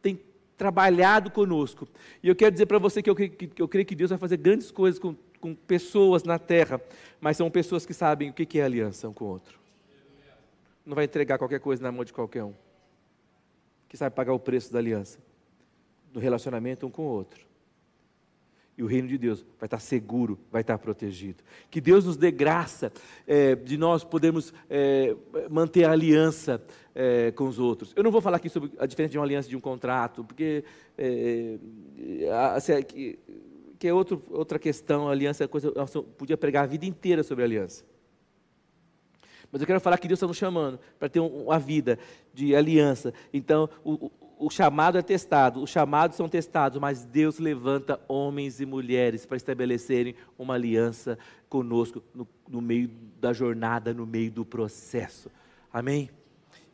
tem 0.00 0.18
trabalhado 0.56 1.30
conosco. 1.30 1.86
E 2.22 2.28
eu 2.28 2.34
quero 2.34 2.52
dizer 2.52 2.64
para 2.64 2.78
você 2.78 3.02
que 3.02 3.10
eu, 3.10 3.14
que 3.14 3.60
eu 3.60 3.68
creio 3.68 3.84
que 3.84 3.94
Deus 3.94 4.08
vai 4.08 4.18
fazer 4.18 4.38
grandes 4.38 4.70
coisas 4.70 4.98
com, 4.98 5.14
com 5.38 5.54
pessoas 5.54 6.24
na 6.24 6.38
terra, 6.38 6.80
mas 7.20 7.36
são 7.36 7.50
pessoas 7.50 7.84
que 7.84 7.92
sabem 7.92 8.30
o 8.30 8.32
que 8.32 8.58
é 8.58 8.64
aliança 8.64 9.08
um 9.08 9.12
com 9.12 9.26
o 9.26 9.28
outro. 9.28 9.63
Não 10.84 10.94
vai 10.94 11.04
entregar 11.04 11.38
qualquer 11.38 11.60
coisa 11.60 11.82
na 11.82 11.90
mão 11.90 12.04
de 12.04 12.12
qualquer 12.12 12.44
um. 12.44 12.54
Que 13.88 13.96
sabe 13.96 14.14
pagar 14.14 14.32
o 14.32 14.38
preço 14.38 14.72
da 14.72 14.78
aliança, 14.78 15.18
do 16.12 16.20
relacionamento 16.20 16.86
um 16.86 16.90
com 16.90 17.02
o 17.02 17.06
outro 17.06 17.44
e 18.76 18.82
o 18.82 18.86
reino 18.86 19.06
de 19.06 19.16
Deus 19.16 19.44
vai 19.58 19.66
estar 19.66 19.78
seguro, 19.78 20.38
vai 20.50 20.60
estar 20.60 20.76
protegido. 20.78 21.42
Que 21.70 21.80
Deus 21.80 22.04
nos 22.04 22.16
dê 22.16 22.30
graça 22.30 22.92
é, 23.26 23.54
de 23.54 23.76
nós 23.76 24.02
podermos 24.02 24.52
é, 24.68 25.14
manter 25.48 25.84
a 25.84 25.92
aliança 25.92 26.60
é, 26.94 27.30
com 27.32 27.46
os 27.46 27.58
outros. 27.58 27.92
Eu 27.94 28.02
não 28.02 28.10
vou 28.10 28.20
falar 28.20 28.38
aqui 28.38 28.48
sobre 28.48 28.72
a 28.78 28.86
diferença 28.86 29.12
de 29.12 29.18
uma 29.18 29.24
aliança 29.24 29.48
de 29.48 29.56
um 29.56 29.60
contrato, 29.60 30.24
porque 30.24 30.64
é, 30.98 31.58
assim, 32.54 32.82
que, 32.82 33.18
que, 33.78 33.86
é 33.86 33.94
outro, 33.94 34.22
outra 34.30 34.58
questão. 34.58 35.08
A 35.08 35.12
aliança 35.12 35.44
é 35.44 35.46
coisa. 35.46 35.72
Eu 35.74 36.02
podia 36.02 36.36
pregar 36.36 36.64
a 36.64 36.66
vida 36.66 36.84
inteira 36.84 37.22
sobre 37.22 37.44
a 37.44 37.46
aliança. 37.46 37.84
Mas 39.54 39.60
eu 39.60 39.68
quero 39.68 39.78
falar 39.78 39.98
que 39.98 40.08
Deus 40.08 40.18
está 40.18 40.26
nos 40.26 40.36
chamando 40.36 40.80
para 40.98 41.08
ter 41.08 41.20
uma 41.20 41.60
vida 41.60 41.96
de 42.34 42.56
aliança. 42.56 43.14
Então, 43.32 43.70
o, 43.84 44.10
o 44.36 44.50
chamado 44.50 44.98
é 44.98 45.02
testado, 45.02 45.62
os 45.62 45.70
chamados 45.70 46.16
são 46.16 46.28
testados, 46.28 46.80
mas 46.80 47.04
Deus 47.04 47.38
levanta 47.38 48.00
homens 48.08 48.58
e 48.58 48.66
mulheres 48.66 49.24
para 49.24 49.36
estabelecerem 49.36 50.16
uma 50.36 50.54
aliança 50.54 51.16
conosco 51.48 52.02
no, 52.12 52.26
no 52.48 52.60
meio 52.60 52.90
da 53.20 53.32
jornada, 53.32 53.94
no 53.94 54.04
meio 54.04 54.28
do 54.28 54.44
processo. 54.44 55.30
Amém? 55.72 56.10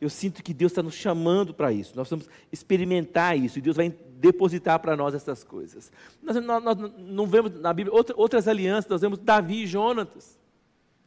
Eu 0.01 0.09
sinto 0.09 0.41
que 0.41 0.51
Deus 0.51 0.71
está 0.71 0.81
nos 0.81 0.95
chamando 0.95 1.53
para 1.53 1.71
isso. 1.71 1.93
Nós 1.95 2.09
vamos 2.09 2.27
experimentar 2.51 3.37
isso 3.37 3.59
e 3.59 3.61
Deus 3.61 3.77
vai 3.77 3.93
depositar 4.17 4.79
para 4.79 4.97
nós 4.97 5.13
essas 5.13 5.43
coisas. 5.43 5.91
Nós, 6.19 6.43
nós, 6.43 6.63
nós, 6.63 6.77
não 6.97 7.27
vemos 7.27 7.53
na 7.61 7.71
Bíblia 7.71 7.95
outra, 7.95 8.15
outras 8.17 8.47
alianças, 8.47 8.89
nós 8.89 9.01
vemos 9.01 9.19
Davi 9.19 9.65
e 9.65 9.67
Jonatas. 9.67 10.41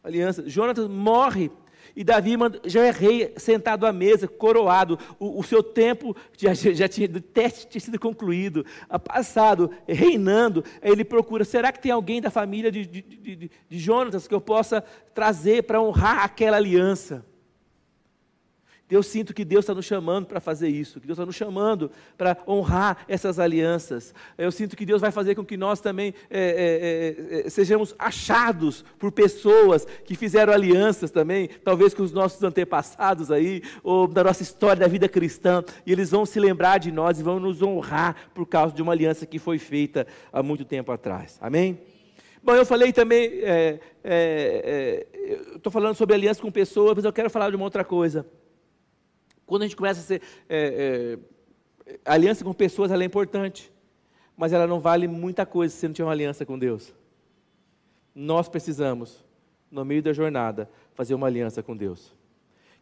Aliança. 0.05 0.47
Jonatas 0.47 0.87
morre 0.87 1.51
e 1.97 2.03
Davi 2.03 2.33
já 2.65 2.85
é 2.85 2.91
rei, 2.91 3.33
sentado 3.37 3.87
à 3.87 3.93
mesa, 3.93 4.27
coroado. 4.29 4.99
O, 5.19 5.41
o 5.41 5.43
seu 5.43 5.63
tempo 5.63 6.17
já, 6.37 6.55
já 6.55 6.89
tinha, 6.89 7.09
tinha 7.09 7.81
sido 7.81 7.99
concluído, 7.99 8.65
passado, 9.05 9.71
reinando. 9.87 10.65
Ele 10.83 11.05
procura: 11.05 11.45
será 11.45 11.73
que 11.73 11.81
tem 11.81 11.93
alguém 11.93 12.21
da 12.21 12.31
família 12.31 12.71
de, 12.71 12.85
de, 12.85 13.03
de, 13.03 13.51
de 13.69 13.79
Jonatas 13.79 14.29
que 14.29 14.35
eu 14.35 14.41
possa 14.41 14.83
trazer 15.15 15.65
para 15.65 15.81
honrar 15.81 16.25
aquela 16.25 16.57
aliança? 16.57 17.25
Eu 18.91 19.03
sinto 19.03 19.33
que 19.33 19.47
Deus 19.47 19.65
está 19.65 19.75
nos 19.75 19.87
chamando 19.87 20.27
para 20.27 20.41
fazer 20.41 20.69
isso, 20.69 21.01
que 21.01 21.07
Deus 21.07 21.17
está 21.17 21.25
nos 21.25 21.35
chamando 21.35 21.91
para 22.19 22.37
honrar 22.47 22.99
essas 23.09 23.39
alianças. 23.39 24.15
Eu 24.37 24.53
sinto 24.53 24.77
que 24.77 24.85
Deus 24.85 25.01
vai 25.01 25.11
fazer 25.11 25.35
com 25.35 25.45
que 25.45 25.57
nós 25.57 25.81
também 25.81 26.13
é, 26.29 27.41
é, 27.41 27.47
é, 27.47 27.51
sejamos 27.51 27.95
achados 27.99 28.85
por 28.99 29.11
pessoas 29.11 29.87
que 30.05 30.15
fizeram 30.15 30.53
alianças 30.53 31.11
também, 31.11 31.49
talvez 31.65 31.95
com 31.95 32.03
os 32.03 32.13
nossos 32.13 32.43
antepassados 32.43 33.31
aí, 33.31 33.63
ou 33.83 34.07
da 34.07 34.23
nossa 34.23 34.43
história 34.43 34.81
da 34.81 34.87
vida 34.87 35.09
cristã, 35.09 35.65
e 35.87 35.91
eles 35.91 36.11
vão 36.11 36.27
se 36.27 36.39
lembrar 36.39 36.77
de 36.77 36.93
nós 36.93 37.19
e 37.19 37.23
vão 37.23 37.41
nos 37.41 37.63
honrar 37.63 38.15
por 38.35 38.47
causa 38.47 38.75
de 38.75 38.83
uma 38.83 38.93
aliança 38.93 39.25
que 39.25 39.39
foi 39.39 39.59
feita 39.59 40.07
há 40.31 40.43
muito 40.43 40.65
tempo 40.65 40.93
atrás. 40.93 41.39
Amém? 41.41 41.79
Bom, 42.43 42.55
eu 42.55 42.67
falei 42.67 42.93
também, 42.93 43.41
é, 43.43 43.81
é, 44.05 45.07
é, 45.15 45.57
estou 45.57 45.73
falando 45.73 45.95
sobre 45.95 46.15
aliança 46.15 46.43
com 46.43 46.53
pessoas, 46.53 46.95
mas 46.97 47.05
eu 47.07 47.13
quero 47.15 47.31
falar 47.31 47.49
de 47.49 47.57
uma 47.57 47.65
outra 47.65 47.83
coisa. 47.83 48.27
Quando 49.47 49.63
a 49.63 49.67
gente 49.67 49.77
começa 49.77 50.01
a 50.01 50.03
ser. 50.03 50.23
É, 50.49 51.19
é, 51.87 51.99
aliança 52.05 52.45
com 52.45 52.53
pessoas 52.53 52.91
ela 52.91 53.03
é 53.03 53.07
importante, 53.07 53.73
mas 54.37 54.53
ela 54.53 54.67
não 54.67 54.81
vale 54.81 55.07
muita 55.07 55.45
coisa 55.45 55.73
se 55.73 55.81
você 55.81 55.89
não 55.89 55.95
tiver 55.95 56.07
uma 56.07 56.13
aliança 56.13 56.47
com 56.47 56.59
Deus. 56.59 56.95
Nós 58.15 58.49
precisamos, 58.49 59.25
no 59.71 59.85
meio 59.85 60.03
da 60.03 60.13
jornada, 60.13 60.69
fazer 60.95 61.15
uma 61.15 61.27
aliança 61.27 61.63
com 61.63 61.77
Deus. 61.77 62.15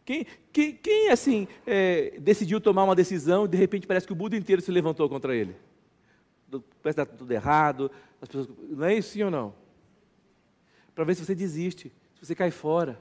Quem, 0.05 0.27
quem, 0.53 0.75
quem 0.75 1.11
assim, 1.11 1.47
é, 1.67 2.19
decidiu 2.19 2.61
tomar 2.61 2.85
uma 2.85 2.95
decisão 2.95 3.45
e 3.45 3.49
de 3.49 3.57
repente 3.57 3.87
parece 3.87 4.07
que 4.07 4.13
o 4.13 4.17
mundo 4.17 4.35
inteiro 4.35 4.61
se 4.61 4.71
levantou 4.71 5.09
contra 5.09 5.35
ele? 5.35 5.55
Parece 6.83 6.97
que 6.97 7.03
está 7.03 7.07
tudo 7.07 7.31
errado. 7.33 7.91
Pessoas, 8.21 8.49
não 8.69 8.85
é 8.85 8.95
isso 8.95 9.11
sim 9.11 9.23
ou 9.23 9.31
não? 9.31 9.55
Para 10.95 11.05
ver 11.05 11.15
se 11.15 11.25
você 11.25 11.35
desiste, 11.35 11.93
se 12.21 12.27
você 12.27 12.35
cai 12.35 12.51
fora. 12.51 13.01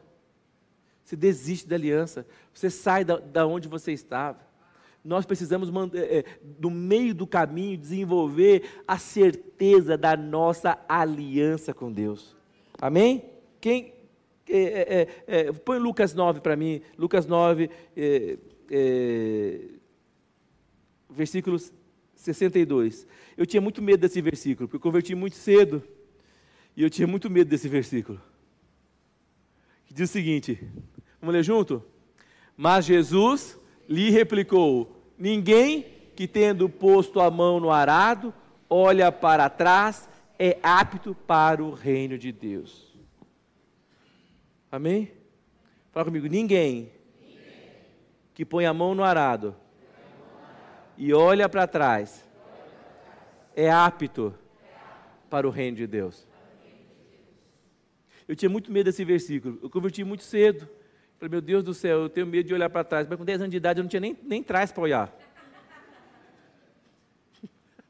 Você 1.12 1.16
desiste 1.18 1.68
da 1.68 1.76
aliança. 1.76 2.26
Você 2.54 2.70
sai 2.70 3.04
da, 3.04 3.18
da 3.18 3.46
onde 3.46 3.68
você 3.68 3.92
estava. 3.92 4.40
Nós 5.04 5.26
precisamos, 5.26 5.70
é, 5.94 6.20
é, 6.20 6.26
no 6.58 6.70
meio 6.70 7.14
do 7.14 7.28
caminho, 7.28 7.78
desenvolver 7.78 8.64
a 8.88 8.98
certeza 8.98 9.98
da 9.98 10.16
nossa 10.16 10.80
aliança 10.88 11.74
com 11.74 11.92
Deus. 11.92 12.34
Amém? 12.82 13.26
Quem. 13.60 13.94
É, 14.48 15.08
é 15.28 15.52
põe 15.52 15.80
Lucas 15.80 16.14
9 16.14 16.40
para 16.40 16.56
mim. 16.56 16.82
Lucas 16.98 17.26
9, 17.26 17.70
versículos 21.10 21.74
62. 22.16 23.06
Eu 23.36 23.46
tinha 23.46 23.60
muito 23.60 23.82
medo 23.82 24.00
desse 24.00 24.22
versículo, 24.22 24.70
porque 24.70 24.78
eu 24.78 24.92
converti 24.92 25.14
muito 25.14 25.36
cedo. 25.36 25.84
E 26.74 26.82
eu 26.84 26.90
tinha 26.90 27.06
muito 27.06 27.30
medo 27.30 27.50
desse 27.50 27.68
versículo. 27.68 28.22
Que 29.92 29.94
diz 29.94 30.10
o 30.10 30.14
seguinte: 30.14 30.58
Vamos 31.22 31.36
ler 31.36 31.44
junto? 31.44 31.84
Mas 32.58 32.86
Jesus 32.86 33.58
lhe 33.88 34.10
replicou: 34.10 35.04
Ninguém 35.18 35.86
que 36.16 36.28
tendo 36.28 36.68
posto 36.68 37.20
a 37.20 37.30
mão 37.30 37.60
no 37.60 37.70
arado, 37.70 38.34
olha 38.70 39.12
para 39.12 39.50
trás, 39.50 40.10
é 40.38 40.58
apto 40.64 41.14
para 41.14 41.64
o 41.64 41.72
reino 41.72 42.18
de 42.18 42.32
Deus. 42.32 42.92
Amém? 44.72 45.12
Fala 45.92 46.06
comigo, 46.06 46.28
ninguém, 46.28 46.92
que 48.34 48.46
põe 48.46 48.66
a 48.66 48.74
mão 48.74 48.96
no 48.96 49.04
arado, 49.04 49.56
e 50.98 51.14
olha 51.14 51.48
para 51.50 51.68
trás, 51.68 52.28
é 53.56 53.70
apto 53.70 54.34
para 55.30 55.48
o 55.48 55.52
reino 55.52 55.78
de 55.78 55.86
Deus. 55.86 56.28
Eu 58.28 58.36
tinha 58.36 58.50
muito 58.50 58.72
medo 58.72 58.86
desse 58.86 59.04
versículo. 59.04 59.60
Eu 59.62 59.70
converti 59.70 60.04
muito 60.04 60.24
cedo. 60.24 60.68
Falei, 61.22 61.30
meu 61.30 61.42
Deus 61.42 61.64
do 61.64 61.72
céu, 61.72 62.00
eu 62.00 62.10
tenho 62.10 62.26
medo 62.26 62.48
de 62.48 62.54
olhar 62.56 62.68
para 62.68 62.84
trás. 62.84 63.08
Mas 63.08 63.16
com 63.16 63.24
10 63.24 63.42
anos 63.42 63.52
de 63.52 63.58
idade 63.58 63.80
eu 63.80 63.84
não 63.84 63.90
tinha 63.90 64.00
nem, 64.00 64.18
nem 64.24 64.42
trás 64.42 64.72
para 64.72 64.82
olhar. 64.82 65.16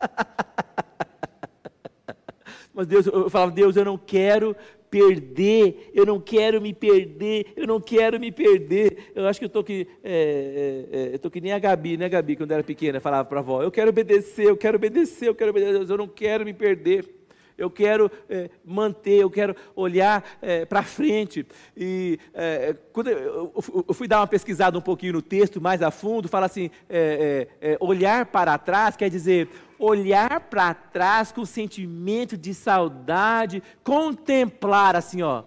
Mas 2.74 2.88
Deus, 2.88 3.06
eu 3.06 3.30
falava, 3.30 3.54
Deus, 3.54 3.78
eu 3.78 3.86
não 3.86 3.98
quero 3.98 4.54
perder, 4.90 5.92
eu 5.94 6.06
não 6.06 6.20
quero 6.20 6.62
me 6.62 6.74
perder, 6.74 7.54
eu 7.56 7.66
não 7.66 7.80
quero 7.80 8.20
me 8.20 8.34
perder. 8.34 9.14
Eu 9.16 9.26
acho 9.26 9.40
que 9.40 9.46
eu 9.46 9.48
estou 9.48 9.64
que, 9.64 9.88
é, 10.04 10.88
é, 10.92 11.16
é, 11.16 11.20
eu 11.24 11.32
que 11.32 11.40
nem 11.40 11.54
a 11.54 11.60
Gabi, 11.60 11.96
né, 11.96 12.10
Gabi, 12.10 12.36
quando 12.36 12.52
era 12.52 12.66
pequena, 12.66 13.00
falava 13.00 13.30
para 13.30 13.40
a 13.40 13.42
avó, 13.44 13.64
eu 13.64 13.72
quero 13.72 13.92
obedecer, 13.92 14.48
eu 14.48 14.58
quero 14.58 14.76
obedecer, 14.76 15.30
eu 15.30 15.36
quero 15.36 15.52
obedecer, 15.52 15.90
eu 15.90 15.98
não 15.98 16.10
quero 16.10 16.44
me 16.44 16.54
perder 16.54 17.21
eu 17.62 17.70
quero 17.70 18.12
é, 18.30 18.50
manter, 18.66 19.22
eu 19.22 19.30
quero 19.30 19.56
olhar 19.76 20.24
é, 20.42 20.66
para 20.66 20.84
frente. 20.84 21.46
E 21.76 22.20
é, 22.34 22.76
quando 22.92 23.10
eu, 23.10 23.52
eu, 23.88 23.94
fui 23.94 24.08
dar 24.08 24.20
uma 24.20 24.28
pesquisada 24.28 24.78
um 24.78 24.82
pouquinho 24.82 25.14
no 25.14 25.22
texto, 25.22 25.62
mais 25.62 25.82
a 25.82 25.92
fundo, 25.92 26.28
fala 26.28 26.46
assim: 26.46 26.70
é, 26.90 27.48
é, 27.62 27.74
é, 27.74 27.78
olhar 27.80 28.26
para 28.26 28.58
trás 28.58 28.96
quer 28.96 29.10
dizer 29.10 29.50
olhar 29.78 30.40
para 30.42 30.76
trás 30.76 31.32
com 31.32 31.44
sentimento 31.44 32.38
de 32.38 32.54
saudade, 32.54 33.64
contemplar 33.84 34.96
assim, 34.96 35.24
ó. 35.24 35.44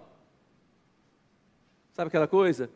Sabe 1.93 2.09
aquela 2.09 2.27
coisa? 2.27 2.69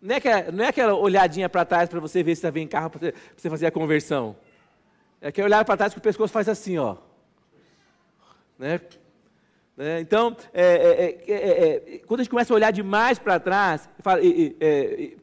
Não 0.00 0.14
é 0.14 0.18
aquela, 0.18 0.50
não 0.50 0.64
é 0.64 0.68
aquela 0.68 0.94
olhadinha 0.94 1.48
para 1.50 1.66
trás 1.66 1.90
para 1.90 2.00
você 2.00 2.22
ver 2.22 2.34
se 2.34 2.38
está 2.38 2.48
vendo 2.48 2.70
carro 2.70 2.88
para 2.88 3.12
você, 3.36 3.50
fazer 3.50 3.66
a 3.66 3.70
conversão. 3.70 4.34
É 5.20 5.28
aquele 5.28 5.46
olhar 5.46 5.62
para 5.66 5.76
trás 5.76 5.92
que 5.92 5.98
o 5.98 6.02
pescoço 6.02 6.32
faz 6.32 6.48
assim, 6.48 6.78
ó. 6.78 6.96
Né? 8.60 8.78
né? 9.74 10.00
Então, 10.00 10.36
é, 10.52 11.16
é, 11.26 11.94
é, 11.94 11.98
quando 12.06 12.20
a 12.20 12.22
gente 12.22 12.30
começa 12.30 12.52
a 12.52 12.56
olhar 12.56 12.70
demais 12.70 13.18
para 13.18 13.40
trás, 13.40 13.88
fala, 14.00 14.20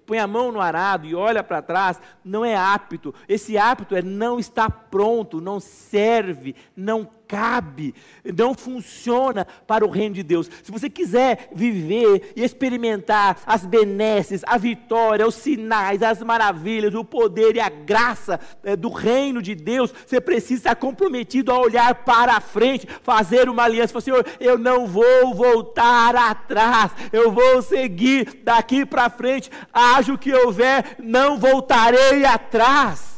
põe 0.08 0.18
a 0.18 0.26
mão 0.26 0.54
no 0.54 0.62
arado 0.62 1.06
e 1.06 1.14
olha 1.14 1.44
para 1.44 1.62
trás, 1.62 2.00
não 2.24 2.46
é 2.46 2.56
apto. 2.56 3.14
Esse 3.28 3.58
apto 3.58 3.94
é 3.94 4.02
não 4.02 4.40
está 4.40 4.70
pronto, 4.70 5.42
não 5.42 5.60
serve, 5.60 6.56
não 6.76 7.08
cabe, 7.28 7.94
não 8.24 8.54
funciona 8.54 9.46
para 9.68 9.86
o 9.86 9.90
reino 9.90 10.16
de 10.16 10.24
Deus. 10.24 10.50
Se 10.64 10.72
você 10.72 10.90
quiser 10.90 11.50
viver 11.54 12.32
e 12.36 12.44
experimentar 12.44 13.38
as 13.46 13.66
benesses, 13.66 14.42
a 14.48 14.58
vitória, 14.58 15.28
os 15.28 15.36
sinais, 15.36 16.02
as 16.02 16.24
maravilhas, 16.24 16.96
o 16.96 17.04
poder 17.04 17.56
e 17.56 17.60
a 17.60 17.70
graça 17.70 18.40
é, 18.64 18.76
do 18.76 18.90
reino 18.90 19.42
de 19.42 19.54
Deus, 19.54 19.94
você 20.06 20.22
precisa 20.22 20.62
estar 20.62 20.76
comprometido 20.76 21.52
a 21.52 21.60
olhar 21.60 21.94
para 22.06 22.38
a 22.38 22.42
frente, 22.42 22.88
fazer 23.04 23.50
uma 23.50 23.64
aliança. 23.64 23.94
Falar, 23.94 24.02
Senhor, 24.02 24.26
eu 24.40 24.58
não 24.58 24.88
vou 24.88 25.34
voltar 25.34 26.16
atrás, 26.16 26.92
eu 27.12 27.32
vou 27.32 27.62
seguir 27.62 28.42
daqui 28.44 28.86
para 28.86 29.10
frente, 29.10 29.52
haja 29.98 30.14
o 30.14 30.18
que 30.18 30.34
houver, 30.34 30.96
não 31.00 31.38
voltarei 31.38 32.24
atrás. 32.26 33.17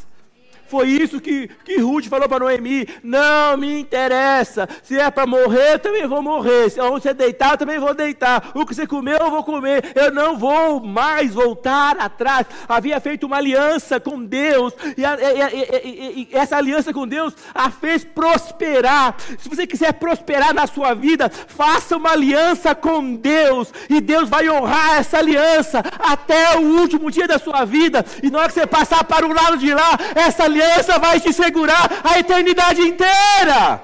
Foi 0.70 0.88
isso 0.88 1.20
que, 1.20 1.50
que 1.66 1.80
Ruth 1.80 2.06
falou 2.06 2.30
para 2.30 2.46
Noemi: 2.46 2.88
não 3.04 3.58
me 3.58 3.80
interessa. 3.80 4.70
Se 4.84 4.98
é 5.00 5.10
para 5.10 5.26
morrer, 5.26 5.74
eu 5.74 5.80
também 5.80 6.08
vou 6.08 6.22
morrer. 6.22 6.70
Se 6.70 6.80
você 6.80 7.12
deitar, 7.12 7.54
eu 7.54 7.58
também 7.58 7.80
vou 7.80 7.94
deitar. 7.94 8.52
O 8.54 8.66
que 8.66 8.76
você 8.76 8.86
comeu, 8.86 9.18
eu 9.18 9.32
vou 9.32 9.44
comer. 9.44 9.92
Eu 9.96 10.12
não 10.14 10.38
vou 10.38 10.80
mais 10.80 11.34
voltar 11.34 11.98
atrás. 11.98 12.46
Havia 12.68 13.00
feito 13.00 13.26
uma 13.26 13.38
aliança 13.38 14.00
com 14.00 14.24
Deus, 14.24 14.74
e, 14.96 15.04
a, 15.04 15.18
e, 15.20 15.88
e, 15.88 16.28
e 16.32 16.38
essa 16.38 16.58
aliança 16.58 16.94
com 16.94 17.08
Deus 17.08 17.34
a 17.54 17.72
fez 17.72 18.04
prosperar. 18.04 19.16
Se 19.40 19.50
você 19.50 19.66
quiser 19.66 19.94
prosperar 19.94 20.54
na 20.54 20.68
sua 20.68 20.94
vida, 20.94 21.30
faça 21.30 21.98
uma 21.98 22.12
aliança 22.12 22.76
com 22.76 23.16
Deus, 23.16 23.74
e 23.90 24.00
Deus 24.00 24.30
vai 24.30 24.48
honrar 24.48 25.00
essa 25.00 25.18
aliança 25.18 25.84
até 25.98 26.58
o 26.58 26.80
último 26.80 27.10
dia 27.10 27.28
da 27.28 27.40
sua 27.40 27.66
vida. 27.66 28.06
E 28.22 28.30
na 28.30 28.40
hora 28.40 28.48
que 28.48 28.54
você 28.54 28.68
passar 28.68 29.04
para 29.04 29.26
o 29.26 29.34
lado 29.34 29.58
de 29.58 29.74
lá, 29.74 29.98
essa 30.14 30.44
aliança 30.44 30.59
aliança 30.60 31.00
vai 31.00 31.20
te 31.20 31.32
segurar 31.32 32.02
a 32.04 32.20
eternidade 32.20 32.82
inteira. 32.82 33.82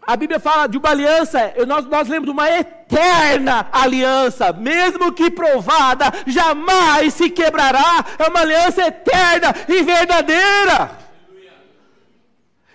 A 0.00 0.16
Bíblia 0.16 0.40
fala 0.40 0.66
de 0.66 0.78
uma 0.78 0.88
aliança, 0.88 1.52
nós, 1.66 1.84
nós 1.84 2.08
lemos 2.08 2.24
de 2.24 2.32
uma 2.32 2.48
eterna 2.50 3.68
aliança, 3.70 4.54
mesmo 4.54 5.12
que 5.12 5.30
provada, 5.30 6.06
jamais 6.26 7.12
se 7.12 7.28
quebrará. 7.28 8.06
É 8.18 8.26
uma 8.26 8.40
aliança 8.40 8.86
eterna 8.86 9.54
e 9.68 9.82
verdadeira. 9.82 10.92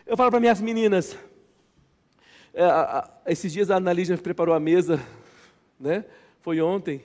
Eu 0.05 0.15
falo 0.15 0.29
para 0.29 0.39
minhas 0.39 0.61
meninas, 0.61 1.17
é, 2.53 2.63
esses 3.25 3.51
dias 3.51 3.71
a 3.71 3.77
Analisa 3.77 4.15
preparou 4.15 4.53
a 4.53 4.59
mesa, 4.59 4.99
né? 5.79 6.05
Foi 6.41 6.61
ontem. 6.61 7.03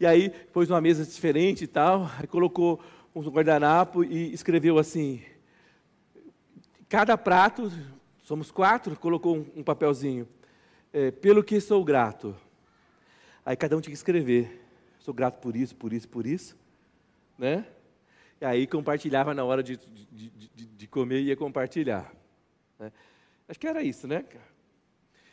E 0.00 0.06
aí 0.06 0.30
pôs 0.30 0.70
uma 0.70 0.80
mesa 0.80 1.04
diferente 1.04 1.64
e 1.64 1.66
tal, 1.66 2.10
aí 2.18 2.26
colocou 2.26 2.82
um 3.14 3.20
guardanapo 3.20 4.02
e 4.02 4.32
escreveu 4.32 4.78
assim: 4.78 5.22
cada 6.88 7.18
prato, 7.18 7.70
somos 8.22 8.50
quatro, 8.50 8.96
colocou 8.96 9.36
um, 9.36 9.46
um 9.56 9.62
papelzinho, 9.62 10.26
é, 10.90 11.10
pelo 11.10 11.44
que 11.44 11.60
sou 11.60 11.84
grato. 11.84 12.34
Aí 13.44 13.54
cada 13.54 13.76
um 13.76 13.80
tinha 13.82 13.92
que 13.92 13.98
escrever: 13.98 14.64
sou 15.00 15.12
grato 15.12 15.38
por 15.38 15.54
isso, 15.54 15.76
por 15.76 15.92
isso, 15.92 16.08
por 16.08 16.26
isso, 16.26 16.56
né? 17.38 17.66
E 18.40 18.44
aí 18.46 18.66
compartilhava 18.66 19.34
na 19.34 19.44
hora 19.44 19.62
de, 19.62 19.76
de, 19.76 20.30
de, 20.30 20.64
de 20.64 20.86
comer 20.86 21.20
e 21.20 21.24
ia 21.24 21.36
compartilhar. 21.36 22.10
Né? 22.78 22.90
Acho 23.46 23.60
que 23.60 23.66
era 23.66 23.82
isso, 23.82 24.08
né? 24.08 24.24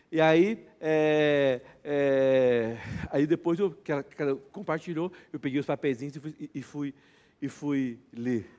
E 0.10 0.22
aí, 0.22 0.66
é, 0.80 1.62
é, 1.84 2.78
aí 3.12 3.28
depois 3.28 3.60
eu, 3.60 3.72
que 3.72 3.92
ela, 3.92 4.04
que 4.04 4.22
ela, 4.22 4.36
compartilhou, 4.54 5.12
eu 5.34 5.40
peguei 5.40 5.60
os 5.60 5.66
papeizinhos 5.66 6.16
e 6.16 6.20
fui, 6.20 6.36
e, 6.54 6.64
fui, 6.64 6.96
e 7.42 7.50
fui 7.50 8.00
ler, 8.14 8.50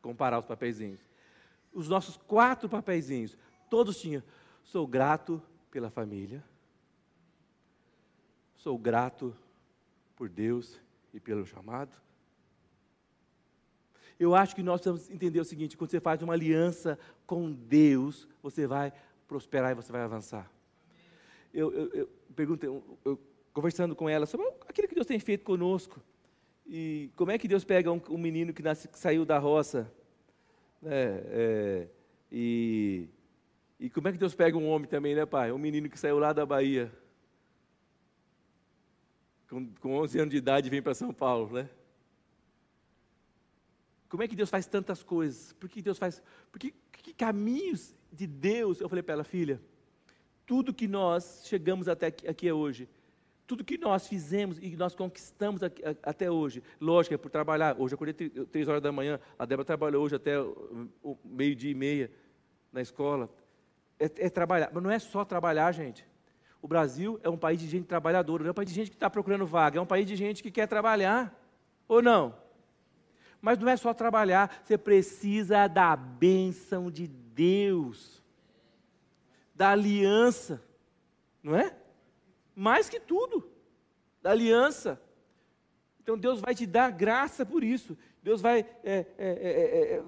comparar 0.00 0.38
os 0.38 0.46
papeizinhos. 0.46 1.00
Os 1.74 1.88
nossos 1.88 2.16
quatro 2.16 2.70
papeizinhos, 2.70 3.36
todos 3.68 4.00
tinham, 4.00 4.22
sou 4.62 4.86
grato 4.86 5.42
pela 5.70 5.90
família, 5.90 6.42
sou 8.56 8.78
grato 8.78 9.36
por 10.16 10.30
Deus 10.30 10.80
e 11.12 11.20
pelo 11.20 11.44
chamado. 11.44 11.94
Eu 14.18 14.34
acho 14.34 14.56
que 14.56 14.62
nós 14.62 14.80
precisamos 14.80 15.10
entender 15.14 15.38
o 15.38 15.44
seguinte: 15.44 15.76
quando 15.76 15.90
você 15.90 16.00
faz 16.00 16.22
uma 16.22 16.32
aliança 16.32 16.98
com 17.26 17.52
Deus, 17.52 18.26
você 18.42 18.66
vai 18.66 18.92
prosperar 19.28 19.70
e 19.72 19.74
você 19.74 19.92
vai 19.92 20.00
avançar 20.00 20.50
eu, 21.58 21.72
eu, 21.72 21.88
eu 21.92 22.08
perguntei, 22.36 22.68
eu, 22.68 23.20
conversando 23.52 23.96
com 23.96 24.08
ela 24.08 24.26
sobre 24.26 24.46
aquilo 24.68 24.86
que 24.86 24.94
Deus 24.94 25.06
tem 25.06 25.18
feito 25.18 25.44
conosco. 25.44 26.00
E 26.64 27.10
como 27.16 27.32
é 27.32 27.38
que 27.38 27.48
Deus 27.48 27.64
pega 27.64 27.90
um, 27.90 28.00
um 28.10 28.18
menino 28.18 28.52
que, 28.52 28.62
nasce, 28.62 28.86
que, 28.86 28.98
saiu 28.98 29.24
da 29.24 29.38
roça, 29.38 29.92
né, 30.80 30.92
é, 30.92 31.88
e, 32.30 33.08
e 33.80 33.90
como 33.90 34.06
é 34.06 34.12
que 34.12 34.18
Deus 34.18 34.34
pega 34.34 34.56
um 34.56 34.68
homem 34.68 34.88
também, 34.88 35.14
né, 35.14 35.26
pai? 35.26 35.50
Um 35.50 35.58
menino 35.58 35.88
que 35.90 35.98
saiu 35.98 36.18
lá 36.18 36.32
da 36.32 36.46
Bahia, 36.46 36.92
com, 39.48 39.66
com 39.80 39.94
11 39.96 40.18
anos 40.20 40.30
de 40.30 40.36
idade, 40.36 40.70
vem 40.70 40.82
para 40.82 40.94
São 40.94 41.12
Paulo, 41.12 41.54
né? 41.54 41.68
Como 44.08 44.22
é 44.22 44.28
que 44.28 44.36
Deus 44.36 44.48
faz 44.48 44.66
tantas 44.66 45.02
coisas? 45.02 45.52
Por 45.54 45.68
que 45.68 45.82
Deus 45.82 45.98
faz? 45.98 46.22
Por 46.52 46.58
que, 46.58 46.72
que 46.92 47.12
caminhos 47.12 47.94
de 48.12 48.26
Deus? 48.26 48.80
Eu 48.80 48.88
falei 48.88 49.02
para 49.02 49.14
ela, 49.14 49.24
filha, 49.24 49.60
tudo 50.48 50.72
que 50.72 50.88
nós 50.88 51.42
chegamos 51.44 51.88
até 51.88 52.06
aqui, 52.06 52.26
aqui 52.26 52.50
hoje, 52.50 52.88
tudo 53.46 53.62
que 53.62 53.76
nós 53.76 54.08
fizemos 54.08 54.56
e 54.58 54.74
nós 54.76 54.94
conquistamos 54.94 55.62
aqui, 55.62 55.82
até 56.02 56.30
hoje, 56.30 56.62
lógico, 56.80 57.14
é 57.14 57.18
por 57.18 57.30
trabalhar. 57.30 57.76
Hoje 57.78 57.92
eu 57.92 57.96
acordei 57.96 58.30
três 58.46 58.66
horas 58.66 58.80
da 58.80 58.90
manhã, 58.90 59.20
a 59.38 59.44
Débora 59.44 59.66
trabalhou 59.66 60.02
hoje 60.02 60.16
até 60.16 60.40
o 60.40 61.18
meio-dia 61.22 61.70
e 61.70 61.74
meia 61.74 62.10
na 62.72 62.80
escola. 62.80 63.28
É, 64.00 64.06
é, 64.06 64.30
trabalhar, 64.30 64.70
mas 64.72 64.82
não 64.82 64.90
é 64.90 64.98
só 64.98 65.22
trabalhar, 65.22 65.70
gente. 65.72 66.06
O 66.62 66.66
Brasil 66.66 67.20
é 67.22 67.28
um 67.28 67.36
país 67.36 67.60
de 67.60 67.68
gente 67.68 67.84
trabalhadora, 67.84 68.42
não 68.42 68.48
é 68.48 68.52
um 68.52 68.54
país 68.54 68.70
de 68.70 68.74
gente 68.74 68.88
que 68.88 68.96
está 68.96 69.10
procurando 69.10 69.44
vaga, 69.44 69.78
é 69.78 69.82
um 69.82 69.86
país 69.86 70.06
de 70.06 70.16
gente 70.16 70.42
que 70.42 70.50
quer 70.50 70.66
trabalhar, 70.66 71.38
ou 71.86 72.00
não? 72.00 72.34
Mas 73.38 73.58
não 73.58 73.68
é 73.68 73.76
só 73.76 73.92
trabalhar, 73.92 74.62
você 74.64 74.78
precisa 74.78 75.68
da 75.68 75.94
bênção 75.94 76.90
de 76.90 77.06
Deus 77.06 78.18
da 79.58 79.70
aliança, 79.70 80.62
não 81.42 81.56
é? 81.56 81.76
Mais 82.54 82.88
que 82.88 83.00
tudo, 83.00 83.50
da 84.22 84.30
aliança. 84.30 85.02
Então 86.00 86.16
Deus 86.16 86.40
vai 86.40 86.54
te 86.54 86.64
dar 86.64 86.92
graça 86.92 87.44
por 87.44 87.64
isso. 87.64 87.98
Deus 88.22 88.40
vai 88.40 88.60
é, 88.60 88.66
é, 88.84 89.04
é, 89.18 89.94
é 89.96 90.04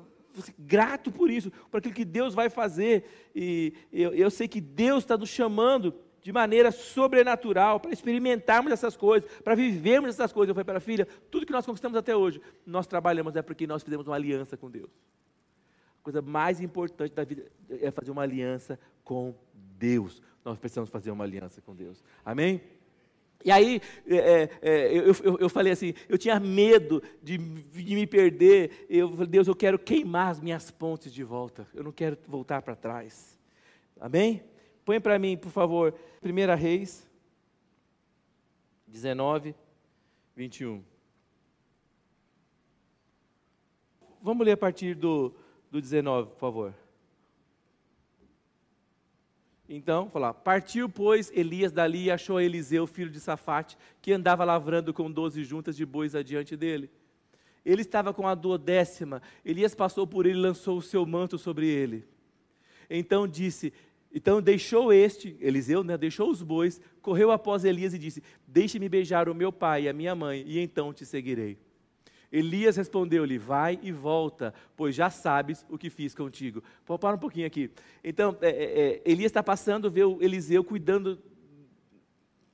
grato 0.57 1.11
por 1.11 1.29
isso, 1.29 1.51
por 1.69 1.79
aquilo 1.79 1.93
que 1.93 2.05
Deus 2.05 2.33
vai 2.33 2.49
fazer. 2.49 3.05
E 3.35 3.75
eu, 3.93 4.15
eu 4.15 4.31
sei 4.31 4.47
que 4.47 4.61
Deus 4.61 5.03
está 5.03 5.19
nos 5.19 5.29
chamando 5.29 5.97
de 6.23 6.33
maneira 6.33 6.71
sobrenatural 6.71 7.81
para 7.81 7.93
experimentarmos 7.93 8.71
essas 8.71 8.97
coisas, 8.97 9.29
para 9.43 9.57
vivermos 9.57 10.11
essas 10.11 10.33
coisas. 10.33 10.51
Eu 10.51 10.55
falei 10.55 10.65
para 10.65 10.79
a 10.79 10.81
filha, 10.81 11.09
tudo 11.29 11.45
que 11.45 11.53
nós 11.53 11.67
conquistamos 11.67 11.99
até 11.99 12.15
hoje, 12.15 12.41
nós 12.65 12.87
trabalhamos 12.87 13.35
é 13.35 13.43
porque 13.43 13.67
nós 13.67 13.83
fizemos 13.83 14.07
uma 14.07 14.15
aliança 14.15 14.57
com 14.57 14.71
Deus. 14.71 14.93
A 16.01 16.03
coisa 16.03 16.23
mais 16.23 16.61
importante 16.61 17.15
da 17.15 17.25
vida 17.25 17.45
é 17.69 17.91
fazer 17.91 18.11
uma 18.11 18.23
aliança 18.23 18.79
com 19.05 19.35
Deus. 19.79 20.23
Nós 20.43 20.59
precisamos 20.59 20.89
fazer 20.89 21.11
uma 21.11 21.25
aliança 21.25 21.61
com 21.61 21.77
Deus. 21.77 22.03
Amém? 22.25 22.63
E 23.45 23.51
aí, 23.51 23.81
é, 24.07 24.17
é, 24.17 24.51
é 24.63 24.99
eu, 24.99 25.15
eu, 25.23 25.39
eu, 25.41 25.49
falei 25.49 25.73
assim, 25.73 25.93
eu 26.09 26.17
tinha 26.17 26.41
medo 26.41 27.03
de, 27.23 27.37
de, 27.37 27.95
me 27.95 28.07
perder. 28.07 28.87
Eu 28.89 29.11
falei, 29.11 29.27
Deus, 29.27 29.47
eu 29.47 29.55
quero 29.55 29.79
queimar 29.79 30.31
as 30.31 30.41
minhas 30.41 30.71
pontes 30.71 31.13
de 31.13 31.23
volta. 31.23 31.67
Eu 31.75 31.85
não 31.85 31.93
quero 31.93 32.17
voltar 32.27 32.63
para 32.63 32.75
trás. 32.75 33.39
Amém? 33.99 34.43
Põe 34.85 35.01
para 35.01 35.19
mim, 35.19 35.37
por 35.37 35.51
favor, 35.51 35.95
1 36.23 36.57
Reis 36.57 37.07
19, 38.87 39.55
21. 40.35 40.83
Vamos 44.23 44.45
ler 44.45 44.53
a 44.53 44.57
partir 44.57 44.95
do, 44.95 45.35
do 45.71 45.81
19, 45.81 46.31
por 46.31 46.39
favor. 46.39 46.75
Então, 49.73 50.11
falar, 50.11 50.35
partiu, 50.35 50.89
pois, 50.89 51.31
Elias 51.33 51.71
dali 51.71 52.07
e 52.07 52.11
achou 52.11 52.41
Eliseu, 52.41 52.89
filho 52.89 53.09
de 53.09 53.21
Safate, 53.21 53.79
que 54.03 54.13
andava 54.13 54.45
lavrando 54.45 54.93
com 54.93 55.09
doze 55.09 55.45
juntas 55.45 55.77
de 55.77 55.87
bois 55.87 56.17
adiante 56.17 56.57
dele. 56.57 56.91
Ele 57.65 57.83
estava 57.83 58.13
com 58.13 58.27
a 58.27 58.35
duodécima. 58.35 59.23
Elias 59.45 59.73
passou 59.73 60.09
por 60.09 60.27
ele 60.27 60.39
e 60.39 60.43
lançou 60.43 60.79
o 60.79 60.83
seu 60.83 61.07
manto 61.07 61.39
sobre 61.39 61.69
ele. 61.69 62.05
Então 62.89 63.29
disse: 63.29 63.73
Então 64.13 64.43
deixou 64.43 64.93
este, 64.93 65.37
Eliseu, 65.41 65.85
né, 65.85 65.97
deixou 65.97 66.31
os 66.31 66.43
bois, 66.43 66.81
correu 67.01 67.31
após 67.31 67.65
Elias 67.65 67.95
e 67.95 67.99
disse: 67.99 68.25
Deixe-me 68.49 68.89
beijar 68.89 69.29
o 69.29 69.35
meu 69.37 69.53
pai 69.53 69.85
e 69.85 69.89
a 69.89 69.93
minha 69.93 70.17
mãe, 70.17 70.43
e 70.49 70.59
então 70.59 70.93
te 70.93 71.07
seguirei. 71.07 71.57
Elias 72.33 72.77
respondeu-lhe: 72.77 73.39
Vai 73.39 73.79
e 73.83 73.91
volta, 73.91 74.55
pois 74.77 74.95
já 74.95 75.11
sabes 75.11 75.67
o 75.69 75.77
que 75.77 75.91
fiz 75.91 76.15
contigo. 76.15 76.63
Pô, 76.85 76.99
para 76.99 77.17
um 77.17 77.19
pouquinho 77.19 77.47
aqui. 77.47 77.71
Então, 78.03 78.37
é, 78.41 78.49
é, 78.49 78.91
é 78.91 79.03
Elias 79.05 79.31
está 79.31 79.43
passando, 79.43 79.91
vê 79.91 80.05
o 80.05 80.23
Eliseu 80.23 80.63
cuidando 80.63 81.19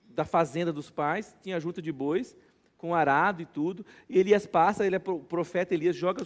da 0.08 0.24
fazenda 0.24 0.72
dos 0.72 0.90
pais, 0.90 1.36
tinha 1.42 1.60
junta 1.60 1.82
de 1.82 1.92
bois, 1.92 2.34
com 2.78 2.94
arado 2.94 3.42
e 3.42 3.46
tudo. 3.46 3.84
E 4.08 4.18
Elias 4.18 4.46
passa, 4.46 4.86
ele 4.86 4.96
é 4.96 5.02
o 5.06 5.18
profeta 5.20 5.74
Elias, 5.74 5.94
joga 5.94 6.24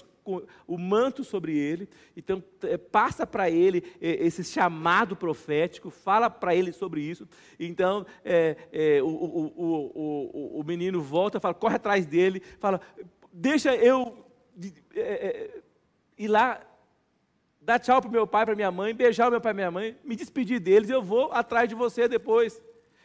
o 0.66 0.78
manto 0.78 1.24
sobre 1.24 1.56
ele. 1.56 1.88
Então, 2.16 2.42
é, 2.62 2.76
passa 2.76 3.26
para 3.26 3.50
ele 3.50 3.82
é, 4.00 4.24
esse 4.24 4.44
chamado 4.44 5.16
profético, 5.16 5.90
fala 5.90 6.30
para 6.30 6.54
ele 6.54 6.72
sobre 6.72 7.00
isso. 7.00 7.26
Então, 7.58 8.06
é, 8.24 8.56
é, 8.72 9.02
o, 9.02 9.08
o, 9.08 9.52
o, 9.56 10.60
o 10.60 10.64
menino 10.64 11.02
volta, 11.02 11.40
fala, 11.40 11.54
corre 11.54 11.76
atrás 11.76 12.06
dele, 12.06 12.40
fala 12.58 12.80
deixa 13.32 13.74
eu 13.76 14.24
é, 14.94 15.00
é, 15.00 15.62
ir 16.18 16.28
lá, 16.28 16.60
dar 17.60 17.78
tchau 17.78 18.00
para 18.00 18.10
meu 18.10 18.26
pai, 18.26 18.44
para 18.44 18.54
minha 18.54 18.70
mãe, 18.70 18.94
beijar 18.94 19.28
o 19.28 19.30
meu 19.30 19.40
pai 19.40 19.52
e 19.52 19.54
minha 19.54 19.70
mãe, 19.70 19.96
me 20.04 20.16
despedir 20.16 20.60
deles, 20.60 20.90
eu 20.90 21.02
vou 21.02 21.32
atrás 21.32 21.68
de 21.68 21.74
você 21.74 22.08
depois. 22.08 22.60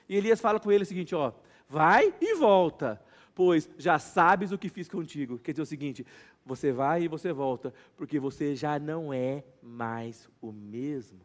E 0.07 0.15
Elias 0.15 0.41
fala 0.41 0.59
com 0.59 0.71
ele 0.71 0.83
o 0.83 0.87
seguinte: 0.87 1.15
ó, 1.15 1.31
vai 1.67 2.13
e 2.19 2.35
volta, 2.35 3.01
pois 3.33 3.69
já 3.77 3.99
sabes 3.99 4.51
o 4.51 4.57
que 4.57 4.69
fiz 4.69 4.87
contigo. 4.87 5.37
Quer 5.39 5.51
dizer 5.51 5.63
o 5.63 5.65
seguinte: 5.65 6.05
você 6.45 6.71
vai 6.71 7.03
e 7.03 7.07
você 7.07 7.31
volta, 7.33 7.73
porque 7.95 8.19
você 8.19 8.55
já 8.55 8.77
não 8.79 9.13
é 9.13 9.43
mais 9.61 10.29
o 10.41 10.51
mesmo. 10.51 11.19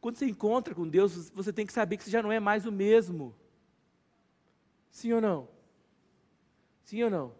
Quando 0.00 0.16
você 0.16 0.26
encontra 0.26 0.74
com 0.74 0.88
Deus, 0.88 1.30
você 1.30 1.52
tem 1.52 1.64
que 1.64 1.72
saber 1.72 1.96
que 1.96 2.02
você 2.02 2.10
já 2.10 2.20
não 2.20 2.32
é 2.32 2.40
mais 2.40 2.66
o 2.66 2.72
mesmo. 2.72 3.32
Sim 4.90 5.12
ou 5.12 5.20
não? 5.20 5.51
Sim 6.82 7.04
ou 7.04 7.10
não? 7.10 7.32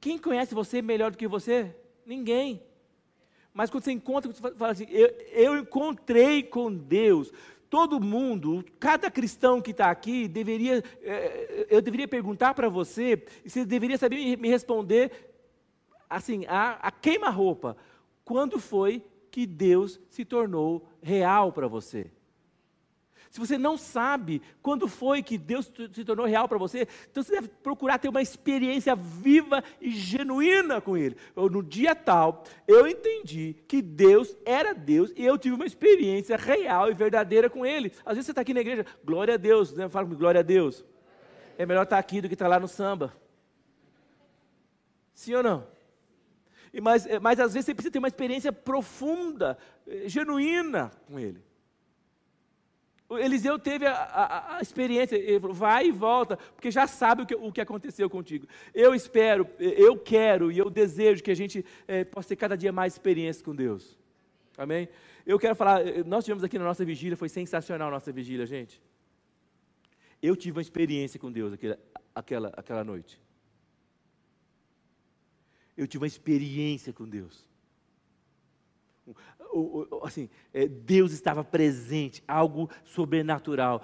Quem 0.00 0.18
conhece 0.18 0.54
você 0.54 0.80
melhor 0.80 1.10
do 1.10 1.18
que 1.18 1.28
você? 1.28 1.74
Ninguém. 2.06 2.62
Mas 3.52 3.68
quando 3.70 3.84
você 3.84 3.92
encontra, 3.92 4.32
você 4.32 4.40
fala 4.40 4.72
assim: 4.72 4.86
eu, 4.88 5.08
eu 5.32 5.58
encontrei 5.58 6.42
com 6.42 6.72
Deus. 6.72 7.32
Todo 7.68 8.00
mundo, 8.00 8.64
cada 8.80 9.10
cristão 9.10 9.60
que 9.62 9.70
está 9.70 9.90
aqui, 9.90 10.26
deveria, 10.26 10.82
é, 11.02 11.66
eu 11.70 11.80
deveria 11.80 12.08
perguntar 12.08 12.52
para 12.52 12.68
você, 12.68 13.24
e 13.44 13.50
você 13.50 13.64
deveria 13.64 13.96
saber 13.96 14.36
me 14.36 14.48
responder, 14.48 15.32
assim, 16.08 16.44
a, 16.48 16.72
a 16.88 16.90
queima-roupa. 16.90 17.76
Quando 18.24 18.58
foi 18.58 19.04
que 19.30 19.46
Deus 19.46 20.00
se 20.10 20.24
tornou 20.24 20.88
real 21.00 21.52
para 21.52 21.68
você? 21.68 22.10
Se 23.30 23.38
você 23.38 23.56
não 23.56 23.78
sabe 23.78 24.42
quando 24.60 24.88
foi 24.88 25.22
que 25.22 25.38
Deus 25.38 25.70
se 25.94 26.04
tornou 26.04 26.26
real 26.26 26.48
para 26.48 26.58
você, 26.58 26.88
então 27.08 27.22
você 27.22 27.30
deve 27.30 27.46
procurar 27.46 27.96
ter 27.98 28.08
uma 28.08 28.20
experiência 28.20 28.96
viva 28.96 29.62
e 29.80 29.92
genuína 29.92 30.80
com 30.80 30.96
Ele. 30.96 31.16
Eu, 31.36 31.48
no 31.48 31.62
dia 31.62 31.94
tal, 31.94 32.42
eu 32.66 32.88
entendi 32.88 33.54
que 33.68 33.80
Deus 33.80 34.36
era 34.44 34.74
Deus 34.74 35.12
e 35.16 35.24
eu 35.24 35.38
tive 35.38 35.54
uma 35.54 35.64
experiência 35.64 36.36
real 36.36 36.90
e 36.90 36.94
verdadeira 36.94 37.48
com 37.48 37.64
Ele. 37.64 37.92
Às 38.04 38.16
vezes 38.16 38.26
você 38.26 38.32
está 38.32 38.40
aqui 38.40 38.52
na 38.52 38.62
igreja, 38.62 38.84
glória 39.04 39.34
a 39.34 39.36
Deus, 39.36 39.72
né? 39.74 39.88
fala 39.88 40.06
comigo, 40.06 40.20
glória 40.20 40.40
a 40.40 40.42
Deus. 40.42 40.84
É 41.56 41.64
melhor 41.64 41.84
estar 41.84 41.96
tá 41.96 42.00
aqui 42.00 42.20
do 42.20 42.26
que 42.26 42.34
estar 42.34 42.46
tá 42.46 42.50
lá 42.50 42.58
no 42.58 42.66
samba. 42.66 43.14
Sim 45.14 45.34
ou 45.34 45.42
não? 45.44 45.66
Mas, 46.82 47.06
mas 47.20 47.38
às 47.38 47.54
vezes 47.54 47.66
você 47.66 47.74
precisa 47.74 47.92
ter 47.92 47.98
uma 48.00 48.08
experiência 48.08 48.52
profunda, 48.52 49.56
eh, 49.86 50.08
genuína 50.08 50.90
com 51.06 51.16
Ele. 51.16 51.49
Eliseu 53.18 53.58
teve 53.58 53.86
a, 53.86 53.92
a, 53.92 54.56
a, 54.56 54.60
experiência, 54.60 55.16
ele 55.16 55.40
falou, 55.40 55.54
vai 55.54 55.86
e 55.86 55.90
volta, 55.90 56.36
porque 56.36 56.70
já 56.70 56.86
sabe 56.86 57.22
o 57.22 57.26
que, 57.26 57.34
o 57.34 57.50
que, 57.50 57.60
aconteceu 57.60 58.08
contigo. 58.08 58.46
Eu 58.72 58.94
espero, 58.94 59.48
eu 59.58 59.98
quero 59.98 60.52
e 60.52 60.58
eu 60.58 60.70
desejo 60.70 61.22
que 61.22 61.30
a 61.30 61.34
gente 61.34 61.64
é, 61.88 62.04
possa 62.04 62.28
ter 62.28 62.36
cada 62.36 62.56
dia 62.56 62.70
mais 62.70 62.92
experiência 62.92 63.44
com 63.44 63.54
Deus. 63.54 63.98
Amém? 64.56 64.88
Eu 65.26 65.38
quero 65.38 65.54
falar, 65.54 65.86
eh, 65.86 66.04
nós 66.04 66.24
tivemos 66.24 66.44
aqui 66.44 66.58
na 66.58 66.64
nossa 66.64 66.84
vigília, 66.84 67.16
foi 67.16 67.28
sensacional 67.28 67.88
a 67.88 67.90
nossa 67.92 68.12
vigília, 68.12 68.46
gente. 68.46 68.80
Eu 70.22 70.36
tive 70.36 70.58
uma 70.58 70.62
experiência 70.62 71.18
com 71.18 71.32
Deus 71.32 71.52
aquela, 71.52 71.78
aquela, 72.14 72.48
aquela 72.56 72.84
noite. 72.84 73.20
Eu 75.76 75.86
tive 75.86 76.02
uma 76.02 76.06
experiência 76.06 76.92
com 76.92 77.08
Deus 77.08 77.48
assim, 80.02 80.28
é, 80.52 80.66
Deus 80.66 81.12
estava 81.12 81.44
presente, 81.44 82.22
algo 82.26 82.70
sobrenatural. 82.84 83.82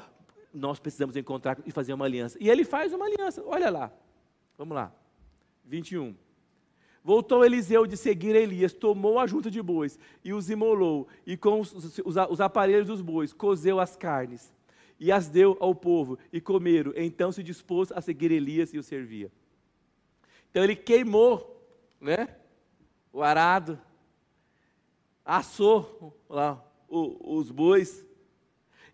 Nós 0.53 0.79
precisamos 0.79 1.17
encontrar 1.17 1.59
e 1.67 1.71
fazer 1.71 1.93
uma 1.93 2.05
aliança. 2.05 2.39
E 2.41 2.49
ele 2.49 2.65
faz 2.65 2.93
uma 2.93 3.05
aliança, 3.05 3.43
olha 3.45 3.71
lá. 3.71 3.93
Vamos 4.57 4.75
lá. 4.75 4.93
21. 5.65 6.15
Voltou 7.07 7.45
Eliseu 7.45 7.87
de 7.87 7.97
seguir 7.97 8.35
Elias, 8.35 8.73
tomou 8.73 9.21
a 9.21 9.27
junta 9.29 9.49
de 9.49 9.63
bois 9.63 9.97
e 10.25 10.33
os 10.33 10.51
imolou, 10.51 11.07
e 11.25 11.37
com 11.37 11.61
os, 11.61 11.73
os, 11.73 12.17
os 12.31 12.41
aparelhos 12.41 12.89
dos 12.89 13.01
bois 13.01 13.33
cozeu 13.33 13.79
as 13.79 13.95
carnes, 13.95 14.53
e 14.99 15.13
as 15.13 15.29
deu 15.29 15.57
ao 15.61 15.73
povo, 15.73 16.19
e 16.33 16.41
comeram. 16.41 16.93
Então 16.97 17.31
se 17.31 17.45
dispôs 17.45 17.93
a 17.93 18.01
seguir 18.01 18.33
Elias 18.33 18.75
e 18.75 18.79
o 18.79 18.83
servia. 18.83 19.31
Então 20.51 20.65
ele 20.65 20.75
queimou 20.75 21.57
né, 22.01 22.29
o 23.13 23.23
arado, 23.23 23.79
assou 25.27 26.17
lá 26.29 26.65
os 26.89 27.51
bois. 27.51 28.07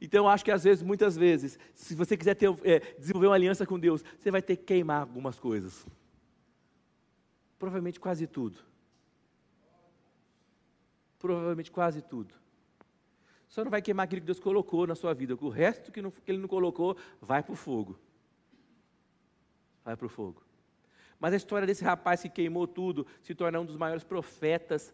Então, 0.01 0.25
eu 0.25 0.29
acho 0.29 0.45
que 0.45 0.51
às 0.51 0.65
vezes, 0.65 0.83
muitas 0.83 1.17
vezes, 1.17 1.59
se 1.75 1.95
você 1.95 2.17
quiser 2.17 2.35
ter, 2.35 2.49
é, 2.65 2.81
desenvolver 2.99 3.29
uma 3.29 3.35
aliança 3.35 3.67
com 3.67 3.79
Deus, 3.79 4.03
você 4.19 4.31
vai 4.31 4.43
ter 4.43 4.57
que 4.57 4.65
queimar 4.65 5.03
algumas 5.03 5.39
coisas. 5.39 5.87
Provavelmente 7.59 8.01
quase 8.01 8.27
tudo. 8.27 8.59
Provavelmente 11.21 11.71
quase 11.71 12.03
tudo. 12.03 12.35
Só 13.47 13.63
não 13.63 13.71
vai 13.71 13.83
queimar 13.83 14.05
aquilo 14.05 14.23
que 14.23 14.27
Deus 14.27 14.41
colocou 14.41 14.87
na 14.87 14.95
sua 14.95 15.13
vida. 15.13 15.37
O 15.41 15.49
resto 15.51 15.93
que, 15.93 16.01
não, 16.01 16.11
que 16.11 16.33
Ele 16.33 16.39
não 16.39 16.49
colocou, 16.49 16.97
vai 17.21 17.43
para 17.43 17.53
o 17.53 17.57
fogo. 17.57 17.97
Vai 19.85 19.97
para 19.97 20.07
o 20.07 20.09
fogo. 20.09 20.43
Mas 21.21 21.35
a 21.35 21.37
história 21.37 21.67
desse 21.67 21.85
rapaz 21.85 22.23
que 22.23 22.29
queimou 22.29 22.67
tudo 22.67 23.07
se 23.21 23.35
torna 23.35 23.61
um 23.61 23.65
dos 23.65 23.77
maiores 23.77 24.03
profetas 24.03 24.93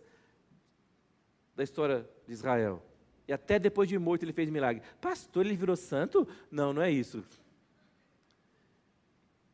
da 1.58 1.64
história 1.64 2.08
de 2.24 2.32
Israel. 2.32 2.80
E 3.26 3.32
até 3.32 3.58
depois 3.58 3.88
de 3.88 3.98
morto 3.98 4.22
ele 4.22 4.32
fez 4.32 4.48
milagre. 4.48 4.80
Pastor, 5.00 5.44
ele 5.44 5.56
virou 5.56 5.74
santo? 5.74 6.26
Não, 6.48 6.72
não 6.72 6.80
é 6.80 6.88
isso. 6.88 7.24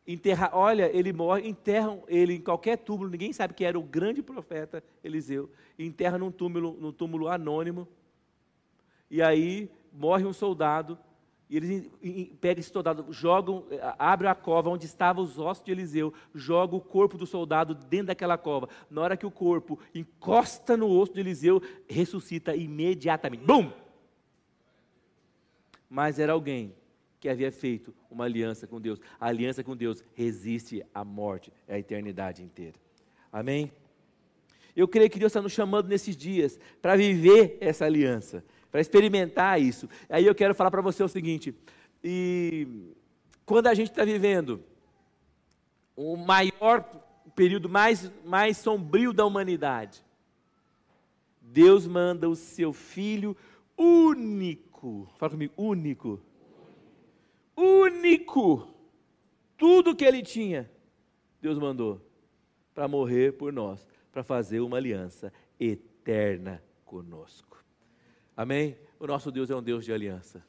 Enterra, 0.06 0.50
olha, 0.52 0.94
ele 0.94 1.14
morre, 1.14 1.48
enterram 1.48 2.04
ele 2.06 2.34
em 2.34 2.40
qualquer 2.42 2.76
túmulo, 2.76 3.08
ninguém 3.08 3.32
sabe 3.32 3.54
que 3.54 3.64
era 3.64 3.78
o 3.78 3.82
grande 3.82 4.22
profeta 4.22 4.84
Eliseu. 5.02 5.50
Enterra 5.78 6.18
num 6.18 6.30
túmulo, 6.30 6.76
num 6.78 6.92
túmulo 6.92 7.26
anônimo. 7.26 7.88
E 9.10 9.22
aí 9.22 9.70
morre 9.90 10.26
um 10.26 10.32
soldado, 10.34 10.98
e 11.48 11.56
eles 11.56 11.90
pegam 12.40 12.60
esse 12.60 12.70
soldado, 12.70 13.06
jogam, 13.12 13.66
eh, 13.70 13.94
abrem 13.98 14.30
a 14.30 14.34
cova 14.34 14.70
onde 14.70 14.86
estavam 14.86 15.22
os 15.22 15.38
ossos 15.38 15.62
de 15.62 15.70
Eliseu, 15.70 16.12
jogam 16.34 16.78
o 16.78 16.82
corpo 16.82 17.18
do 17.18 17.26
soldado 17.26 17.74
dentro 17.74 18.06
daquela 18.06 18.38
cova. 18.38 18.68
Na 18.90 19.02
hora 19.02 19.16
que 19.16 19.26
o 19.26 19.30
corpo 19.30 19.78
encosta 19.94 20.76
no 20.76 20.88
osso 20.88 21.12
de 21.12 21.20
Eliseu, 21.20 21.62
ressuscita 21.88 22.56
imediatamente. 22.56 23.44
Bum! 23.44 23.70
Mas 25.88 26.18
era 26.18 26.32
alguém 26.32 26.74
que 27.20 27.28
havia 27.28 27.52
feito 27.52 27.94
uma 28.10 28.24
aliança 28.24 28.66
com 28.66 28.80
Deus. 28.80 28.98
A 29.20 29.26
aliança 29.26 29.62
com 29.62 29.76
Deus 29.76 30.02
resiste 30.14 30.84
à 30.94 31.04
morte, 31.04 31.52
à 31.68 31.78
eternidade 31.78 32.42
inteira. 32.42 32.74
Amém? 33.30 33.70
Eu 34.74 34.88
creio 34.88 35.10
que 35.10 35.18
Deus 35.18 35.30
está 35.30 35.42
nos 35.42 35.52
chamando 35.52 35.88
nesses 35.88 36.16
dias 36.16 36.58
para 36.82 36.96
viver 36.96 37.58
essa 37.60 37.84
aliança 37.84 38.42
para 38.74 38.80
experimentar 38.80 39.62
isso. 39.62 39.88
Aí 40.08 40.26
eu 40.26 40.34
quero 40.34 40.52
falar 40.52 40.68
para 40.68 40.82
você 40.82 41.00
o 41.00 41.06
seguinte: 41.06 41.54
e 42.02 42.92
quando 43.46 43.68
a 43.68 43.74
gente 43.74 43.88
está 43.88 44.04
vivendo 44.04 44.64
o 45.94 46.16
maior 46.16 46.82
período 47.36 47.68
mais, 47.68 48.10
mais 48.24 48.56
sombrio 48.56 49.12
da 49.12 49.24
humanidade, 49.24 50.04
Deus 51.40 51.86
manda 51.86 52.28
o 52.28 52.34
seu 52.34 52.72
filho 52.72 53.36
único, 53.78 55.08
fala 55.18 55.30
comigo, 55.30 55.54
único, 55.56 56.20
único, 57.56 58.74
tudo 59.56 59.94
que 59.94 60.04
ele 60.04 60.20
tinha, 60.20 60.68
Deus 61.40 61.60
mandou 61.60 62.04
para 62.74 62.88
morrer 62.88 63.34
por 63.34 63.52
nós, 63.52 63.86
para 64.10 64.24
fazer 64.24 64.58
uma 64.58 64.78
aliança 64.78 65.32
eterna 65.60 66.60
conosco. 66.84 67.53
Amém? 68.36 68.76
O 68.98 69.06
nosso 69.06 69.30
Deus 69.30 69.50
é 69.50 69.56
um 69.56 69.62
Deus 69.62 69.84
de 69.84 69.92
aliança. 69.92 70.44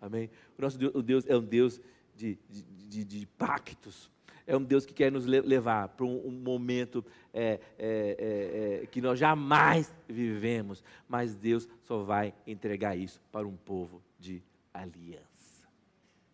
Amém? 0.00 0.30
O 0.56 0.62
nosso 0.62 0.78
Deus, 0.78 0.94
o 0.94 1.02
Deus 1.02 1.26
é 1.26 1.36
um 1.36 1.44
Deus 1.44 1.80
de, 2.14 2.38
de, 2.48 2.62
de, 2.62 3.04
de 3.04 3.26
pactos. 3.26 4.10
é 4.46 4.56
um 4.56 4.64
Deus 4.64 4.86
que 4.86 4.94
quer 4.94 5.12
nos 5.12 5.26
levar 5.26 5.88
para 5.88 6.06
um, 6.06 6.26
um 6.26 6.30
momento 6.30 7.04
é, 7.34 7.60
é, 7.78 8.78
é, 8.78 8.82
é, 8.82 8.86
que 8.86 9.00
nós 9.00 9.18
jamais 9.18 9.94
vivemos, 10.08 10.82
mas 11.06 11.34
Deus 11.34 11.68
só 11.82 12.02
vai 12.02 12.32
entregar 12.46 12.96
isso 12.96 13.20
para 13.30 13.46
um 13.46 13.54
povo 13.54 14.02
de 14.18 14.42
aliança, 14.72 15.68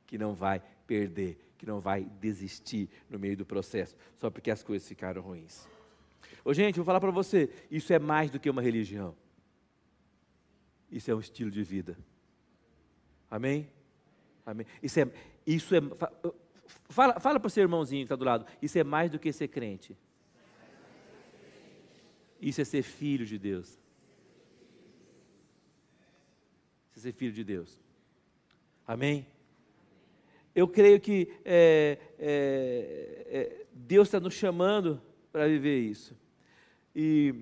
que 0.06 0.16
não 0.16 0.32
vai 0.32 0.62
perder, 0.86 1.36
que 1.58 1.66
não 1.66 1.80
vai 1.80 2.04
desistir 2.20 2.88
no 3.10 3.18
meio 3.18 3.36
do 3.36 3.44
processo, 3.44 3.96
só 4.16 4.30
porque 4.30 4.50
as 4.50 4.62
coisas 4.62 4.86
ficaram 4.86 5.20
ruins. 5.20 5.66
Ô, 6.44 6.54
gente, 6.54 6.76
vou 6.76 6.84
falar 6.84 7.00
para 7.00 7.10
você: 7.10 7.50
isso 7.70 7.92
é 7.92 7.98
mais 7.98 8.30
do 8.30 8.38
que 8.38 8.48
uma 8.48 8.62
religião, 8.62 9.14
isso 10.94 11.10
é 11.10 11.14
um 11.14 11.20
estilo 11.20 11.50
de 11.50 11.62
vida. 11.62 11.98
Amém? 13.30 13.68
Amém. 14.46 14.64
Isso 14.80 15.00
é, 15.00 15.10
isso 15.44 15.74
é 15.74 15.80
Fala, 16.88 17.18
fala 17.18 17.40
para 17.40 17.48
o 17.48 17.50
seu 17.50 17.62
irmãozinho 17.62 18.02
que 18.02 18.04
está 18.04 18.16
do 18.16 18.24
lado. 18.24 18.46
Isso 18.62 18.78
é 18.78 18.84
mais 18.84 19.10
do 19.10 19.18
que 19.18 19.32
ser 19.32 19.48
crente. 19.48 19.96
Isso 22.40 22.60
é 22.60 22.64
ser 22.64 22.82
filho 22.82 23.26
de 23.26 23.36
Deus. 23.36 23.76
Isso 26.90 26.98
é 26.98 27.00
ser 27.00 27.12
filho 27.12 27.32
de 27.32 27.42
Deus. 27.42 27.80
Amém? 28.86 29.26
Eu 30.54 30.68
creio 30.68 31.00
que 31.00 31.32
é, 31.44 31.98
é, 32.18 33.26
é, 33.28 33.66
Deus 33.72 34.06
está 34.06 34.20
nos 34.20 34.34
chamando 34.34 35.02
para 35.32 35.48
viver 35.48 35.80
isso. 35.80 36.16
E 36.94 37.34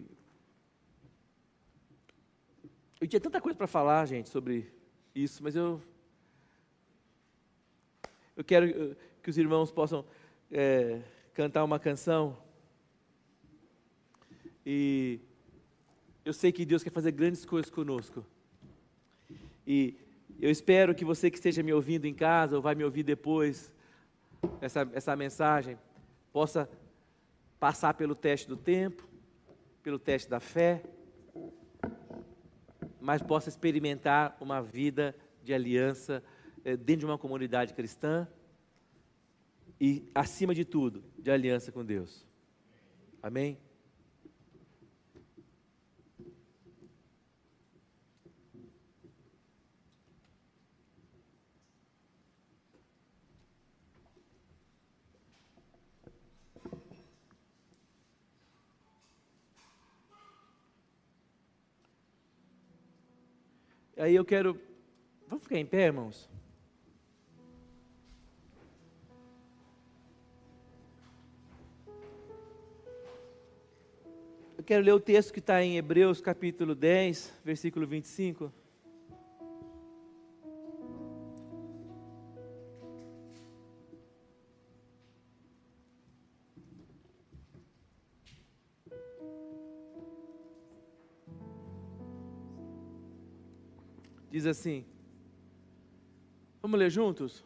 eu 3.03 3.09
tinha 3.09 3.19
tanta 3.19 3.41
coisa 3.41 3.59
para 3.59 3.67
falar, 3.67 4.07
gente, 4.07 4.29
sobre 4.29 4.73
isso, 5.13 5.43
mas 5.43 5.57
eu 5.57 5.83
eu 8.37 8.45
quero 8.45 8.97
que 9.21 9.29
os 9.29 9.37
irmãos 9.37 9.73
possam 9.73 10.05
é, 10.49 11.01
cantar 11.35 11.65
uma 11.65 11.81
canção. 11.81 12.39
E 14.65 15.19
eu 16.25 16.33
sei 16.33 16.53
que 16.53 16.65
Deus 16.65 16.85
quer 16.85 16.91
fazer 16.91 17.11
grandes 17.11 17.45
coisas 17.45 17.69
conosco. 17.69 18.25
E 19.67 19.97
eu 20.41 20.49
espero 20.49 20.95
que 20.95 21.05
você 21.05 21.29
que 21.29 21.39
esteja 21.39 21.61
me 21.61 21.73
ouvindo 21.73 22.07
em 22.07 22.15
casa 22.15 22.55
ou 22.55 22.63
vai 22.63 22.77
me 22.77 22.85
ouvir 22.85 23.03
depois, 23.03 23.73
essa, 24.61 24.89
essa 24.95 25.17
mensagem, 25.17 25.77
possa 26.33 26.71
passar 27.59 27.95
pelo 27.95 28.15
teste 28.15 28.47
do 28.47 28.57
tempo, 28.57 29.05
pelo 29.83 29.99
teste 29.99 30.31
da 30.31 30.39
fé, 30.39 30.85
mas 33.03 33.21
possa 33.21 33.49
experimentar 33.49 34.37
uma 34.41 34.63
vida 34.63 35.15
de 35.43 35.53
aliança 35.53 36.23
é, 36.65 36.77
dentro 36.77 37.01
de 37.01 37.07
uma 37.07 37.19
comunidade 37.19 37.75
cristã 37.75 38.29
e, 39.81 40.09
acima 40.15 40.55
de 40.55 40.65
tudo, 40.65 41.03
de 41.19 41.31
aliança 41.31 41.73
com 41.73 41.85
Deus. 41.85 42.25
Amém? 43.21 43.59
Aí 64.03 64.17
eu 64.17 64.25
quero. 64.25 64.61
Vamos 65.29 65.45
ficar 65.45 65.59
em 65.59 65.65
pé, 65.65 65.85
irmãos? 65.85 66.29
Eu 74.59 74.65
quero 74.65 74.83
ler 74.83 74.91
o 74.91 74.99
texto 74.99 75.33
que 75.33 75.39
está 75.39 75.63
em 75.63 75.77
Hebreus 75.77 76.21
capítulo 76.21 76.75
10, 76.75 77.33
versículo 77.45 77.87
25. 77.87 78.53
Diz 94.43 94.49
assim: 94.49 94.85
Vamos 96.61 96.77
ler 96.77 96.91
juntos? 96.91 97.45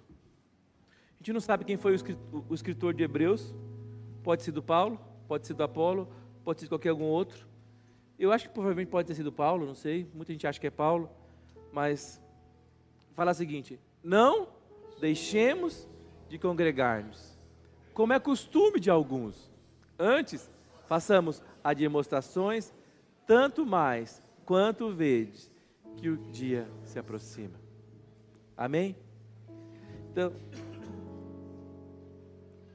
A 0.88 1.18
gente 1.18 1.34
não 1.34 1.40
sabe 1.40 1.62
quem 1.62 1.76
foi 1.76 1.94
o 2.48 2.54
escritor 2.54 2.94
de 2.94 3.02
Hebreus. 3.02 3.54
Pode 4.22 4.42
ser 4.42 4.52
do 4.52 4.62
Paulo, 4.62 4.98
pode 5.28 5.46
ser 5.46 5.52
do 5.52 5.62
Apolo, 5.62 6.10
pode 6.42 6.60
ser 6.60 6.68
qualquer 6.68 6.88
algum 6.88 7.04
outro. 7.04 7.46
Eu 8.18 8.32
acho 8.32 8.48
que 8.48 8.54
provavelmente 8.54 8.88
pode 8.88 9.06
ter 9.06 9.14
sido 9.14 9.30
Paulo, 9.30 9.66
não 9.66 9.74
sei. 9.74 10.08
Muita 10.14 10.32
gente 10.32 10.46
acha 10.46 10.58
que 10.58 10.68
é 10.68 10.70
Paulo, 10.70 11.10
mas 11.70 12.18
fala 13.12 13.32
o 13.32 13.34
seguinte: 13.34 13.78
não 14.02 14.48
deixemos 14.98 15.86
de 16.30 16.38
congregar-nos, 16.38 17.38
como 17.92 18.14
é 18.14 18.18
costume 18.18 18.80
de 18.80 18.88
alguns. 18.88 19.52
Antes, 19.98 20.50
façamos 20.86 21.42
as 21.62 21.76
demonstrações, 21.76 22.72
tanto 23.26 23.66
mais 23.66 24.22
quanto 24.46 24.90
vedes 24.94 25.54
que 25.96 26.08
o 26.08 26.16
dia 26.16 26.68
se 26.84 26.98
aproxima. 26.98 27.60
Amém? 28.56 28.96
Então, 30.10 30.32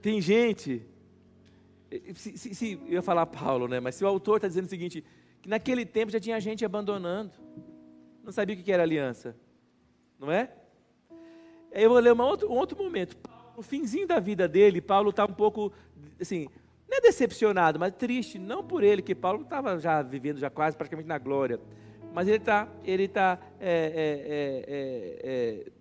tem 0.02 0.20
gente 0.22 0.86
se, 2.16 2.38
se, 2.38 2.56
se, 2.56 2.80
eu 2.86 2.94
ia 2.94 3.02
falar 3.02 3.26
Paulo, 3.26 3.68
né? 3.68 3.80
Mas 3.80 3.96
se 3.96 4.04
o 4.04 4.08
autor 4.08 4.38
está 4.38 4.48
dizendo 4.48 4.66
o 4.66 4.70
seguinte, 4.70 5.04
que 5.42 5.50
naquele 5.50 5.86
tempo 5.86 6.12
já 6.12 6.20
tinha 6.20 6.40
gente 6.40 6.64
abandonando, 6.64 7.32
não 8.24 8.32
sabia 8.32 8.56
o 8.56 8.60
que 8.60 8.72
era 8.72 8.84
aliança, 8.84 9.36
não 10.18 10.32
é? 10.32 10.52
Aí 11.74 11.84
eu 11.84 11.90
vou 11.90 12.00
ler 12.00 12.12
outro, 12.12 12.50
um 12.50 12.56
outro 12.56 12.78
momento. 12.82 13.18
No 13.56 13.62
finzinho 13.62 14.08
da 14.08 14.20
vida 14.20 14.48
dele, 14.48 14.80
Paulo 14.80 15.10
está 15.10 15.26
um 15.26 15.34
pouco, 15.34 15.74
assim, 16.20 16.48
não 16.90 16.98
é 16.98 17.02
decepcionado, 17.02 17.80
mas 17.80 17.94
triste, 17.94 18.40
não 18.40 18.64
por 18.64 18.84
ele, 18.84 19.02
que 19.02 19.16
Paulo 19.16 19.42
estava 19.42 19.78
já 19.78 20.02
vivendo 20.02 20.40
já 20.40 20.50
quase 20.50 20.78
praticamente 20.78 21.08
na 21.08 21.18
glória, 21.18 21.60
mas 22.14 22.28
ele 22.28 22.38
está, 22.38 22.68
ele 22.84 23.04
está, 23.04 23.40
é, 23.60 24.66
é, 24.68 25.24
é, 25.24 25.72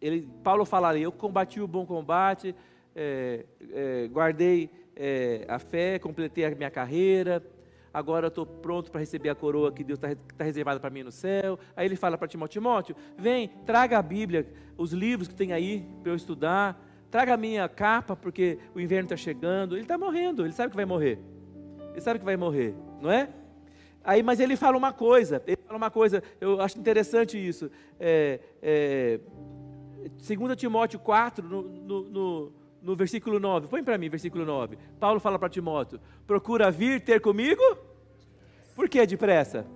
ele, 0.00 0.28
Paulo 0.42 0.64
fala 0.64 0.88
ali, 0.88 1.02
eu 1.02 1.12
combati 1.12 1.60
o 1.60 1.66
bom 1.66 1.84
combate, 1.84 2.54
é, 2.94 3.44
é, 3.72 4.08
guardei 4.08 4.70
é, 4.96 5.44
a 5.48 5.58
fé, 5.58 5.98
completei 5.98 6.44
a 6.44 6.50
minha 6.50 6.70
carreira, 6.70 7.42
agora 7.92 8.28
estou 8.28 8.46
pronto 8.46 8.90
para 8.90 9.00
receber 9.00 9.28
a 9.28 9.34
coroa 9.34 9.72
que 9.72 9.84
Deus 9.84 9.98
está 9.98 10.14
tá 10.36 10.44
reservada 10.44 10.80
para 10.80 10.90
mim 10.90 11.02
no 11.02 11.12
céu. 11.12 11.58
Aí 11.76 11.86
ele 11.86 11.96
fala 11.96 12.16
para 12.16 12.28
Timóteo: 12.28 12.60
Timóteo, 12.60 12.96
vem, 13.16 13.48
traga 13.64 13.98
a 13.98 14.02
Bíblia, 14.02 14.46
os 14.76 14.92
livros 14.92 15.28
que 15.28 15.34
tem 15.34 15.52
aí 15.52 15.86
para 16.02 16.12
eu 16.12 16.16
estudar, 16.16 16.82
traga 17.10 17.34
a 17.34 17.36
minha 17.36 17.68
capa, 17.68 18.16
porque 18.16 18.58
o 18.74 18.80
inverno 18.80 19.06
está 19.06 19.16
chegando. 19.16 19.74
Ele 19.74 19.82
está 19.82 19.98
morrendo, 19.98 20.44
ele 20.44 20.52
sabe 20.52 20.70
que 20.70 20.76
vai 20.76 20.86
morrer. 20.86 21.18
Ele 21.92 22.00
sabe 22.00 22.18
que 22.18 22.24
vai 22.24 22.36
morrer, 22.36 22.74
não 23.00 23.10
é? 23.10 23.28
Aí, 24.02 24.22
mas 24.22 24.40
ele 24.40 24.56
fala 24.56 24.76
uma 24.76 24.92
coisa, 24.92 25.42
ele 25.46 25.58
fala 25.66 25.76
uma 25.76 25.90
coisa, 25.90 26.22
eu 26.40 26.60
acho 26.60 26.78
interessante 26.78 27.36
isso. 27.36 27.70
É, 27.98 28.40
é, 28.62 29.20
2 30.26 30.56
Timóteo 30.56 30.98
4, 30.98 31.46
no, 31.46 31.62
no, 31.62 32.02
no 32.10 32.52
no 32.82 32.96
versículo 32.96 33.38
9. 33.38 33.68
Põe 33.68 33.82
para 33.82 33.98
mim, 33.98 34.08
versículo 34.08 34.44
9. 34.44 34.78
Paulo 34.98 35.20
fala 35.20 35.38
para 35.38 35.48
Timóteo: 35.48 36.00
procura 36.26 36.70
vir 36.70 37.00
ter 37.00 37.20
comigo. 37.20 37.62
Por 38.74 38.88
que 38.88 39.04
depressa? 39.06 39.66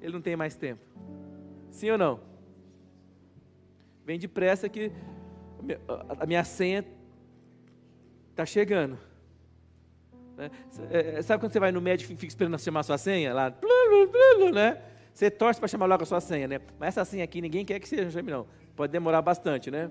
Ele 0.00 0.12
não 0.12 0.22
tem 0.22 0.36
mais 0.36 0.56
tempo. 0.56 0.82
Sim 1.70 1.90
ou 1.90 1.98
não? 1.98 2.20
Vem 4.04 4.18
depressa 4.18 4.68
que 4.68 4.92
a 6.20 6.26
minha 6.26 6.44
senha 6.44 6.84
está 8.30 8.44
chegando. 8.44 8.98
Né? 10.36 10.50
É, 10.90 11.22
sabe 11.22 11.40
quando 11.40 11.52
você 11.52 11.60
vai 11.60 11.72
no 11.72 11.80
médico 11.80 12.12
e 12.12 12.16
fica 12.16 12.28
esperando 12.28 12.58
chamar 12.58 12.80
a 12.80 12.82
sua 12.84 12.98
senha? 12.98 13.32
Lá, 13.32 13.54
né? 14.52 14.78
Você 15.12 15.30
torce 15.30 15.60
para 15.60 15.68
chamar 15.68 15.86
logo 15.86 16.02
a 16.02 16.06
sua 16.06 16.20
senha, 16.20 16.48
né? 16.48 16.60
Mas 16.78 16.88
essa 16.88 17.04
senha 17.04 17.22
aqui 17.22 17.40
ninguém 17.40 17.64
quer 17.64 17.78
que 17.78 17.88
seja, 17.88 18.10
chame 18.10 18.32
não. 18.32 18.46
Pode 18.74 18.92
demorar 18.92 19.22
bastante, 19.22 19.70
né? 19.70 19.90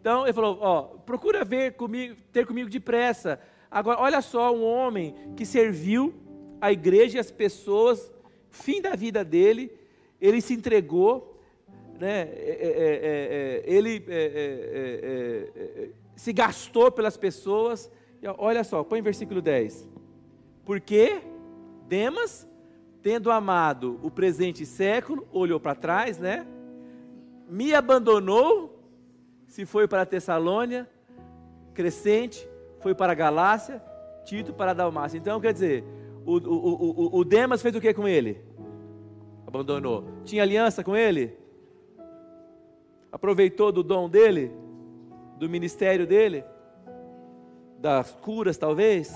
Então 0.00 0.24
ele 0.24 0.32
falou: 0.32 0.58
ó, 0.60 0.82
procura 0.82 1.44
ver 1.44 1.72
comigo, 1.74 2.16
ter 2.32 2.46
comigo 2.46 2.70
depressa. 2.70 3.40
Agora, 3.70 4.00
olha 4.00 4.22
só, 4.22 4.54
um 4.54 4.64
homem 4.64 5.14
que 5.36 5.44
serviu 5.44 6.14
a 6.60 6.72
igreja 6.72 7.18
e 7.18 7.20
as 7.20 7.30
pessoas, 7.30 8.10
fim 8.50 8.80
da 8.80 8.94
vida 8.94 9.24
dele, 9.24 9.72
ele 10.20 10.40
se 10.40 10.54
entregou, 10.54 11.38
né? 11.98 12.20
É, 12.20 12.56
é, 12.60 13.64
é, 13.64 13.64
ele 13.66 14.04
se 16.14 16.32
gastou 16.32 16.90
pelas 16.92 17.16
pessoas. 17.16 17.90
Olha 18.36 18.64
só, 18.64 18.82
põe 18.82 19.00
versículo 19.00 19.40
10. 19.40 19.88
Porque 20.64 21.22
Demas, 21.86 22.46
tendo 23.02 23.30
amado 23.30 23.98
o 24.02 24.10
presente 24.10 24.66
século, 24.66 25.26
olhou 25.32 25.58
para 25.58 25.74
trás, 25.74 26.18
né? 26.18 26.46
Me 27.48 27.74
abandonou 27.74 28.78
se 29.46 29.64
foi 29.64 29.88
para 29.88 30.04
Tessalônia, 30.04 30.88
Crescente, 31.72 32.46
foi 32.80 32.94
para 32.94 33.14
Galácia, 33.14 33.82
Tito 34.24 34.52
para 34.52 34.74
Dalmácia. 34.74 35.16
Então, 35.16 35.40
quer 35.40 35.52
dizer, 35.52 35.84
o, 36.26 36.36
o, 36.36 37.16
o, 37.16 37.18
o 37.20 37.24
Demas 37.24 37.62
fez 37.62 37.74
o 37.74 37.80
que 37.80 37.94
com 37.94 38.06
ele? 38.06 38.42
Abandonou. 39.46 40.04
Tinha 40.24 40.42
aliança 40.42 40.84
com 40.84 40.94
ele? 40.94 41.38
Aproveitou 43.10 43.72
do 43.72 43.82
dom 43.82 44.10
dele? 44.10 44.52
Do 45.38 45.48
ministério 45.48 46.06
dele? 46.06 46.44
Das 47.78 48.10
curas, 48.10 48.56
talvez? 48.56 49.14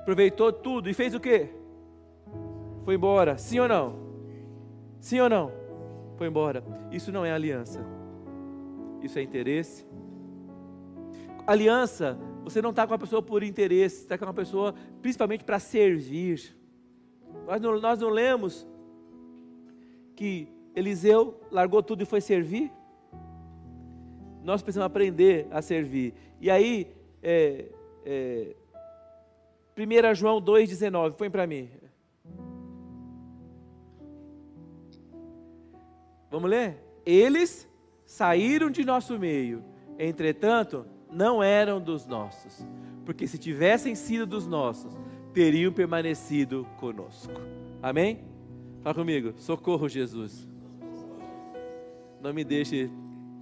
Aproveitou 0.00 0.52
tudo 0.52 0.88
e 0.88 0.94
fez 0.94 1.14
o 1.14 1.20
que? 1.20 1.48
Foi 2.84 2.94
embora. 2.94 3.36
Sim 3.36 3.60
ou 3.60 3.68
não? 3.68 3.96
Sim 4.98 5.20
ou 5.20 5.28
não? 5.28 5.52
Foi 6.16 6.26
embora. 6.26 6.64
Isso 6.90 7.12
não 7.12 7.24
é 7.24 7.32
aliança 7.32 8.00
isso 9.02 9.18
é 9.18 9.22
interesse. 9.22 9.86
Aliança, 11.46 12.18
você 12.44 12.60
não 12.62 12.70
está 12.70 12.86
com 12.86 12.92
uma 12.92 12.98
pessoa 12.98 13.22
por 13.22 13.42
interesse, 13.42 14.02
está 14.02 14.16
com 14.16 14.24
uma 14.24 14.34
pessoa 14.34 14.74
principalmente 15.00 15.44
para 15.44 15.58
servir. 15.58 16.56
Nós 17.46 17.60
não, 17.60 17.80
nós 17.80 17.98
não 17.98 18.08
lemos 18.08 18.66
que 20.14 20.48
Eliseu 20.74 21.40
largou 21.50 21.82
tudo 21.82 22.02
e 22.02 22.06
foi 22.06 22.20
servir? 22.20 22.70
Nós 24.42 24.62
precisamos 24.62 24.86
aprender 24.86 25.46
a 25.50 25.60
servir. 25.60 26.14
E 26.40 26.50
aí, 26.50 26.92
é, 27.22 27.66
é, 28.04 28.56
1 29.76 30.14
João 30.14 30.40
2,19, 30.40 31.12
põe 31.12 31.30
para 31.30 31.46
mim. 31.46 31.70
Vamos 36.30 36.48
ler? 36.48 36.76
Eles 37.04 37.68
saíram 38.06 38.70
de 38.70 38.84
nosso 38.84 39.18
meio, 39.18 39.64
entretanto, 39.98 40.86
não 41.10 41.42
eram 41.42 41.80
dos 41.80 42.06
nossos, 42.06 42.64
porque 43.04 43.26
se 43.26 43.38
tivessem 43.38 43.94
sido 43.94 44.26
dos 44.26 44.46
nossos, 44.46 44.96
teriam 45.32 45.72
permanecido 45.72 46.66
conosco. 46.78 47.32
Amém? 47.82 48.24
Fala 48.82 48.94
comigo, 48.94 49.34
socorro 49.36 49.88
Jesus. 49.88 50.48
Não 52.20 52.32
me 52.32 52.44
deixe 52.44 52.90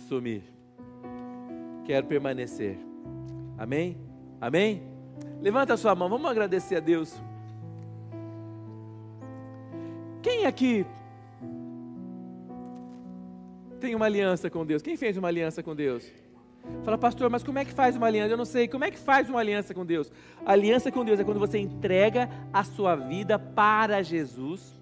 sumir. 0.09 0.43
Quero 1.85 2.07
permanecer. 2.07 2.88
Amém? 3.59 3.97
Amém? 4.41 4.83
Levanta 5.41 5.75
a 5.75 5.77
sua 5.77 5.95
mão, 5.95 6.09
vamos 6.09 6.31
agradecer 6.31 6.77
a 6.77 6.81
Deus. 6.81 7.21
Quem 10.23 10.47
aqui 10.47 10.87
tem 13.81 13.95
uma 13.95 14.07
aliança 14.07 14.49
com 14.49 14.65
Deus? 14.65 14.83
Quem 14.83 14.97
fez 14.97 15.17
uma 15.17 15.29
aliança 15.29 15.63
com 15.63 15.75
Deus? 15.75 16.09
Fala, 16.85 16.99
pastor, 16.99 17.31
mas 17.31 17.43
como 17.43 17.59
é 17.59 17.65
que 17.65 17.73
faz 17.73 17.97
uma 17.97 18.07
aliança? 18.07 18.33
Eu 18.33 18.37
não 18.37 18.45
sei. 18.45 18.69
Como 18.69 18.85
é 18.85 18.91
que 18.91 18.99
faz 18.99 19.29
uma 19.29 19.41
aliança 19.41 19.75
com 19.75 19.85
Deus? 19.85 20.13
Aliança 20.45 20.93
com 20.93 21.05
Deus 21.05 21.19
é 21.19 21.25
quando 21.25 21.41
você 21.41 21.59
entrega 21.59 22.29
a 22.53 22.63
sua 22.63 22.95
vida 22.95 23.39
para 23.39 24.03
Jesus, 24.03 24.75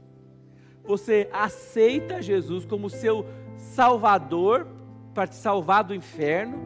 você 0.85 1.29
aceita 1.33 2.23
Jesus 2.23 2.65
como 2.65 2.91
seu 2.91 3.27
Salvador, 3.57 4.67
para 5.15 5.27
te 5.27 5.37
salvar 5.37 5.83
do 5.85 5.95
inferno, 5.95 6.59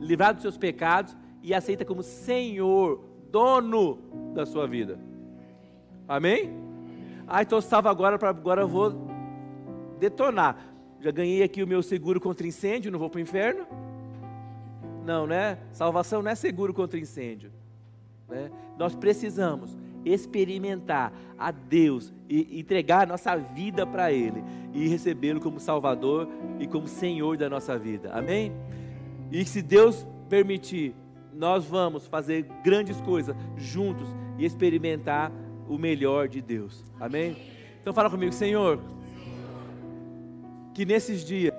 livrar 0.00 0.34
dos 0.34 0.42
seus 0.42 0.58
pecados, 0.58 1.16
e 1.46 1.54
aceita 1.54 1.84
como 1.84 2.02
Senhor, 2.02 3.02
dono 3.30 3.98
da 4.34 4.44
sua 4.44 4.66
vida. 4.66 4.98
Amém? 6.06 6.50
Ah, 7.26 7.42
então 7.42 7.60
salvo 7.60 7.88
agora, 7.88 8.18
para 8.18 8.28
agora 8.28 8.60
eu 8.60 8.68
vou 8.68 8.92
detonar 9.98 10.76
já 11.00 11.10
ganhei 11.10 11.42
aqui 11.42 11.62
o 11.62 11.66
meu 11.66 11.82
seguro 11.82 12.20
contra 12.20 12.46
incêndio, 12.46 12.90
não 12.90 12.98
vou 12.98 13.10
para 13.10 13.18
o 13.18 13.20
inferno? 13.20 13.66
Não, 15.04 15.26
né? 15.26 15.58
Salvação 15.72 16.22
não 16.22 16.30
é 16.30 16.34
seguro 16.34 16.74
contra 16.74 16.98
incêndio. 16.98 17.52
Né? 18.28 18.50
Nós 18.78 18.94
precisamos 18.94 19.76
experimentar 20.04 21.12
a 21.38 21.50
Deus 21.50 22.12
e 22.28 22.58
entregar 22.58 23.02
a 23.02 23.06
nossa 23.06 23.36
vida 23.36 23.86
para 23.86 24.12
Ele 24.12 24.42
e 24.72 24.88
recebê-lo 24.88 25.40
como 25.40 25.60
Salvador 25.60 26.28
e 26.58 26.66
como 26.66 26.88
Senhor 26.88 27.36
da 27.36 27.48
nossa 27.48 27.78
vida. 27.78 28.10
Amém? 28.12 28.52
E 29.30 29.44
se 29.44 29.62
Deus 29.62 30.06
permitir, 30.28 30.94
nós 31.36 31.66
vamos 31.66 32.06
fazer 32.06 32.46
grandes 32.64 33.00
coisas 33.00 33.36
juntos 33.56 34.08
e 34.38 34.44
experimentar 34.44 35.30
o 35.68 35.76
melhor 35.76 36.28
de 36.28 36.40
Deus. 36.40 36.82
Amém? 36.98 37.36
Então 37.80 37.92
fala 37.92 38.10
comigo, 38.10 38.32
Senhor, 38.32 38.80
que 40.74 40.84
nesses 40.84 41.24
dias 41.24 41.54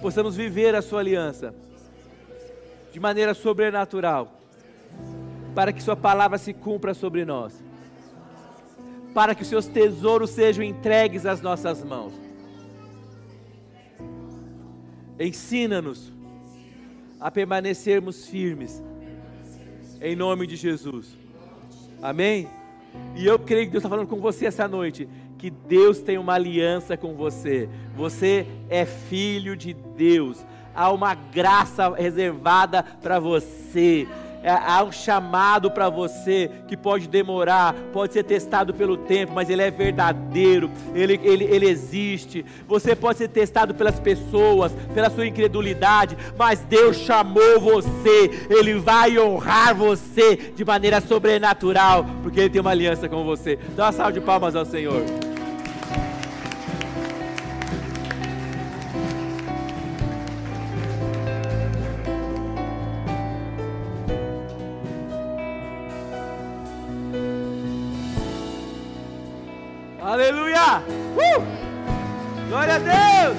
possamos 0.00 0.36
viver 0.36 0.74
a 0.74 0.82
Sua 0.82 1.00
aliança 1.00 1.54
de 2.92 3.00
maneira 3.00 3.34
sobrenatural, 3.34 4.40
para 5.54 5.72
que 5.72 5.82
Sua 5.82 5.96
palavra 5.96 6.38
se 6.38 6.54
cumpra 6.54 6.94
sobre 6.94 7.24
nós, 7.24 7.62
para 9.12 9.34
que 9.34 9.42
os 9.42 9.48
Seus 9.48 9.66
tesouros 9.66 10.30
sejam 10.30 10.64
entregues 10.64 11.26
às 11.26 11.40
nossas 11.40 11.82
mãos. 11.84 12.12
Ensina-nos 15.18 16.12
a 17.20 17.30
permanecermos 17.30 18.26
firmes, 18.26 18.82
em 20.00 20.14
nome 20.14 20.46
de 20.46 20.56
Jesus. 20.56 21.16
Amém? 22.00 22.48
E 23.16 23.26
eu 23.26 23.38
creio 23.38 23.66
que 23.66 23.72
Deus 23.72 23.82
está 23.82 23.88
falando 23.88 24.08
com 24.08 24.20
você 24.20 24.46
essa 24.46 24.68
noite 24.68 25.08
que 25.38 25.50
Deus 25.50 26.00
tem 26.00 26.18
uma 26.18 26.34
aliança 26.34 26.96
com 26.96 27.14
você. 27.14 27.68
Você 27.96 28.46
é 28.68 28.84
filho 28.84 29.56
de 29.56 29.72
Deus. 29.72 30.44
Há 30.74 30.90
uma 30.92 31.14
graça 31.14 31.94
reservada 31.94 32.82
para 32.82 33.18
você. 33.18 34.06
É, 34.42 34.50
há 34.50 34.84
um 34.84 34.92
chamado 34.92 35.70
para 35.70 35.88
você 35.88 36.50
que 36.66 36.76
pode 36.76 37.08
demorar, 37.08 37.74
pode 37.92 38.12
ser 38.12 38.22
testado 38.22 38.72
pelo 38.72 38.96
tempo, 38.96 39.32
mas 39.34 39.50
ele 39.50 39.62
é 39.62 39.70
verdadeiro, 39.70 40.70
ele, 40.94 41.20
ele, 41.22 41.44
ele 41.44 41.68
existe. 41.68 42.44
Você 42.66 42.94
pode 42.94 43.18
ser 43.18 43.28
testado 43.28 43.74
pelas 43.74 43.98
pessoas, 43.98 44.72
pela 44.94 45.10
sua 45.10 45.26
incredulidade, 45.26 46.16
mas 46.36 46.60
Deus 46.60 46.96
chamou 46.96 47.60
você, 47.60 48.30
ele 48.48 48.74
vai 48.74 49.18
honrar 49.18 49.74
você 49.74 50.36
de 50.54 50.64
maneira 50.64 51.00
sobrenatural, 51.00 52.06
porque 52.22 52.40
ele 52.40 52.50
tem 52.50 52.60
uma 52.60 52.70
aliança 52.70 53.08
com 53.08 53.24
você. 53.24 53.58
Dá 53.76 53.86
uma 53.86 53.92
salva 53.92 54.12
de 54.12 54.20
palmas 54.20 54.54
ao 54.54 54.64
Senhor. 54.64 55.02
Aleluia! 70.18 70.82
Uh! 71.14 72.48
Glória 72.48 72.74
a 72.74 72.78
Deus! 72.80 73.38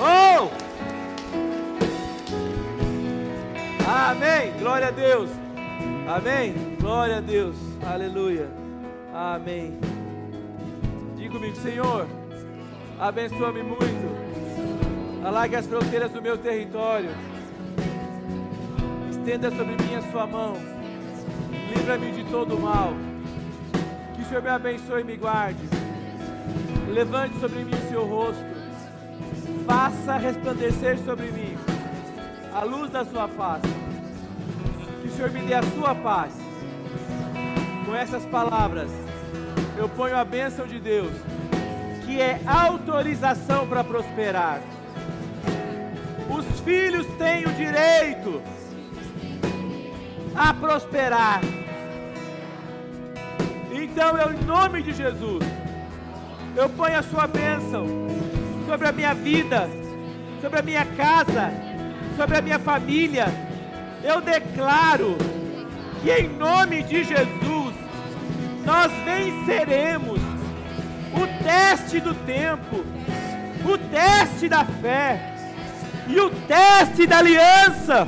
Oh! 0.00 0.50
Amém! 3.88 4.52
Glória 4.58 4.88
a 4.88 4.90
Deus! 4.90 5.30
Amém! 6.08 6.76
Glória 6.80 7.18
a 7.18 7.20
Deus! 7.20 7.54
Aleluia! 7.88 8.48
Amém! 9.14 9.78
Diga 11.16 11.30
comigo, 11.30 11.54
Senhor, 11.58 12.08
abençoa-me 12.98 13.62
muito, 13.62 15.24
alargue 15.24 15.54
as 15.54 15.66
fronteiras 15.68 16.10
do 16.10 16.20
meu 16.20 16.36
território, 16.36 17.10
estenda 19.08 19.48
sobre 19.52 19.76
mim 19.80 19.94
a 19.94 20.10
sua 20.10 20.26
mão 20.26 20.75
livra-me 21.86 22.10
de 22.10 22.24
todo 22.32 22.58
mal. 22.58 22.94
Que 24.16 24.22
o 24.22 24.24
Senhor 24.24 24.42
me 24.42 24.48
abençoe 24.48 25.02
e 25.02 25.04
me 25.04 25.16
guarde. 25.16 25.60
Levante 26.88 27.38
sobre 27.38 27.60
mim 27.60 27.74
o 27.74 27.88
seu 27.88 28.04
rosto. 28.04 28.44
Faça 29.64 30.16
resplandecer 30.16 30.98
sobre 30.98 31.30
mim 31.30 31.56
a 32.52 32.64
luz 32.64 32.90
da 32.90 33.04
sua 33.04 33.28
face. 33.28 33.68
Que 35.00 35.06
o 35.06 35.10
Senhor 35.12 35.30
me 35.30 35.42
dê 35.42 35.54
a 35.54 35.62
sua 35.62 35.94
paz. 35.94 36.32
Com 37.84 37.94
essas 37.94 38.24
palavras, 38.26 38.90
eu 39.78 39.88
ponho 39.88 40.16
a 40.16 40.24
bênção 40.24 40.66
de 40.66 40.80
Deus, 40.80 41.12
que 42.04 42.20
é 42.20 42.40
autorização 42.44 43.64
para 43.68 43.84
prosperar. 43.84 44.60
Os 46.28 46.60
filhos 46.62 47.06
têm 47.16 47.44
o 47.44 47.54
direito 47.54 48.42
a 50.34 50.52
prosperar. 50.52 51.55
Então, 53.96 54.14
eu, 54.18 54.30
em 54.30 54.44
nome 54.44 54.82
de 54.82 54.92
Jesus, 54.92 55.42
eu 56.54 56.68
ponho 56.68 56.98
a 56.98 57.02
sua 57.02 57.26
bênção 57.26 57.86
sobre 58.66 58.88
a 58.88 58.92
minha 58.92 59.14
vida, 59.14 59.70
sobre 60.38 60.58
a 60.58 60.62
minha 60.62 60.84
casa, 60.84 61.50
sobre 62.14 62.36
a 62.36 62.42
minha 62.42 62.58
família. 62.58 63.24
Eu 64.04 64.20
declaro 64.20 65.16
que 66.02 66.10
em 66.10 66.28
nome 66.28 66.82
de 66.82 67.04
Jesus 67.04 67.74
nós 68.66 68.92
venceremos 69.02 70.20
o 71.14 71.42
teste 71.42 71.98
do 71.98 72.12
tempo, 72.26 72.84
o 73.64 73.78
teste 73.78 74.46
da 74.46 74.62
fé 74.62 75.34
e 76.06 76.20
o 76.20 76.28
teste 76.28 77.06
da 77.06 77.16
aliança. 77.16 78.06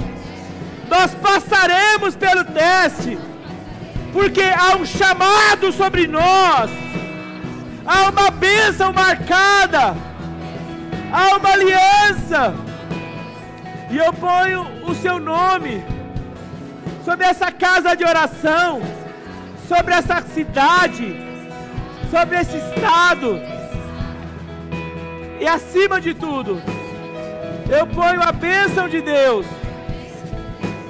Nós 0.90 1.14
passaremos 1.14 2.14
pelo 2.14 2.44
teste, 2.44 3.18
porque 4.12 4.42
há 4.42 4.76
um 4.76 4.86
chamado 4.86 5.72
sobre 5.72 6.06
nós, 6.06 6.70
há 7.86 8.08
uma 8.10 8.30
bênção 8.30 8.92
marcada, 8.92 9.96
há 11.12 11.36
uma 11.36 11.50
aliança, 11.50 12.54
e 13.90 13.96
eu 13.96 14.12
ponho 14.12 14.66
o 14.84 14.94
seu 14.94 15.18
nome 15.18 15.84
sobre 17.04 17.26
essa 17.26 17.50
casa 17.50 17.94
de 17.94 18.04
oração, 18.04 18.82
sobre 19.66 19.94
essa 19.94 20.22
cidade, 20.22 21.16
sobre 22.10 22.38
esse 22.38 22.56
estado, 22.56 23.40
e 25.40 25.46
acima 25.46 26.00
de 26.00 26.14
tudo, 26.14 26.60
eu 27.70 27.86
ponho 27.86 28.20
a 28.22 28.32
bênção 28.32 28.88
de 28.88 29.00
Deus 29.00 29.46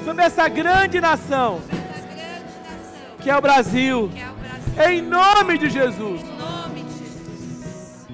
sobre 0.04 0.24
essa 0.24 0.48
grande 0.48 1.00
nação, 1.00 1.60
que 3.28 3.32
é 3.32 3.36
o 3.36 3.42
Brasil, 3.42 4.10
em 4.88 5.02
nome 5.02 5.58
de 5.58 5.68
Jesus. 5.68 6.22
Em 6.22 6.38
nome 6.38 6.82
de 6.82 6.98
Jesus. 6.98 8.06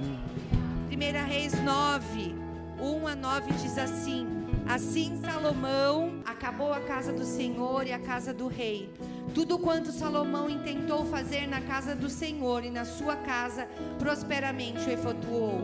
1 0.90 1.28
Reis 1.28 1.62
9, 1.62 2.34
1 2.80 3.06
a 3.06 3.14
9 3.14 3.52
diz 3.52 3.78
assim: 3.78 4.26
Assim 4.68 5.16
Salomão 5.20 6.14
acabou 6.26 6.72
a 6.72 6.80
casa 6.80 7.12
do 7.12 7.24
Senhor 7.24 7.86
e 7.86 7.92
a 7.92 7.98
casa 8.00 8.34
do 8.34 8.48
rei. 8.48 8.92
Tudo 9.32 9.56
quanto 9.56 9.92
Salomão 9.92 10.50
intentou 10.50 11.06
fazer 11.06 11.46
na 11.46 11.60
casa 11.60 11.94
do 11.94 12.10
Senhor 12.10 12.64
e 12.64 12.70
na 12.70 12.84
sua 12.84 13.14
casa, 13.14 13.68
prosperamente 14.00 14.80
o 14.80 14.90
efetuou. 14.90 15.60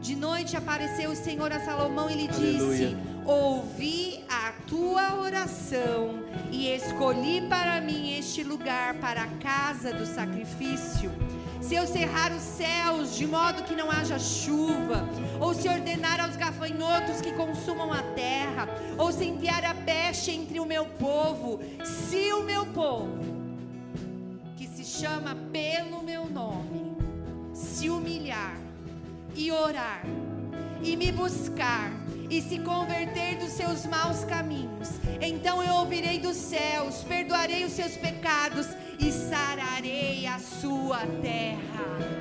De 0.00 0.16
noite 0.16 0.56
apareceu 0.56 1.12
o 1.12 1.14
Senhor 1.14 1.52
a 1.52 1.60
Salomão 1.60 2.10
e 2.10 2.14
lhe 2.14 2.28
Aleluia. 2.28 2.88
disse: 2.88 2.96
Ouvi 3.24 4.24
a 4.28 4.52
tua 4.66 5.16
oração 5.20 6.24
e 6.50 6.68
escolhi 6.68 7.42
para 7.48 7.80
mim 7.80 8.18
este 8.18 8.42
lugar 8.42 8.94
para 8.94 9.22
a 9.22 9.28
casa 9.38 9.92
do 9.92 10.06
sacrifício. 10.06 11.10
Se 11.60 11.74
eu 11.74 11.86
cerrar 11.86 12.32
os 12.32 12.42
céus 12.42 13.14
de 13.16 13.26
modo 13.26 13.62
que 13.64 13.76
não 13.76 13.90
haja 13.90 14.18
chuva, 14.18 15.06
ou 15.38 15.52
se 15.52 15.68
ordenar 15.68 16.18
aos 16.20 16.34
gafanhotos 16.34 17.20
que 17.20 17.32
consumam 17.32 17.92
a 17.92 18.02
terra, 18.02 18.66
ou 18.96 19.12
se 19.12 19.24
enviar 19.24 19.64
a 19.64 19.74
peste 19.74 20.30
entre 20.30 20.58
o 20.58 20.64
meu 20.64 20.86
povo, 20.86 21.60
se 21.84 22.32
o 22.32 22.42
meu 22.42 22.64
povo, 22.66 23.18
que 24.56 24.66
se 24.66 24.84
chama 24.84 25.36
pelo 25.52 26.02
meu 26.02 26.26
nome, 26.26 26.96
se 27.52 27.90
humilhar 27.90 28.56
e 29.34 29.52
orar 29.52 30.02
e 30.82 30.96
me 30.96 31.12
buscar 31.12 31.92
e 32.30 32.40
se 32.40 32.60
converter 32.60 33.36
dos 33.38 33.50
seus 33.50 33.84
maus 33.86 34.24
caminhos, 34.24 34.88
então 35.20 35.62
eu 35.62 35.74
ouvirei 35.74 36.20
dos 36.20 36.36
céus, 36.36 37.02
perdoarei 37.02 37.64
os 37.64 37.72
seus 37.72 37.96
pecados 37.96 38.68
e 39.00 39.10
sararei 39.10 40.26
a 40.26 40.38
sua 40.38 40.98
terra. 41.20 42.20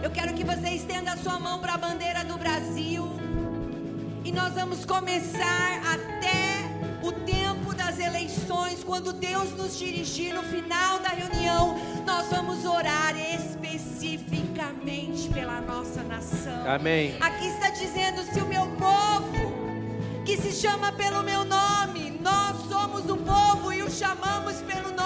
Eu 0.00 0.10
quero 0.10 0.32
que 0.32 0.44
você 0.44 0.70
estenda 0.70 1.12
a 1.12 1.16
sua 1.16 1.40
mão 1.40 1.58
para 1.58 1.74
a 1.74 1.78
bandeira 1.78 2.24
do 2.24 2.38
Brasil. 2.38 3.04
E 4.24 4.30
nós 4.30 4.54
vamos 4.54 4.84
começar 4.84 5.80
até 5.92 7.06
o 7.06 7.10
tempo 7.12 7.47
das 7.98 7.98
eleições, 7.98 8.82
quando 8.84 9.12
Deus 9.12 9.50
nos 9.56 9.76
dirigir 9.76 10.32
no 10.32 10.44
final 10.44 11.00
da 11.00 11.08
reunião, 11.08 11.76
nós 12.06 12.28
vamos 12.28 12.64
orar 12.64 13.16
especificamente 13.16 15.28
pela 15.30 15.60
nossa 15.60 16.04
nação. 16.04 16.64
Amém. 16.66 17.16
Aqui 17.20 17.48
está 17.48 17.70
dizendo: 17.70 18.22
se 18.32 18.40
o 18.40 18.46
meu 18.46 18.68
povo, 18.76 19.52
que 20.24 20.36
se 20.36 20.52
chama 20.52 20.92
pelo 20.92 21.24
meu 21.24 21.44
nome, 21.44 22.16
nós 22.20 22.68
somos 22.68 23.10
o 23.10 23.16
povo 23.16 23.72
e 23.72 23.82
o 23.82 23.90
chamamos 23.90 24.62
pelo 24.62 24.90
nome, 24.90 24.97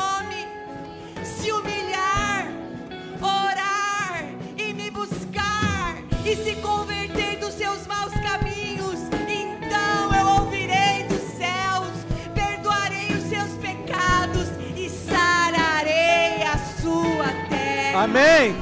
Amém. 17.95 18.57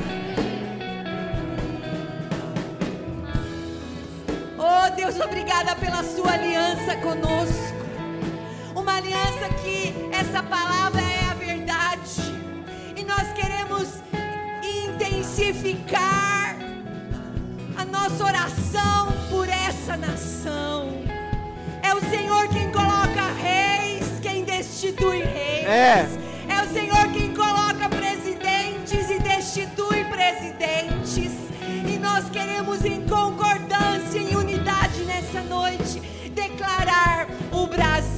Oh 4.58 4.90
Deus, 4.96 5.20
obrigada 5.20 5.76
pela 5.76 6.02
sua 6.02 6.32
aliança 6.32 6.96
conosco. 6.96 7.76
Uma 8.74 8.96
aliança 8.96 9.48
que 9.62 9.94
essa 10.12 10.42
palavra 10.42 11.00
é 11.00 11.30
a 11.30 11.34
verdade. 11.34 12.34
E 12.96 13.04
nós 13.04 13.32
queremos 13.32 13.88
intensificar 14.62 16.56
a 17.76 17.84
nossa 17.84 18.24
oração 18.24 19.12
por 19.30 19.48
essa 19.48 19.96
nação. 19.96 20.88
É 21.82 21.94
o 21.94 22.00
Senhor 22.10 22.48
quem 22.48 22.70
coloca 22.72 23.22
reis, 23.40 24.06
quem 24.20 24.42
destitui 24.44 25.22
reis. 25.22 25.66
É. 25.66 26.08
É 26.48 26.62
o 26.62 26.72
Senhor 26.72 27.12
quem 27.12 27.29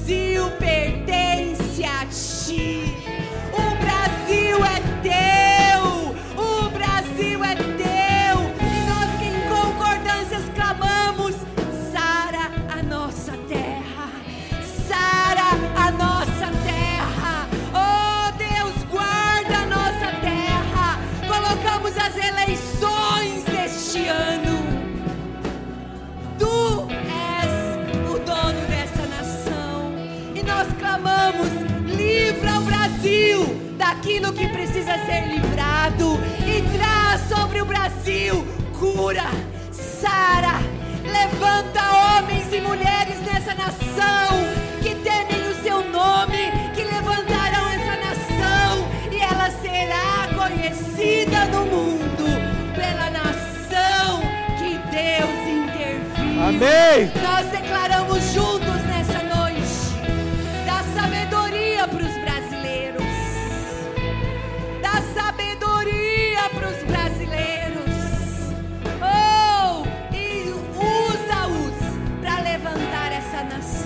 Brasil 0.04 0.50
pertence 0.58 1.84
a 1.84 2.04
ti. 2.06 2.91
Daquilo 34.02 34.32
que 34.32 34.48
precisa 34.48 34.98
ser 35.06 35.28
livrado. 35.28 36.18
E 36.44 36.60
traz 36.76 37.20
sobre 37.28 37.62
o 37.62 37.64
Brasil 37.64 38.44
cura, 38.76 39.30
sara. 39.70 40.58
Levanta 41.04 42.18
homens 42.18 42.52
e 42.52 42.60
mulheres 42.60 43.20
nessa 43.20 43.54
nação 43.54 44.42
que 44.82 44.96
temem 44.96 45.48
o 45.48 45.62
seu 45.62 45.88
nome, 45.88 46.50
que 46.74 46.82
levantarão 46.82 47.68
essa 47.68 47.96
nação 48.00 48.88
e 49.12 49.20
ela 49.20 49.48
será 49.62 50.28
conhecida 50.34 51.44
no 51.44 51.64
mundo 51.66 52.24
pela 52.74 53.08
nação 53.08 54.20
que 54.58 54.80
Deus 54.90 55.38
interviu. 55.46 56.42
Amém. 56.42 57.12
Nós 57.22 57.46
declaramos 57.52 58.32
juntos 58.32 58.81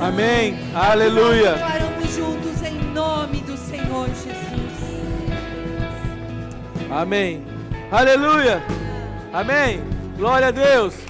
Amém. 0.00 0.58
Nós 0.72 0.90
Aleluia. 0.90 1.52
declaramos 1.52 2.14
juntos 2.14 2.62
em 2.62 2.78
nome 2.92 3.40
do 3.40 3.56
Senhor 3.56 4.06
Jesus. 4.08 4.36
Amém. 6.90 7.44
Aleluia. 7.90 8.62
Amém. 9.32 9.82
Glória 10.16 10.48
a 10.48 10.50
Deus. 10.50 11.05